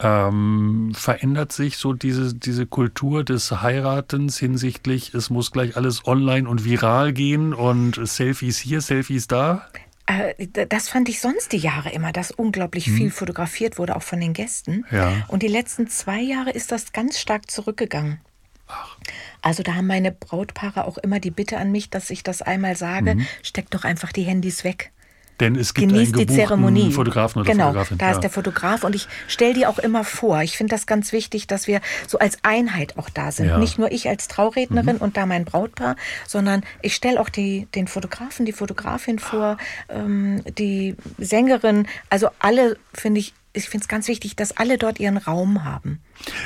Ähm, 0.05 0.93
verändert 0.97 1.53
sich 1.53 1.77
so 1.77 1.93
diese, 1.93 2.35
diese 2.35 2.67
Kultur 2.67 3.23
des 3.23 3.62
Heiratens 3.62 4.37
hinsichtlich, 4.37 5.15
es 5.15 5.31
muss 5.31 5.53
gleich 5.53 5.77
alles 5.77 6.09
online 6.09 6.49
und 6.49 6.65
viral 6.65 7.12
gehen 7.12 7.55
und 7.55 8.05
Selfies 8.05 8.59
hier, 8.59 8.81
Selfies 8.81 9.29
da? 9.29 9.69
Äh, 10.07 10.49
das 10.69 10.88
fand 10.88 11.09
ich 11.09 11.21
sonst 11.21 11.53
die 11.53 11.59
Jahre 11.59 11.91
immer, 11.91 12.12
dass 12.12 12.33
unglaublich 12.33 12.87
hm. 12.87 12.97
viel 12.97 13.11
fotografiert 13.11 13.79
wurde, 13.79 13.95
auch 13.95 14.03
von 14.03 14.19
den 14.19 14.33
Gästen. 14.33 14.85
Ja. 14.91 15.12
Und 15.29 15.43
die 15.43 15.49
letzten 15.49 15.88
zwei 15.88 16.21
Jahre 16.21 16.51
ist 16.51 16.73
das 16.73 16.93
ganz 16.93 17.21
stark 17.21 17.51
zurückgegangen. 17.51 18.21
Ach. 18.72 18.96
Also 19.42 19.62
da 19.62 19.74
haben 19.74 19.88
meine 19.88 20.12
Brautpaare 20.12 20.85
auch 20.87 20.98
immer 20.98 21.18
die 21.18 21.32
Bitte 21.32 21.58
an 21.58 21.72
mich, 21.72 21.90
dass 21.90 22.11
ich 22.11 22.22
das 22.22 22.42
einmal 22.42 22.76
sage, 22.76 23.16
mhm. 23.16 23.26
steck 23.42 23.70
doch 23.70 23.85
einfach 23.85 24.12
die 24.12 24.22
Handys 24.22 24.64
weg. 24.64 24.92
Denn 25.40 25.56
es 25.56 25.74
gibt 25.74 25.88
Genießt 25.88 26.14
einen 26.14 26.26
die 26.26 26.32
Zeremonie. 26.32 26.92
Fotografen 26.92 27.40
oder 27.40 27.50
genau, 27.50 27.66
Fotografin. 27.68 27.98
da 27.98 28.06
ja. 28.06 28.12
ist 28.12 28.20
der 28.20 28.30
Fotograf 28.30 28.85
und 28.85 28.94
ich 28.94 29.08
stelle 29.26 29.54
die 29.54 29.66
auch 29.66 29.80
immer 29.80 30.04
vor. 30.04 30.42
Ich 30.42 30.56
finde 30.56 30.72
das 30.72 30.87
ganz 30.87 31.12
wichtig, 31.12 31.48
dass 31.48 31.66
wir 31.66 31.80
so 32.06 32.18
als 32.20 32.38
Einheit 32.42 32.96
auch 32.96 33.11
da 33.11 33.32
sind. 33.32 33.48
Ja. 33.48 33.58
Nicht 33.58 33.76
nur 33.76 33.90
ich 33.90 34.08
als 34.08 34.28
Traurednerin 34.28 34.96
mhm. 34.96 35.02
und 35.02 35.16
da 35.16 35.26
mein 35.26 35.44
Brautpaar, 35.44 35.96
sondern 36.28 36.62
ich 36.80 36.94
stelle 36.94 37.20
auch 37.20 37.28
die, 37.28 37.66
den 37.74 37.88
Fotografen, 37.88 38.46
die 38.46 38.52
Fotografin 38.52 39.18
vor, 39.18 39.56
ähm, 39.88 40.42
die 40.58 40.94
Sängerin. 41.18 41.88
Also 42.08 42.28
alle 42.38 42.76
finde 42.94 43.18
ich 43.18 43.35
ich 43.53 43.69
finde 43.69 43.85
es 43.85 43.88
ganz 43.88 44.09
wichtig, 44.09 44.37
dass 44.37 44.57
alle 44.57 44.79
dort 44.79 44.99
ihren 44.99 45.19
Raum 45.19 45.65
haben. 45.65 46.01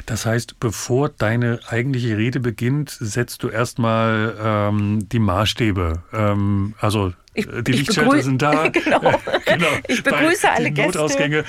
Das 0.06 0.26
heißt, 0.26 0.58
bevor 0.58 1.08
deine 1.08 1.60
eigentliche 1.68 2.16
Rede 2.16 2.40
beginnt, 2.40 2.90
setzt 2.90 3.42
du 3.42 3.48
erstmal 3.48 4.36
ähm, 4.42 5.08
die 5.08 5.18
Maßstäbe. 5.18 6.02
Ähm, 6.12 6.74
also 6.80 7.12
ich, 7.34 7.46
die 7.46 7.72
Lichtschalter 7.72 8.22
sind 8.22 8.42
da. 8.42 8.68
genau. 8.72 9.00
genau. 9.44 9.66
Ich 9.86 10.02
begrüße 10.02 10.50
alle 10.50 10.70
Gäste. 10.70 10.98
Notausgänge. 10.98 11.44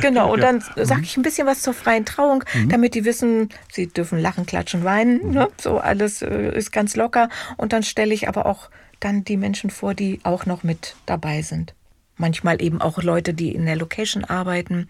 Genau, 0.00 0.32
und 0.32 0.40
ja. 0.42 0.52
dann 0.52 0.86
sage 0.86 1.02
ich 1.02 1.16
ein 1.16 1.22
bisschen 1.22 1.46
was 1.46 1.62
zur 1.62 1.74
freien 1.74 2.04
Trauung, 2.04 2.42
mhm. 2.54 2.68
damit 2.70 2.94
die 2.94 3.04
wissen, 3.04 3.50
sie 3.70 3.86
dürfen 3.86 4.18
lachen, 4.18 4.46
klatschen, 4.46 4.82
weinen. 4.82 5.28
Mhm. 5.28 5.34
Ne? 5.34 5.48
So 5.60 5.78
alles 5.78 6.22
äh, 6.22 6.56
ist 6.56 6.72
ganz 6.72 6.96
locker. 6.96 7.28
Und 7.56 7.72
dann 7.72 7.82
stelle 7.82 8.14
ich 8.14 8.28
aber 8.28 8.46
auch 8.46 8.70
dann 8.98 9.24
die 9.24 9.36
Menschen 9.36 9.70
vor, 9.70 9.94
die 9.94 10.20
auch 10.24 10.46
noch 10.46 10.64
mit 10.64 10.96
dabei 11.04 11.42
sind 11.42 11.75
manchmal 12.16 12.62
eben 12.62 12.80
auch 12.80 13.02
Leute, 13.02 13.34
die 13.34 13.54
in 13.54 13.66
der 13.66 13.76
Location 13.76 14.24
arbeiten, 14.24 14.88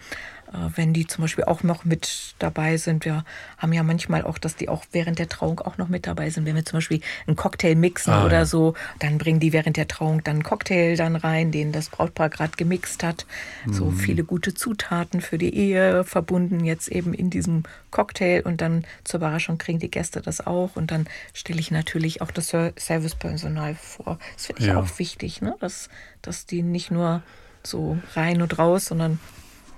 wenn 0.75 0.93
die 0.93 1.07
zum 1.07 1.23
Beispiel 1.23 1.45
auch 1.45 1.63
noch 1.63 1.85
mit 1.85 2.35
dabei 2.39 2.77
sind. 2.77 3.05
Wir 3.05 3.25
haben 3.59 3.73
ja 3.73 3.83
manchmal 3.83 4.23
auch, 4.23 4.39
dass 4.39 4.57
die 4.57 4.69
auch 4.69 4.85
während 4.93 5.19
der 5.19 5.29
Trauung 5.29 5.61
auch 5.61 5.79
noch 5.79 5.89
mit 5.89 6.07
dabei 6.07 6.31
sind. 6.31 6.47
Wenn 6.47 6.57
wir 6.57 6.65
zum 6.65 6.79
Beispiel 6.79 7.01
einen 7.27 7.37
Cocktail 7.37 7.75
mixen 7.75 8.13
ah, 8.13 8.25
oder 8.25 8.39
ja. 8.39 8.45
so, 8.45 8.75
dann 8.99 9.19
bringen 9.19 9.41
die 9.41 9.53
während 9.53 9.77
der 9.77 9.89
Trauung 9.89 10.23
dann 10.25 10.37
einen 10.37 10.43
Cocktail 10.43 10.97
dann 10.97 11.17
rein, 11.17 11.51
den 11.51 11.73
das 11.73 11.89
Brautpaar 11.89 12.31
gerade 12.31 12.53
gemixt 12.57 13.03
hat. 13.03 13.27
Mhm. 13.65 13.73
So 13.73 13.91
viele 13.91 14.25
gute 14.25 14.55
Zutaten 14.55 15.21
für 15.21 15.39
die 15.39 15.55
Ehe 15.55 16.05
verbunden 16.05 16.65
jetzt 16.65 16.89
eben 16.89 17.15
in 17.15 17.31
diesem 17.31 17.65
Cocktail 17.91 18.43
und 18.45 18.61
dann 18.61 18.85
zur 19.05 19.19
Überraschung 19.19 19.59
kriegen 19.59 19.79
die 19.79 19.91
Gäste 19.91 20.21
das 20.21 20.47
auch 20.47 20.77
und 20.77 20.91
dann 20.91 21.07
stelle 21.33 21.61
ich 21.61 21.71
natürlich 21.71 22.23
auch 22.23 22.31
das 22.31 22.49
Servicepersonal 22.49 23.75
vor. 23.75 24.19
Das 24.35 24.47
finde 24.47 24.63
ich 24.63 24.69
ja. 24.69 24.79
auch 24.79 24.99
wichtig, 24.99 25.43
ne? 25.43 25.57
dass, 25.61 25.89
dass 26.23 26.47
die 26.47 26.63
nicht 26.63 26.91
nur 26.91 27.23
so 27.63 27.99
rein 28.15 28.43
und 28.43 28.59
raus, 28.59 28.87
sondern 28.87 29.19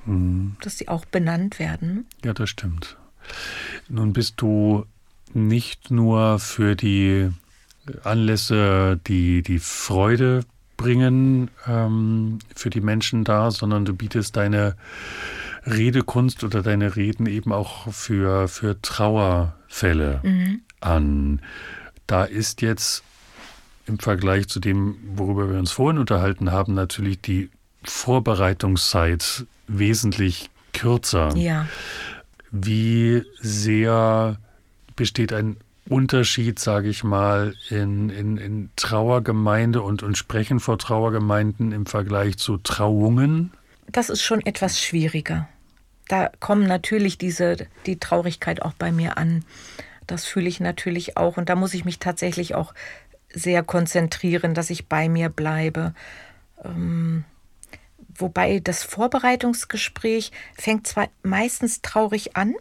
Mhm. 0.08 0.56
Dass 0.62 0.78
sie 0.78 0.88
auch 0.88 1.04
benannt 1.04 1.58
werden. 1.58 2.06
Ja, 2.24 2.32
das 2.32 2.50
stimmt. 2.50 2.96
Nun 3.88 4.12
bist 4.12 4.34
du 4.38 4.86
nicht 5.34 5.90
nur 5.90 6.38
für 6.38 6.74
die 6.74 7.30
Anlässe, 8.04 8.98
die 9.06 9.42
die 9.42 9.58
Freude 9.58 10.44
bringen, 10.76 11.50
ähm, 11.66 12.38
für 12.54 12.70
die 12.70 12.80
Menschen 12.80 13.24
da, 13.24 13.50
sondern 13.50 13.84
du 13.84 13.94
bietest 13.94 14.36
deine 14.36 14.76
Redekunst 15.66 16.44
oder 16.44 16.62
deine 16.62 16.96
Reden 16.96 17.26
eben 17.26 17.52
auch 17.52 17.92
für, 17.92 18.48
für 18.48 18.80
Trauerfälle 18.80 20.20
mhm. 20.22 20.60
an. 20.80 21.42
Da 22.06 22.24
ist 22.24 22.62
jetzt 22.62 23.02
im 23.86 23.98
Vergleich 23.98 24.48
zu 24.48 24.60
dem, 24.60 24.96
worüber 25.14 25.50
wir 25.50 25.58
uns 25.58 25.72
vorhin 25.72 25.98
unterhalten 25.98 26.52
haben, 26.52 26.74
natürlich 26.74 27.20
die 27.20 27.50
Vorbereitungszeit 27.82 29.46
wesentlich 29.68 30.50
kürzer. 30.72 31.34
Ja. 31.36 31.66
Wie 32.50 33.22
sehr 33.40 34.38
besteht 34.96 35.32
ein 35.32 35.56
Unterschied, 35.88 36.58
sage 36.58 36.88
ich 36.88 37.04
mal, 37.04 37.54
in, 37.70 38.10
in, 38.10 38.36
in 38.36 38.70
Trauergemeinde 38.76 39.80
und, 39.82 40.02
und 40.02 40.18
Sprechen 40.18 40.60
vor 40.60 40.78
Trauergemeinden 40.78 41.72
im 41.72 41.86
Vergleich 41.86 42.36
zu 42.36 42.58
Trauungen? 42.58 43.52
Das 43.90 44.10
ist 44.10 44.22
schon 44.22 44.44
etwas 44.44 44.80
schwieriger. 44.80 45.48
Da 46.08 46.30
kommen 46.40 46.66
natürlich 46.66 47.18
diese, 47.18 47.56
die 47.86 47.98
Traurigkeit 47.98 48.62
auch 48.62 48.74
bei 48.74 48.92
mir 48.92 49.16
an. 49.18 49.44
Das 50.06 50.24
fühle 50.24 50.48
ich 50.48 50.60
natürlich 50.60 51.16
auch. 51.16 51.36
Und 51.36 51.48
da 51.48 51.54
muss 51.54 51.74
ich 51.74 51.84
mich 51.84 51.98
tatsächlich 51.98 52.54
auch 52.54 52.74
sehr 53.32 53.62
konzentrieren, 53.62 54.54
dass 54.54 54.70
ich 54.70 54.88
bei 54.88 55.08
mir 55.08 55.28
bleibe. 55.28 55.94
Ähm, 56.64 57.24
wobei 58.18 58.60
das 58.60 58.82
Vorbereitungsgespräch 58.82 60.32
fängt 60.56 60.86
zwar 60.86 61.08
meistens 61.22 61.82
traurig 61.82 62.36
an, 62.36 62.54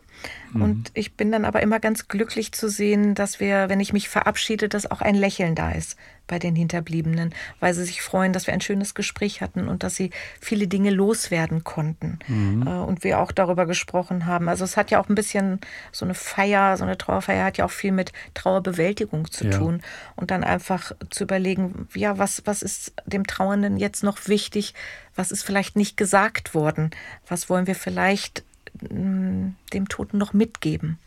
Mhm. 0.53 0.61
Und 0.61 0.91
ich 0.93 1.13
bin 1.13 1.31
dann 1.31 1.45
aber 1.45 1.61
immer 1.61 1.79
ganz 1.79 2.07
glücklich 2.07 2.51
zu 2.51 2.69
sehen, 2.69 3.15
dass 3.15 3.39
wir, 3.39 3.69
wenn 3.69 3.79
ich 3.79 3.93
mich 3.93 4.09
verabschiede, 4.09 4.69
dass 4.69 4.89
auch 4.89 5.01
ein 5.01 5.15
Lächeln 5.15 5.55
da 5.55 5.71
ist 5.71 5.97
bei 6.27 6.39
den 6.39 6.55
Hinterbliebenen, 6.55 7.33
weil 7.59 7.73
sie 7.73 7.85
sich 7.85 8.01
freuen, 8.01 8.33
dass 8.33 8.47
wir 8.47 8.53
ein 8.53 8.61
schönes 8.61 8.93
Gespräch 8.93 9.41
hatten 9.41 9.67
und 9.67 9.83
dass 9.83 9.95
sie 9.95 10.11
viele 10.41 10.67
Dinge 10.67 10.89
loswerden 10.91 11.63
konnten. 11.63 12.19
Mhm. 12.27 12.67
Äh, 12.67 12.71
und 12.71 13.03
wir 13.03 13.19
auch 13.19 13.31
darüber 13.31 13.65
gesprochen 13.65 14.25
haben. 14.25 14.49
Also 14.49 14.65
es 14.65 14.77
hat 14.77 14.91
ja 14.91 14.99
auch 14.99 15.09
ein 15.09 15.15
bisschen 15.15 15.59
so 15.91 16.05
eine 16.05 16.13
Feier, 16.13 16.77
so 16.77 16.83
eine 16.83 16.97
Trauerfeier 16.97 17.45
hat 17.45 17.57
ja 17.57 17.65
auch 17.65 17.71
viel 17.71 17.93
mit 17.93 18.11
Trauerbewältigung 18.33 19.31
zu 19.31 19.45
ja. 19.45 19.51
tun. 19.51 19.81
Und 20.15 20.31
dann 20.31 20.43
einfach 20.43 20.91
zu 21.09 21.23
überlegen, 21.23 21.87
ja, 21.95 22.17
was, 22.17 22.43
was 22.45 22.61
ist 22.61 22.93
dem 23.05 23.25
Trauernden 23.25 23.77
jetzt 23.77 24.03
noch 24.03 24.27
wichtig? 24.27 24.73
Was 25.15 25.31
ist 25.31 25.43
vielleicht 25.43 25.75
nicht 25.77 25.95
gesagt 25.97 26.53
worden? 26.53 26.91
Was 27.27 27.49
wollen 27.49 27.67
wir 27.67 27.75
vielleicht 27.75 28.43
dem 28.81 29.89
Toten 29.89 30.17
noch 30.17 30.33
mitgeben, 30.33 30.97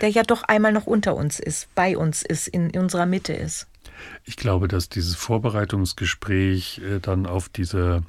der 0.00 0.10
ja 0.10 0.22
doch 0.22 0.42
einmal 0.44 0.72
noch 0.72 0.86
unter 0.86 1.16
uns 1.16 1.38
ist, 1.40 1.74
bei 1.74 1.96
uns 1.96 2.22
ist, 2.22 2.48
in 2.48 2.70
unserer 2.76 3.06
Mitte 3.06 3.32
ist. 3.32 3.66
Ich 4.24 4.36
glaube, 4.36 4.68
dass 4.68 4.88
dieses 4.88 5.14
Vorbereitungsgespräch 5.14 6.80
äh, 6.84 6.98
dann 7.00 7.26
auf 7.26 7.48
diese 7.48 8.02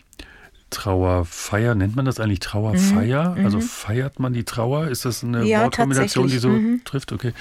Trauerfeier, 0.73 1.75
nennt 1.75 1.95
man 1.95 2.05
das 2.05 2.19
eigentlich 2.19 2.39
Trauerfeier? 2.39 3.35
Mhm, 3.35 3.45
also 3.45 3.57
mhm. 3.57 3.61
feiert 3.61 4.19
man 4.19 4.33
die 4.33 4.43
Trauer? 4.43 4.87
Ist 4.87 5.05
das 5.05 5.23
eine 5.23 5.45
ja, 5.45 5.63
Wortkombination, 5.63 6.27
die 6.27 6.39
so 6.39 6.49
mhm. 6.49 6.81
trifft? 6.83 7.11
Okay. 7.11 7.33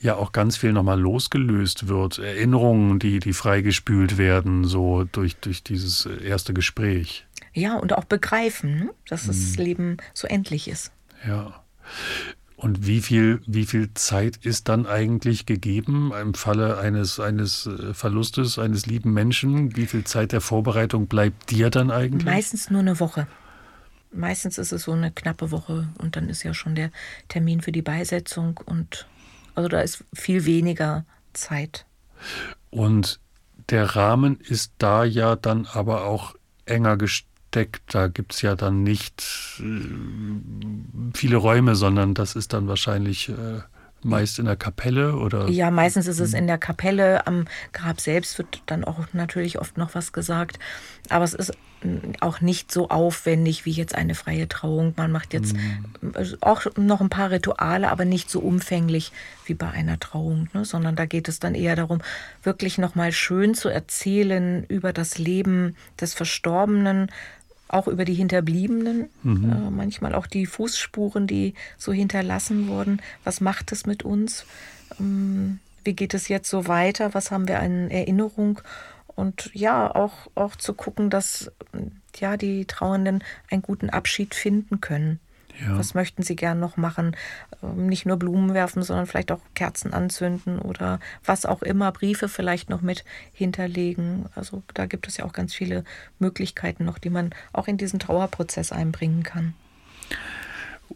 Ja, 0.00 0.14
auch 0.14 0.32
ganz 0.32 0.56
viel 0.56 0.72
nochmal 0.72 0.98
losgelöst 0.98 1.88
wird. 1.88 2.18
Erinnerungen, 2.18 2.98
die, 2.98 3.18
die 3.18 3.34
freigespült 3.34 4.16
werden, 4.16 4.64
so 4.64 5.04
durch, 5.04 5.36
durch 5.36 5.62
dieses 5.62 6.06
erste 6.06 6.54
Gespräch. 6.54 7.26
Ja, 7.52 7.76
und 7.76 7.92
auch 7.92 8.04
begreifen, 8.04 8.78
ne, 8.78 8.90
dass 9.08 9.26
das 9.26 9.36
mhm. 9.36 9.64
Leben 9.64 9.96
so 10.14 10.26
endlich 10.28 10.68
ist. 10.68 10.92
Ja. 11.26 11.64
Und 12.56 12.86
wie 12.86 13.00
viel, 13.00 13.40
wie 13.46 13.64
viel 13.64 13.94
Zeit 13.94 14.36
ist 14.36 14.68
dann 14.68 14.86
eigentlich 14.86 15.46
gegeben 15.46 16.12
im 16.20 16.34
Falle 16.34 16.78
eines, 16.78 17.18
eines 17.18 17.66
äh, 17.66 17.94
Verlustes 17.94 18.58
eines 18.58 18.84
lieben 18.84 19.14
Menschen? 19.14 19.76
Wie 19.76 19.86
viel 19.86 20.04
Zeit 20.04 20.32
der 20.32 20.42
Vorbereitung 20.42 21.06
bleibt 21.06 21.50
dir 21.50 21.70
dann 21.70 21.90
eigentlich? 21.90 22.26
Meistens 22.26 22.68
nur 22.68 22.80
eine 22.80 23.00
Woche. 23.00 23.26
Meistens 24.12 24.58
ist 24.58 24.72
es 24.72 24.82
so 24.82 24.92
eine 24.92 25.10
knappe 25.10 25.50
Woche 25.50 25.88
und 25.98 26.16
dann 26.16 26.28
ist 26.28 26.42
ja 26.42 26.52
schon 26.52 26.74
der 26.74 26.90
Termin 27.28 27.62
für 27.62 27.72
die 27.72 27.80
Beisetzung 27.80 28.60
und 28.66 29.06
also 29.54 29.68
da 29.68 29.80
ist 29.80 30.04
viel 30.12 30.44
weniger 30.44 31.06
Zeit. 31.32 31.86
Und 32.68 33.20
der 33.70 33.96
Rahmen 33.96 34.38
ist 34.38 34.72
da 34.78 35.04
ja 35.04 35.34
dann 35.36 35.66
aber 35.66 36.04
auch 36.04 36.34
enger 36.66 36.96
gestellt 36.98 37.29
steckt. 37.50 37.94
Da 37.94 38.06
gibt 38.06 38.32
es 38.34 38.42
ja 38.42 38.54
dann 38.54 38.84
nicht 38.84 39.24
äh, 39.58 41.14
viele 41.14 41.36
Räume, 41.36 41.74
sondern 41.74 42.14
das 42.14 42.36
ist 42.36 42.52
dann 42.52 42.68
wahrscheinlich 42.68 43.28
äh, 43.28 43.60
meist 44.02 44.38
in 44.38 44.46
der 44.46 44.56
Kapelle 44.56 45.16
oder? 45.16 45.48
Ja, 45.48 45.70
meistens 45.70 46.06
ist 46.06 46.20
es 46.20 46.32
in 46.32 46.46
der 46.46 46.58
Kapelle. 46.58 47.26
Am 47.26 47.46
Grab 47.72 48.00
selbst 48.00 48.38
wird 48.38 48.62
dann 48.66 48.84
auch 48.84 49.00
natürlich 49.12 49.58
oft 49.58 49.76
noch 49.76 49.94
was 49.94 50.12
gesagt. 50.12 50.58
Aber 51.08 51.24
es 51.24 51.34
ist 51.34 51.52
auch 52.20 52.40
nicht 52.40 52.70
so 52.70 52.88
aufwendig 52.88 53.64
wie 53.64 53.70
jetzt 53.70 53.94
eine 53.94 54.14
freie 54.14 54.48
Trauung. 54.48 54.94
Man 54.96 55.10
macht 55.10 55.32
jetzt 55.32 55.54
mhm. 55.54 56.36
auch 56.40 56.66
noch 56.76 57.00
ein 57.00 57.08
paar 57.08 57.30
Rituale, 57.30 57.90
aber 57.90 58.04
nicht 58.04 58.30
so 58.30 58.40
umfänglich 58.40 59.12
wie 59.46 59.54
bei 59.54 59.70
einer 59.70 59.98
Trauung, 59.98 60.48
ne? 60.52 60.64
sondern 60.64 60.94
da 60.94 61.06
geht 61.06 61.28
es 61.28 61.40
dann 61.40 61.54
eher 61.54 61.76
darum, 61.76 62.00
wirklich 62.42 62.78
nochmal 62.78 63.12
schön 63.12 63.54
zu 63.54 63.68
erzählen 63.68 64.64
über 64.64 64.92
das 64.92 65.16
Leben 65.18 65.74
des 65.98 66.12
Verstorbenen, 66.12 67.10
auch 67.72 67.86
über 67.88 68.04
die 68.04 68.14
Hinterbliebenen, 68.14 69.08
mhm. 69.22 69.50
äh, 69.50 69.70
manchmal 69.70 70.14
auch 70.14 70.26
die 70.26 70.46
Fußspuren, 70.46 71.26
die 71.26 71.54
so 71.78 71.92
hinterlassen 71.92 72.68
wurden. 72.68 73.00
Was 73.24 73.40
macht 73.40 73.72
es 73.72 73.86
mit 73.86 74.02
uns? 74.02 74.44
Ähm, 74.98 75.60
wie 75.84 75.94
geht 75.94 76.14
es 76.14 76.28
jetzt 76.28 76.50
so 76.50 76.66
weiter? 76.66 77.14
Was 77.14 77.30
haben 77.30 77.48
wir 77.48 77.60
an 77.60 77.90
Erinnerung? 77.90 78.60
Und 79.06 79.50
ja, 79.54 79.94
auch, 79.94 80.28
auch 80.34 80.56
zu 80.56 80.74
gucken, 80.74 81.10
dass 81.10 81.50
ja, 82.16 82.36
die 82.36 82.64
Trauernden 82.64 83.22
einen 83.50 83.62
guten 83.62 83.90
Abschied 83.90 84.34
finden 84.34 84.80
können. 84.80 85.20
Ja. 85.60 85.78
Was 85.78 85.94
möchten 85.94 86.22
Sie 86.22 86.36
gern 86.36 86.60
noch 86.60 86.76
machen? 86.76 87.16
Ähm, 87.62 87.86
nicht 87.86 88.06
nur 88.06 88.16
Blumen 88.16 88.54
werfen, 88.54 88.82
sondern 88.82 89.06
vielleicht 89.06 89.32
auch 89.32 89.40
Kerzen 89.54 89.92
anzünden 89.92 90.58
oder 90.58 91.00
was 91.24 91.46
auch 91.46 91.62
immer, 91.62 91.92
Briefe 91.92 92.28
vielleicht 92.28 92.70
noch 92.70 92.80
mit 92.80 93.04
hinterlegen. 93.32 94.26
Also 94.34 94.62
da 94.74 94.86
gibt 94.86 95.08
es 95.08 95.16
ja 95.16 95.24
auch 95.24 95.32
ganz 95.32 95.54
viele 95.54 95.84
Möglichkeiten 96.18 96.84
noch, 96.84 96.98
die 96.98 97.10
man 97.10 97.30
auch 97.52 97.68
in 97.68 97.76
diesen 97.76 97.98
Trauerprozess 97.98 98.72
einbringen 98.72 99.22
kann. 99.22 99.54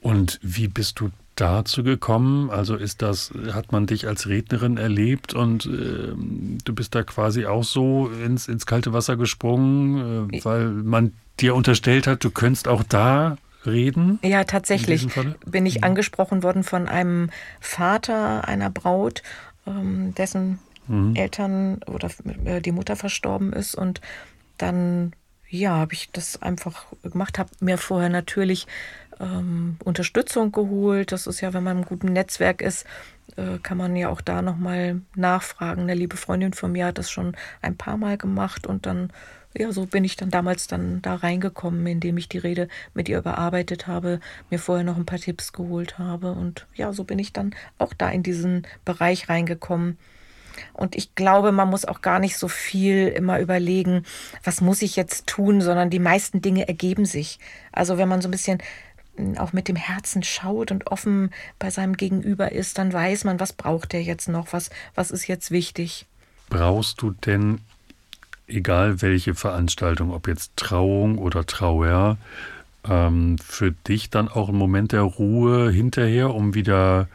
Und 0.01 0.41
wie 0.43 0.69
bist 0.69 1.01
du 1.01 1.11
dazu 1.37 1.83
gekommen? 1.83 2.51
Also 2.51 2.77
ist 2.77 3.03
das, 3.03 3.33
hat 3.53 3.73
man 3.73 3.87
dich 3.87 4.07
als 4.07 4.29
Rednerin 4.29 4.77
erlebt 4.77 5.35
und 5.35 5.67
äh, 5.67 6.13
du 6.65 6.75
bist 6.75 6.95
da 6.95 7.03
quasi 7.03 7.47
auch 7.47 7.65
so 7.65 8.09
ins, 8.09 8.49
ins 8.49 8.67
kalte 8.67 8.93
Wasser 8.93 9.17
gesprungen, 9.17 10.31
äh, 10.33 10.45
weil 10.45 10.69
man 10.69 11.13
dir 11.41 11.55
unterstellt 11.55 12.07
hat, 12.07 12.23
du 12.23 12.31
könntest 12.31 12.69
auch 12.69 12.85
da 12.85 13.37
reden? 13.67 14.19
Ja, 14.23 14.45
tatsächlich 14.45 15.09
bin 15.47 15.67
ich 15.67 15.79
mhm. 15.79 15.85
angesprochen 15.85 16.43
worden 16.43 16.63
von 16.65 16.89
einem 16.89 17.31
Vater 17.61 18.47
einer 18.47 18.71
Braut, 18.71 19.23
ähm, 19.67 20.15
dessen 20.15 20.59
mhm. 20.87 21.15
Eltern 21.17 21.81
oder 21.87 22.11
äh, 22.45 22.61
die 22.61 22.73
Mutter 22.73 22.97
verstorben 22.97 23.53
ist. 23.53 23.75
Und 23.75 24.01
dann, 24.59 25.13
ja, 25.49 25.77
habe 25.77 25.95
ich 25.95 26.11
das 26.13 26.41
einfach 26.43 26.87
gemacht, 27.03 27.39
habe 27.39 27.51
mir 27.61 27.79
vorher 27.79 28.11
natürlich 28.11 28.67
ähm, 29.21 29.77
Unterstützung 29.85 30.53
geholt. 30.53 31.13
Das 31.13 31.27
ist 31.27 31.41
ja, 31.41 31.53
wenn 31.53 31.65
man 31.65 31.79
im 31.79 31.85
guten 31.85 32.13
Netzwerk 32.13 32.61
ist, 32.61 32.87
äh, 33.37 33.59
kann 33.63 33.79
man 33.79 33.97
ja 33.97 34.09
auch 34.09 34.21
da 34.21 34.43
nochmal 34.43 35.01
nachfragen. 35.15 35.83
Eine 35.83 35.95
liebe 35.95 36.17
Freundin 36.17 36.53
von 36.53 36.73
mir 36.73 36.87
hat 36.87 36.99
das 36.99 37.11
schon 37.11 37.37
ein 37.63 37.77
paar 37.77 37.97
Mal 37.97 38.19
gemacht 38.19 38.67
und 38.67 38.87
dann 38.87 39.11
ja, 39.57 39.71
so 39.73 39.87
bin 39.87 40.05
ich 40.05 40.17
dann 40.17 40.31
damals 40.31 40.67
dann 40.67 41.01
da 41.03 41.15
reingekommen, 41.15 41.87
indem 41.87 42.17
ich 42.17 42.29
die 42.29 42.39
Rede 42.39 42.69
mit 42.93 43.09
ihr 43.09 43.19
überarbeitet 43.19 43.87
habe, 43.87 44.21
mir 44.51 44.59
vorher 44.59 44.85
noch 44.85 44.97
ein 44.97 45.07
paar 45.07 45.19
Tipps 45.19 45.53
geholt 45.53 45.99
habe. 45.99 46.33
Und 46.33 46.67
ja, 46.75 46.93
so 46.93 47.05
bin 47.05 47.19
ich 47.19 47.33
dann 47.33 47.55
auch 47.79 47.93
da 47.93 48.11
in 48.11 48.23
diesen 48.23 48.67
Bereich 48.85 49.29
reingekommen. 49.29 49.97
Und 50.73 50.97
ich 50.97 51.15
glaube, 51.15 51.53
man 51.53 51.71
muss 51.71 51.85
auch 51.85 52.01
gar 52.01 52.19
nicht 52.19 52.37
so 52.37 52.49
viel 52.49 53.09
immer 53.09 53.41
überlegen, 53.41 54.05
was 54.43 54.61
muss 54.61 54.83
ich 54.83 54.97
jetzt 54.97 55.27
tun, 55.27 55.61
sondern 55.61 55.91
die 55.91 55.99
meisten 55.99 56.43
Dinge 56.43 56.69
ergeben 56.69 57.07
sich. 57.07 57.39
Also 57.73 57.99
wenn 57.99 58.09
man 58.09 58.23
so 58.23 58.29
ein 58.29 58.33
bisschen 58.33 58.59
hm, 59.17 59.39
auch 59.39 59.53
mit 59.53 59.69
dem 59.69 59.77
Herzen 59.77 60.23
schaut 60.23 60.71
und 60.71 60.89
offen 60.89 61.31
bei 61.59 61.71
seinem 61.71 61.97
Gegenüber 61.97 62.53
ist, 62.53 62.79
dann 62.79 62.93
weiß 62.93 63.25
man, 63.25 63.41
was 63.41 63.53
braucht 63.53 63.95
er 63.95 64.03
jetzt 64.03 64.29
noch, 64.29 64.53
was, 64.53 64.71
was 64.95 65.11
ist 65.11 65.27
jetzt 65.27 65.51
wichtig. 65.51 66.07
Brauchst 66.51 67.03
du 67.03 67.11
denn 67.11 67.61
egal 68.47 69.03
welche 69.03 69.35
Veranstaltung, 69.35 70.13
ob 70.13 70.29
jetzt 70.29 70.53
Trauung 70.57 71.19
oder 71.19 71.47
Trauer, 71.47 72.19
ähm, 72.89 73.39
für 73.39 73.73
dich 73.73 74.11
dann 74.11 74.29
auch 74.29 74.49
ein 74.49 74.57
Moment 74.57 74.93
der 74.93 75.03
Ruhe 75.03 75.71
hinterher, 75.71 76.35
um 76.35 76.55
wieder 76.55 77.09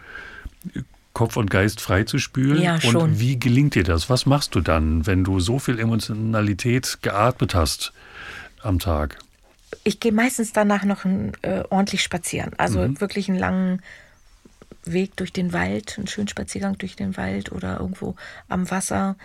Kopf 1.14 1.38
und 1.38 1.50
Geist 1.50 1.82
freizuspülen? 1.82 2.62
Ja, 2.62 2.80
schon. 2.80 2.96
Und 2.96 3.20
wie 3.20 3.40
gelingt 3.40 3.76
dir 3.76 3.84
das? 3.84 4.10
Was 4.10 4.26
machst 4.26 4.56
du 4.56 4.62
dann, 4.62 5.06
wenn 5.06 5.24
du 5.24 5.40
so 5.40 5.60
viel 5.60 5.80
Emotionalität 5.80 7.00
geatmet 7.02 7.56
hast 7.56 7.94
am 8.62 8.80
Tag? 8.80 9.18
Ich 9.84 10.00
gehe 10.00 10.12
meistens 10.12 10.54
danach 10.54 10.84
noch 10.84 11.06
ein, 11.06 11.34
äh, 11.42 11.64
ordentlich 11.70 12.04
spazieren. 12.04 12.52
Also 12.58 12.80
mhm. 12.80 13.00
wirklich 13.00 13.30
einen 13.30 13.38
langen 13.38 13.82
Weg 14.86 15.16
durch 15.18 15.32
den 15.32 15.54
Wald, 15.54 15.96
einen 15.98 16.08
schönen 16.08 16.28
Spaziergang 16.28 16.78
durch 16.78 16.96
den 16.96 17.18
Wald 17.18 17.52
oder 17.52 17.80
irgendwo 17.80 18.16
am 18.48 18.72
Wasser 18.72 19.16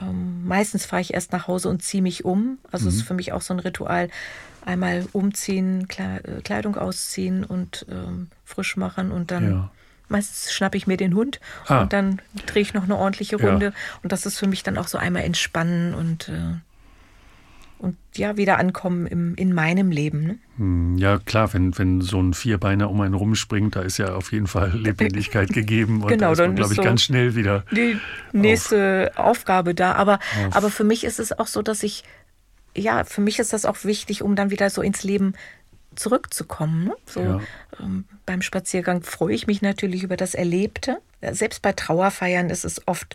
ähm, 0.00 0.46
meistens 0.46 0.86
fahre 0.86 1.02
ich 1.02 1.14
erst 1.14 1.32
nach 1.32 1.48
Hause 1.48 1.68
und 1.68 1.82
ziehe 1.82 2.02
mich 2.02 2.24
um. 2.24 2.58
Also 2.70 2.88
mhm. 2.88 2.96
ist 2.96 3.02
für 3.02 3.14
mich 3.14 3.32
auch 3.32 3.42
so 3.42 3.54
ein 3.54 3.60
Ritual. 3.60 4.08
Einmal 4.64 5.06
umziehen, 5.12 5.88
äh, 5.96 6.42
Kleidung 6.42 6.76
ausziehen 6.76 7.44
und 7.44 7.86
ähm, 7.90 8.28
frisch 8.44 8.76
machen 8.76 9.10
und 9.10 9.30
dann 9.30 9.50
ja. 9.50 9.70
meistens 10.08 10.52
schnappe 10.52 10.76
ich 10.76 10.86
mir 10.86 10.98
den 10.98 11.14
Hund 11.14 11.40
ah. 11.66 11.80
und 11.80 11.94
dann 11.94 12.20
drehe 12.46 12.62
ich 12.62 12.74
noch 12.74 12.84
eine 12.84 12.96
ordentliche 12.96 13.36
Runde. 13.36 13.66
Ja. 13.66 13.72
Und 14.02 14.12
das 14.12 14.26
ist 14.26 14.38
für 14.38 14.46
mich 14.46 14.62
dann 14.62 14.76
auch 14.76 14.88
so 14.88 14.98
einmal 14.98 15.22
entspannen 15.22 15.94
und 15.94 16.28
äh, 16.28 16.58
und 17.80 17.96
ja, 18.14 18.36
wieder 18.36 18.58
ankommen 18.58 19.06
im, 19.06 19.34
in 19.36 19.54
meinem 19.54 19.90
Leben. 19.90 20.22
Ne? 20.22 20.38
Hm, 20.58 20.98
ja, 20.98 21.18
klar, 21.18 21.52
wenn, 21.54 21.76
wenn 21.78 22.02
so 22.02 22.20
ein 22.20 22.34
Vierbeiner 22.34 22.90
um 22.90 23.00
einen 23.00 23.14
rumspringt, 23.14 23.74
da 23.74 23.80
ist 23.80 23.98
ja 23.98 24.14
auf 24.14 24.32
jeden 24.32 24.46
Fall 24.46 24.70
Lebendigkeit 24.74 25.48
gegeben 25.48 26.02
und 26.02 26.08
genau, 26.08 26.26
da 26.26 26.32
ist 26.32 26.38
man, 26.40 26.56
glaube 26.56 26.72
ich, 26.72 26.76
so 26.76 26.82
ganz 26.82 27.02
schnell 27.02 27.34
wieder. 27.34 27.64
Die 27.72 27.98
nächste 28.32 29.12
auf. 29.16 29.30
Aufgabe 29.30 29.74
da. 29.74 29.94
Aber, 29.94 30.18
aber 30.50 30.70
für 30.70 30.84
mich 30.84 31.04
ist 31.04 31.18
es 31.18 31.32
auch 31.38 31.46
so, 31.46 31.62
dass 31.62 31.82
ich, 31.82 32.04
ja, 32.76 33.04
für 33.04 33.22
mich 33.22 33.38
ist 33.38 33.52
das 33.52 33.64
auch 33.64 33.84
wichtig, 33.84 34.22
um 34.22 34.36
dann 34.36 34.50
wieder 34.50 34.68
so 34.68 34.82
ins 34.82 35.02
Leben 35.02 35.34
zurückzukommen. 35.94 36.84
Ne? 36.84 36.94
So, 37.06 37.20
ja. 37.20 37.40
ähm, 37.80 38.04
beim 38.26 38.42
Spaziergang 38.42 39.02
freue 39.02 39.34
ich 39.34 39.46
mich 39.46 39.62
natürlich 39.62 40.02
über 40.02 40.16
das 40.16 40.34
Erlebte, 40.34 40.98
selbst 41.32 41.62
bei 41.62 41.72
Trauerfeiern 41.72 42.50
ist 42.50 42.64
es 42.64 42.86
oft 42.86 43.14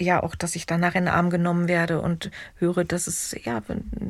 ja 0.00 0.22
auch, 0.22 0.34
dass 0.34 0.56
ich 0.56 0.66
danach 0.66 0.94
in 0.94 1.04
den 1.04 1.14
Arm 1.14 1.30
genommen 1.30 1.68
werde 1.68 2.00
und 2.00 2.30
höre, 2.56 2.84
dass 2.84 3.06
es 3.06 3.36
ja 3.44 3.62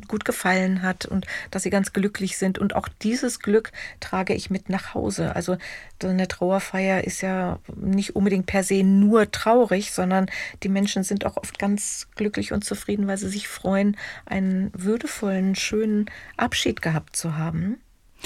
gut 0.09 0.24
gefallen 0.24 0.83
hat 0.83 1.07
und 1.07 1.26
dass 1.51 1.62
sie 1.62 1.70
ganz 1.70 1.93
glücklich 1.93 2.39
sind. 2.39 2.59
Und 2.59 2.74
auch 2.74 2.89
dieses 2.89 3.41
Glück 3.41 3.72
trage 4.01 4.35
ich 4.35 4.51
mit 4.51 4.68
nach 4.68 4.95
Hause. 4.95 5.37
Also 5.37 5.57
eine 6.03 6.28
Trauerfeier 6.28 7.05
ist 7.05 7.20
ja 7.20 7.59
nicht 7.76 8.16
unbedingt 8.16 8.47
per 8.47 8.64
se 8.64 8.83
nur 8.83 9.30
traurig, 9.30 9.93
sondern 9.93 10.26
die 10.62 10.68
Menschen 10.68 11.05
sind 11.05 11.24
auch 11.26 11.37
oft 11.37 11.59
ganz 11.59 12.09
glücklich 12.16 12.53
und 12.53 12.64
zufrieden, 12.64 13.07
weil 13.07 13.18
sie 13.18 13.28
sich 13.28 13.49
freuen, 13.49 13.97
einen 14.26 14.70
würdevollen, 14.74 15.55
schönen 15.55 16.07
Abschied 16.37 16.83
gehabt 16.83 17.16
zu 17.16 17.37
haben. 17.37 17.80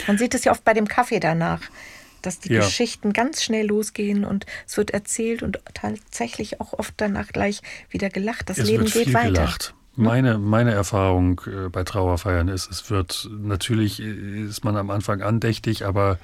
Man 0.06 0.18
sieht 0.18 0.34
es 0.34 0.44
ja 0.44 0.52
oft 0.52 0.64
bei 0.64 0.74
dem 0.74 0.88
Kaffee 0.88 1.20
danach 1.20 1.62
dass 2.26 2.40
die 2.40 2.52
ja. 2.52 2.60
Geschichten 2.60 3.12
ganz 3.12 3.42
schnell 3.42 3.66
losgehen 3.66 4.24
und 4.24 4.46
es 4.66 4.76
wird 4.76 4.90
erzählt 4.90 5.42
und 5.42 5.60
tatsächlich 5.74 6.60
auch 6.60 6.72
oft 6.72 6.94
danach 6.96 7.28
gleich 7.28 7.62
wieder 7.88 8.10
gelacht. 8.10 8.50
Das 8.50 8.58
es 8.58 8.66
Leben 8.66 8.84
wird 8.84 8.94
geht 8.94 9.04
viel 9.04 9.14
weiter. 9.14 9.32
Gelacht. 9.32 9.74
Meine, 9.98 10.36
meine 10.36 10.72
Erfahrung 10.72 11.40
äh, 11.46 11.70
bei 11.70 11.82
Trauerfeiern 11.82 12.48
ist, 12.48 12.70
es 12.70 12.90
wird 12.90 13.30
natürlich 13.30 14.02
äh, 14.02 14.42
ist 14.42 14.62
man 14.62 14.76
am 14.76 14.90
Anfang 14.90 15.22
andächtig, 15.22 15.86
aber 15.86 16.18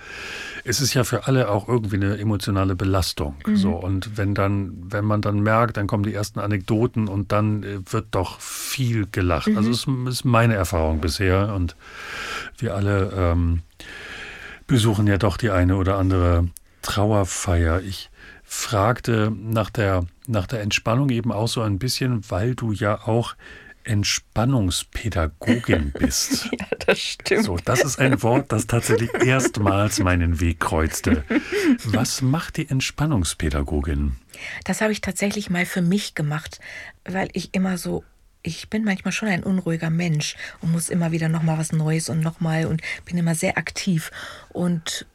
es 0.63 0.83
ist 0.83 0.93
ja 0.93 1.05
für 1.05 1.27
alle 1.27 1.49
auch 1.49 1.69
irgendwie 1.69 1.97
eine 1.97 2.19
emotionale 2.19 2.77
Belastung. 2.77 3.37
Mhm. 3.47 3.57
So 3.57 3.71
und 3.71 4.19
wenn 4.19 4.35
dann, 4.35 4.75
wenn 4.91 5.07
man 5.07 5.23
dann 5.23 5.41
merkt, 5.41 5.79
dann 5.79 5.87
kommen 5.87 6.03
die 6.03 6.13
ersten 6.13 6.39
Anekdoten 6.39 7.09
und 7.09 7.33
dann 7.33 7.63
äh, 7.63 7.79
wird 7.91 8.09
doch 8.11 8.41
viel 8.41 9.07
gelacht. 9.11 9.49
Mhm. 9.49 9.57
Also 9.57 9.71
es 9.71 9.87
ist 9.87 10.25
meine 10.27 10.55
Erfahrung 10.55 11.01
bisher 11.01 11.55
und 11.55 11.75
wir 12.59 12.75
alle 12.75 13.11
ähm, 13.17 13.63
besuchen 14.73 15.07
ja 15.07 15.19
doch 15.19 15.37
die 15.37 15.51
eine 15.51 15.77
oder 15.77 15.99
andere 15.99 16.49
Trauerfeier. 16.81 17.83
Ich 17.83 18.09
fragte 18.43 19.31
nach 19.31 19.69
der, 19.69 20.07
nach 20.27 20.47
der 20.47 20.63
Entspannung 20.63 21.11
eben 21.11 21.31
auch 21.31 21.49
so 21.49 21.61
ein 21.61 21.79
bisschen, 21.79 22.23
weil 22.31 22.55
du 22.55 22.73
ja 22.73 23.07
auch 23.07 23.35
Entspannungspädagogin 23.85 25.93
bist. 25.99 26.49
ja, 26.59 26.65
das 26.87 26.99
stimmt. 26.99 27.45
So, 27.45 27.59
das 27.63 27.85
ist 27.85 27.99
ein 27.99 28.23
Wort, 28.23 28.51
das 28.51 28.67
tatsächlich 28.67 29.13
erstmals 29.13 29.99
meinen 29.99 30.41
Weg 30.41 30.61
kreuzte. 30.61 31.25
Was 31.85 32.23
macht 32.23 32.57
die 32.57 32.67
Entspannungspädagogin? 32.67 34.17
Das 34.65 34.81
habe 34.81 34.93
ich 34.93 35.03
tatsächlich 35.03 35.51
mal 35.51 35.67
für 35.67 35.83
mich 35.83 36.15
gemacht, 36.15 36.61
weil 37.05 37.29
ich 37.35 37.53
immer 37.53 37.77
so 37.77 38.05
ich 38.43 38.69
bin 38.69 38.85
manchmal 38.85 39.13
schon 39.13 39.29
ein 39.29 39.45
unruhiger 39.45 39.91
Mensch 39.91 40.37
und 40.61 40.73
muss 40.73 40.89
immer 40.89 41.13
wieder 41.13 41.29
noch 41.29 41.43
mal 41.43 41.59
was 41.59 41.73
Neues 41.73 42.09
und 42.09 42.21
noch 42.21 42.41
mal 42.41 42.67
und 42.67 42.83
bin 43.05 43.17
immer 43.19 43.35
sehr 43.35 43.57
aktiv 43.57 44.11
und 44.51 45.07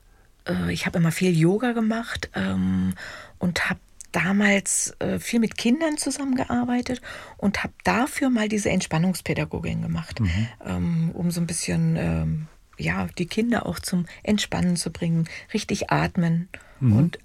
äh, 0.47 0.71
ich 0.71 0.85
habe 0.85 0.97
immer 0.97 1.11
viel 1.11 1.37
Yoga 1.37 1.73
gemacht 1.73 2.29
ähm, 2.35 2.93
und 3.39 3.69
habe 3.69 3.79
damals 4.11 4.95
äh, 4.99 5.19
viel 5.19 5.39
mit 5.39 5.57
Kindern 5.57 5.97
zusammengearbeitet 5.97 7.01
und 7.37 7.63
habe 7.63 7.73
dafür 7.83 8.29
mal 8.29 8.47
diese 8.47 8.69
Entspannungspädagogin 8.69 9.81
gemacht, 9.81 10.19
mhm. 10.19 10.47
ähm, 10.65 11.11
um 11.13 11.31
so 11.31 11.41
ein 11.41 11.47
bisschen 11.47 11.95
ähm, 11.97 12.47
ja 12.77 13.07
die 13.17 13.25
Kinder 13.25 13.65
auch 13.65 13.79
zum 13.79 14.05
Entspannen 14.23 14.77
zu 14.77 14.91
bringen, 14.91 15.27
richtig 15.53 15.91
atmen 15.91 16.47
mhm. 16.79 16.95
und 16.95 17.19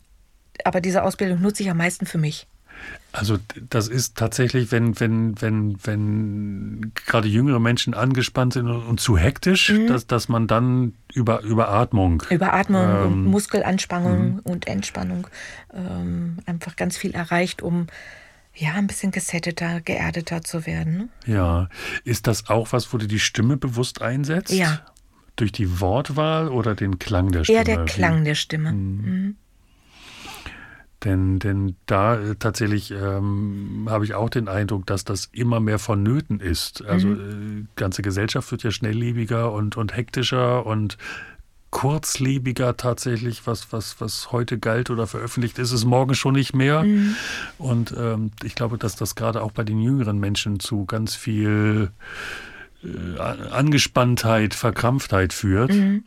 aber 0.64 0.80
diese 0.80 1.02
Ausbildung 1.02 1.40
nutze 1.40 1.62
ich 1.62 1.70
am 1.70 1.78
meisten 1.78 2.06
für 2.06 2.18
mich. 2.18 2.46
Also 3.12 3.38
das 3.68 3.88
ist 3.88 4.16
tatsächlich, 4.16 4.72
wenn, 4.72 4.98
wenn, 4.98 5.40
wenn, 5.40 5.76
wenn 5.84 6.92
gerade 6.94 7.28
jüngere 7.28 7.60
Menschen 7.60 7.92
angespannt 7.92 8.54
sind 8.54 8.68
und, 8.68 8.86
und 8.86 9.00
zu 9.00 9.18
hektisch, 9.18 9.70
mhm. 9.70 9.86
dass, 9.86 10.06
dass 10.06 10.30
man 10.30 10.46
dann 10.46 10.94
über, 11.12 11.42
über 11.42 11.68
Atmung. 11.68 12.22
Über 12.30 12.54
Atmung 12.54 12.82
ähm, 12.82 13.02
und 13.04 13.24
Muskelanspannung 13.26 14.34
mhm. 14.34 14.38
und 14.44 14.66
Entspannung 14.66 15.26
ähm, 15.74 16.38
einfach 16.46 16.74
ganz 16.76 16.96
viel 16.96 17.14
erreicht, 17.14 17.60
um 17.60 17.86
ja, 18.54 18.74
ein 18.74 18.86
bisschen 18.86 19.12
gesetteter, 19.12 19.80
geerdeter 19.80 20.42
zu 20.42 20.66
werden. 20.66 21.10
Ja. 21.26 21.68
Ist 22.04 22.26
das 22.26 22.48
auch 22.48 22.72
was, 22.72 22.92
wo 22.92 22.98
du 22.98 23.06
die 23.06 23.20
Stimme 23.20 23.56
bewusst 23.56 24.02
einsetzt? 24.02 24.52
Ja. 24.52 24.80
Durch 25.36 25.52
die 25.52 25.80
Wortwahl 25.80 26.48
oder 26.48 26.74
den 26.74 26.98
Klang 26.98 27.32
der 27.32 27.44
Stimme? 27.44 27.58
Eher 27.58 27.64
der 27.64 27.84
Klang 27.86 28.24
der 28.24 28.34
Stimme. 28.34 28.72
Mhm. 28.72 29.36
Denn, 31.04 31.38
denn 31.38 31.76
da 31.86 32.16
äh, 32.16 32.36
tatsächlich 32.36 32.92
ähm, 32.92 33.86
habe 33.88 34.04
ich 34.04 34.14
auch 34.14 34.30
den 34.30 34.48
Eindruck, 34.48 34.86
dass 34.86 35.04
das 35.04 35.28
immer 35.32 35.58
mehr 35.58 35.78
vonnöten 35.78 36.38
ist. 36.38 36.84
Also 36.84 37.08
mhm. 37.08 37.62
äh, 37.62 37.80
ganze 37.80 38.02
Gesellschaft 38.02 38.50
wird 38.52 38.62
ja 38.62 38.70
schnelllebiger 38.70 39.52
und, 39.52 39.76
und 39.76 39.96
hektischer 39.96 40.64
und 40.64 40.98
kurzlebiger 41.70 42.76
tatsächlich, 42.76 43.46
was, 43.46 43.72
was, 43.72 44.00
was 44.00 44.30
heute 44.30 44.58
galt 44.58 44.90
oder 44.90 45.06
veröffentlicht 45.06 45.58
ist, 45.58 45.72
ist 45.72 45.86
morgen 45.86 46.14
schon 46.14 46.34
nicht 46.34 46.54
mehr. 46.54 46.82
Mhm. 46.82 47.16
Und 47.58 47.94
ähm, 47.98 48.30
ich 48.44 48.54
glaube, 48.54 48.78
dass 48.78 48.94
das 48.94 49.14
gerade 49.14 49.42
auch 49.42 49.52
bei 49.52 49.64
den 49.64 49.80
jüngeren 49.80 50.18
Menschen 50.20 50.60
zu 50.60 50.84
ganz 50.84 51.14
viel 51.14 51.90
äh, 52.84 53.18
Angespanntheit, 53.50 54.54
Verkrampftheit 54.54 55.32
führt. 55.32 55.72
Mhm 55.72 56.04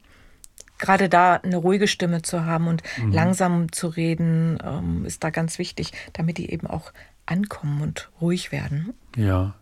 gerade 0.78 1.10
da 1.10 1.36
eine 1.36 1.58
ruhige 1.58 1.88
Stimme 1.88 2.22
zu 2.22 2.46
haben 2.46 2.68
und 2.68 2.84
mhm. 2.98 3.12
langsam 3.12 3.72
zu 3.72 3.88
reden, 3.88 4.58
ähm, 4.64 5.06
ist 5.06 5.24
da 5.24 5.30
ganz 5.30 5.60
wichtig, 5.60 5.92
damit 6.14 6.38
die 6.38 6.52
eben 6.52 6.68
auch 6.68 6.92
ankommen 7.26 7.82
und 7.82 8.10
ruhig 8.22 8.52
werden. 8.52 8.94
Ja. 9.16 9.56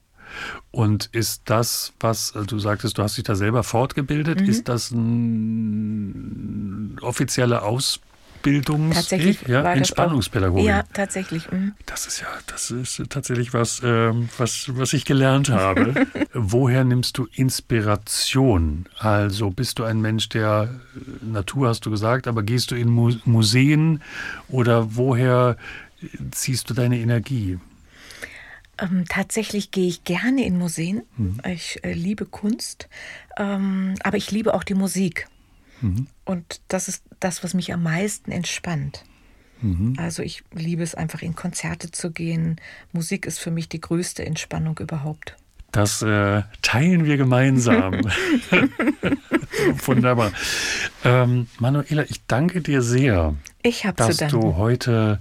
Und 0.72 1.10
ist 1.12 1.44
das, 1.46 1.94
was 2.00 2.36
äh, 2.36 2.44
du 2.44 2.60
sagtest, 2.60 2.98
du 2.98 3.04
hast 3.04 3.18
dich 3.18 3.24
da 3.24 3.36
selber 3.36 3.64
fortgebildet, 3.64 4.42
mhm. 4.42 4.50
ist 4.50 4.68
das 4.68 4.92
eine 4.92 6.96
offizielle 7.02 7.62
Ausbildung? 7.62 8.13
Ausbildungs 8.44 8.96
tatsächlich 8.96 9.42
ja, 9.48 9.74
Entspannungspädagogik. 9.74 10.66
Ja, 10.66 10.84
tatsächlich. 10.94 11.50
Mhm. 11.50 11.74
Das 11.86 12.06
ist 12.06 12.20
ja, 12.20 12.28
das 12.48 12.72
ist 12.72 13.02
tatsächlich 13.10 13.54
was, 13.54 13.82
äh, 13.82 14.12
was, 14.38 14.70
was 14.76 14.94
ich 14.94 15.06
gelernt 15.06 15.50
habe. 15.50 16.08
Woher 16.34 16.84
nimmst 16.84 17.18
du 17.18 17.28
Inspiration? 17.34 18.86
Also 19.00 19.50
bist 19.50 19.80
du 19.80 19.86
ein 19.86 20.02
Mensch 20.02 20.30
der 20.30 20.70
äh, 20.96 21.26
Natur, 21.26 21.70
hast 21.70 21.86
du 21.86 21.92
gesagt, 21.92 22.28
aber 22.28 22.44
gehst 22.44 22.72
du 22.72 22.76
in 22.76 22.90
Mu 22.90 23.14
Museen 23.26 24.02
oder 24.50 24.96
woher 24.96 25.56
ziehst 26.32 26.70
du 26.70 26.74
deine 26.74 27.00
Energie? 27.00 27.60
Ähm, 28.78 29.06
tatsächlich 29.08 29.72
gehe 29.72 29.88
ich 29.88 30.04
gerne 30.04 30.46
in 30.46 30.58
Museen. 30.58 31.04
Mhm. 31.16 31.40
Ich 31.48 31.80
äh, 31.84 31.94
liebe 31.94 32.26
Kunst, 32.26 32.90
ähm, 33.38 33.96
aber 34.04 34.18
ich 34.18 34.32
liebe 34.32 34.54
auch 34.54 34.64
die 34.64 34.74
Musik. 34.74 35.28
Mhm. 35.84 36.08
Und 36.26 36.62
das 36.70 36.88
ist 36.88 37.04
das, 37.20 37.44
was 37.44 37.54
mich 37.54 37.74
am 37.74 37.84
meisten 37.84 38.32
entspannt. 38.32 39.04
Mhm. 39.62 39.96
Also 39.98 40.24
ich 40.24 40.44
liebe 40.54 40.84
es 40.84 40.96
einfach 40.96 41.22
in 41.22 41.36
Konzerte 41.36 41.92
zu 41.92 42.12
gehen. 42.12 42.60
Musik 42.92 43.26
ist 43.26 43.40
für 43.40 43.52
mich 43.52 43.70
die 43.70 43.82
größte 43.82 44.26
Entspannung 44.26 44.78
überhaupt. 44.80 45.36
Das 45.72 46.02
äh, 46.04 46.44
teilen 46.62 47.06
wir 47.06 47.18
gemeinsam. 47.18 47.94
Wunderbar. 49.86 50.32
Ähm, 51.04 51.48
Manuela, 51.60 52.04
ich 52.10 52.26
danke 52.28 52.62
dir 52.62 52.82
sehr, 52.82 53.36
ich 53.64 53.88
dass 53.96 54.18
du 54.18 54.56
heute 54.56 55.20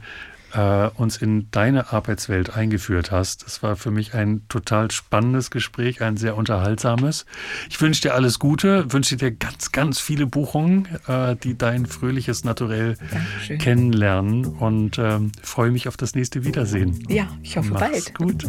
äh, 0.55 0.89
uns 0.95 1.17
in 1.17 1.51
deine 1.51 1.93
Arbeitswelt 1.93 2.57
eingeführt 2.57 3.11
hast. 3.11 3.45
Das 3.45 3.63
war 3.63 3.77
für 3.77 3.91
mich 3.91 4.15
ein 4.15 4.43
total 4.49 4.91
spannendes 4.91 5.51
Gespräch, 5.51 6.03
ein 6.03 6.17
sehr 6.17 6.37
unterhaltsames. 6.37 7.27
Ich 7.71 7.81
wünsche 7.81 8.03
dir 8.03 8.15
alles 8.15 8.39
Gute, 8.39 8.93
wünsche 8.93 9.17
dir 9.17 9.31
ganz, 9.33 9.73
ganz 9.73 10.01
viele 10.01 10.27
Buchungen, 10.27 10.89
äh, 11.07 11.37
die 11.37 11.57
dein 11.57 11.87
fröhliches 11.87 12.45
Naturell 12.45 12.97
Dankeschön. 13.11 13.59
kennenlernen 13.59 14.45
und 14.47 14.99
äh, 14.99 15.19
freue 15.43 15.71
mich 15.71 15.89
auf 15.89 15.97
das 15.97 16.15
nächste 16.15 16.45
Wiedersehen. 16.45 17.03
Ja, 17.09 17.27
ich 17.43 17.57
hoffe 17.57 17.73
Mach's 17.73 17.81
bald. 17.81 18.15
gut. 18.15 18.47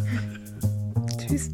Tschüss. 1.27 1.51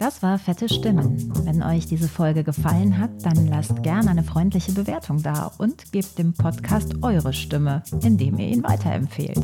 Das 0.00 0.22
war 0.22 0.38
Fette 0.38 0.66
Stimmen. 0.66 1.30
Wenn 1.44 1.62
euch 1.62 1.84
diese 1.84 2.08
Folge 2.08 2.42
gefallen 2.42 2.96
hat, 2.96 3.10
dann 3.22 3.48
lasst 3.48 3.82
gerne 3.82 4.08
eine 4.08 4.24
freundliche 4.24 4.72
Bewertung 4.72 5.22
da 5.22 5.52
und 5.58 5.92
gebt 5.92 6.16
dem 6.16 6.32
Podcast 6.32 6.94
eure 7.02 7.34
Stimme, 7.34 7.82
indem 8.02 8.38
ihr 8.38 8.48
ihn 8.48 8.62
weiterempfehlt. 8.62 9.38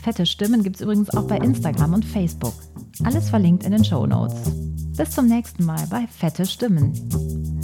Fette 0.00 0.24
Stimmen 0.24 0.62
gibt 0.62 0.76
es 0.76 0.80
übrigens 0.82 1.10
auch 1.10 1.26
bei 1.26 1.36
Instagram 1.36 1.92
und 1.92 2.06
Facebook. 2.06 2.54
Alles 3.04 3.28
verlinkt 3.28 3.64
in 3.64 3.72
den 3.72 3.84
Show 3.84 4.06
Notes. 4.06 4.50
Bis 4.96 5.10
zum 5.10 5.26
nächsten 5.26 5.66
Mal 5.66 5.86
bei 5.90 6.06
Fette 6.06 6.46
Stimmen. 6.46 7.55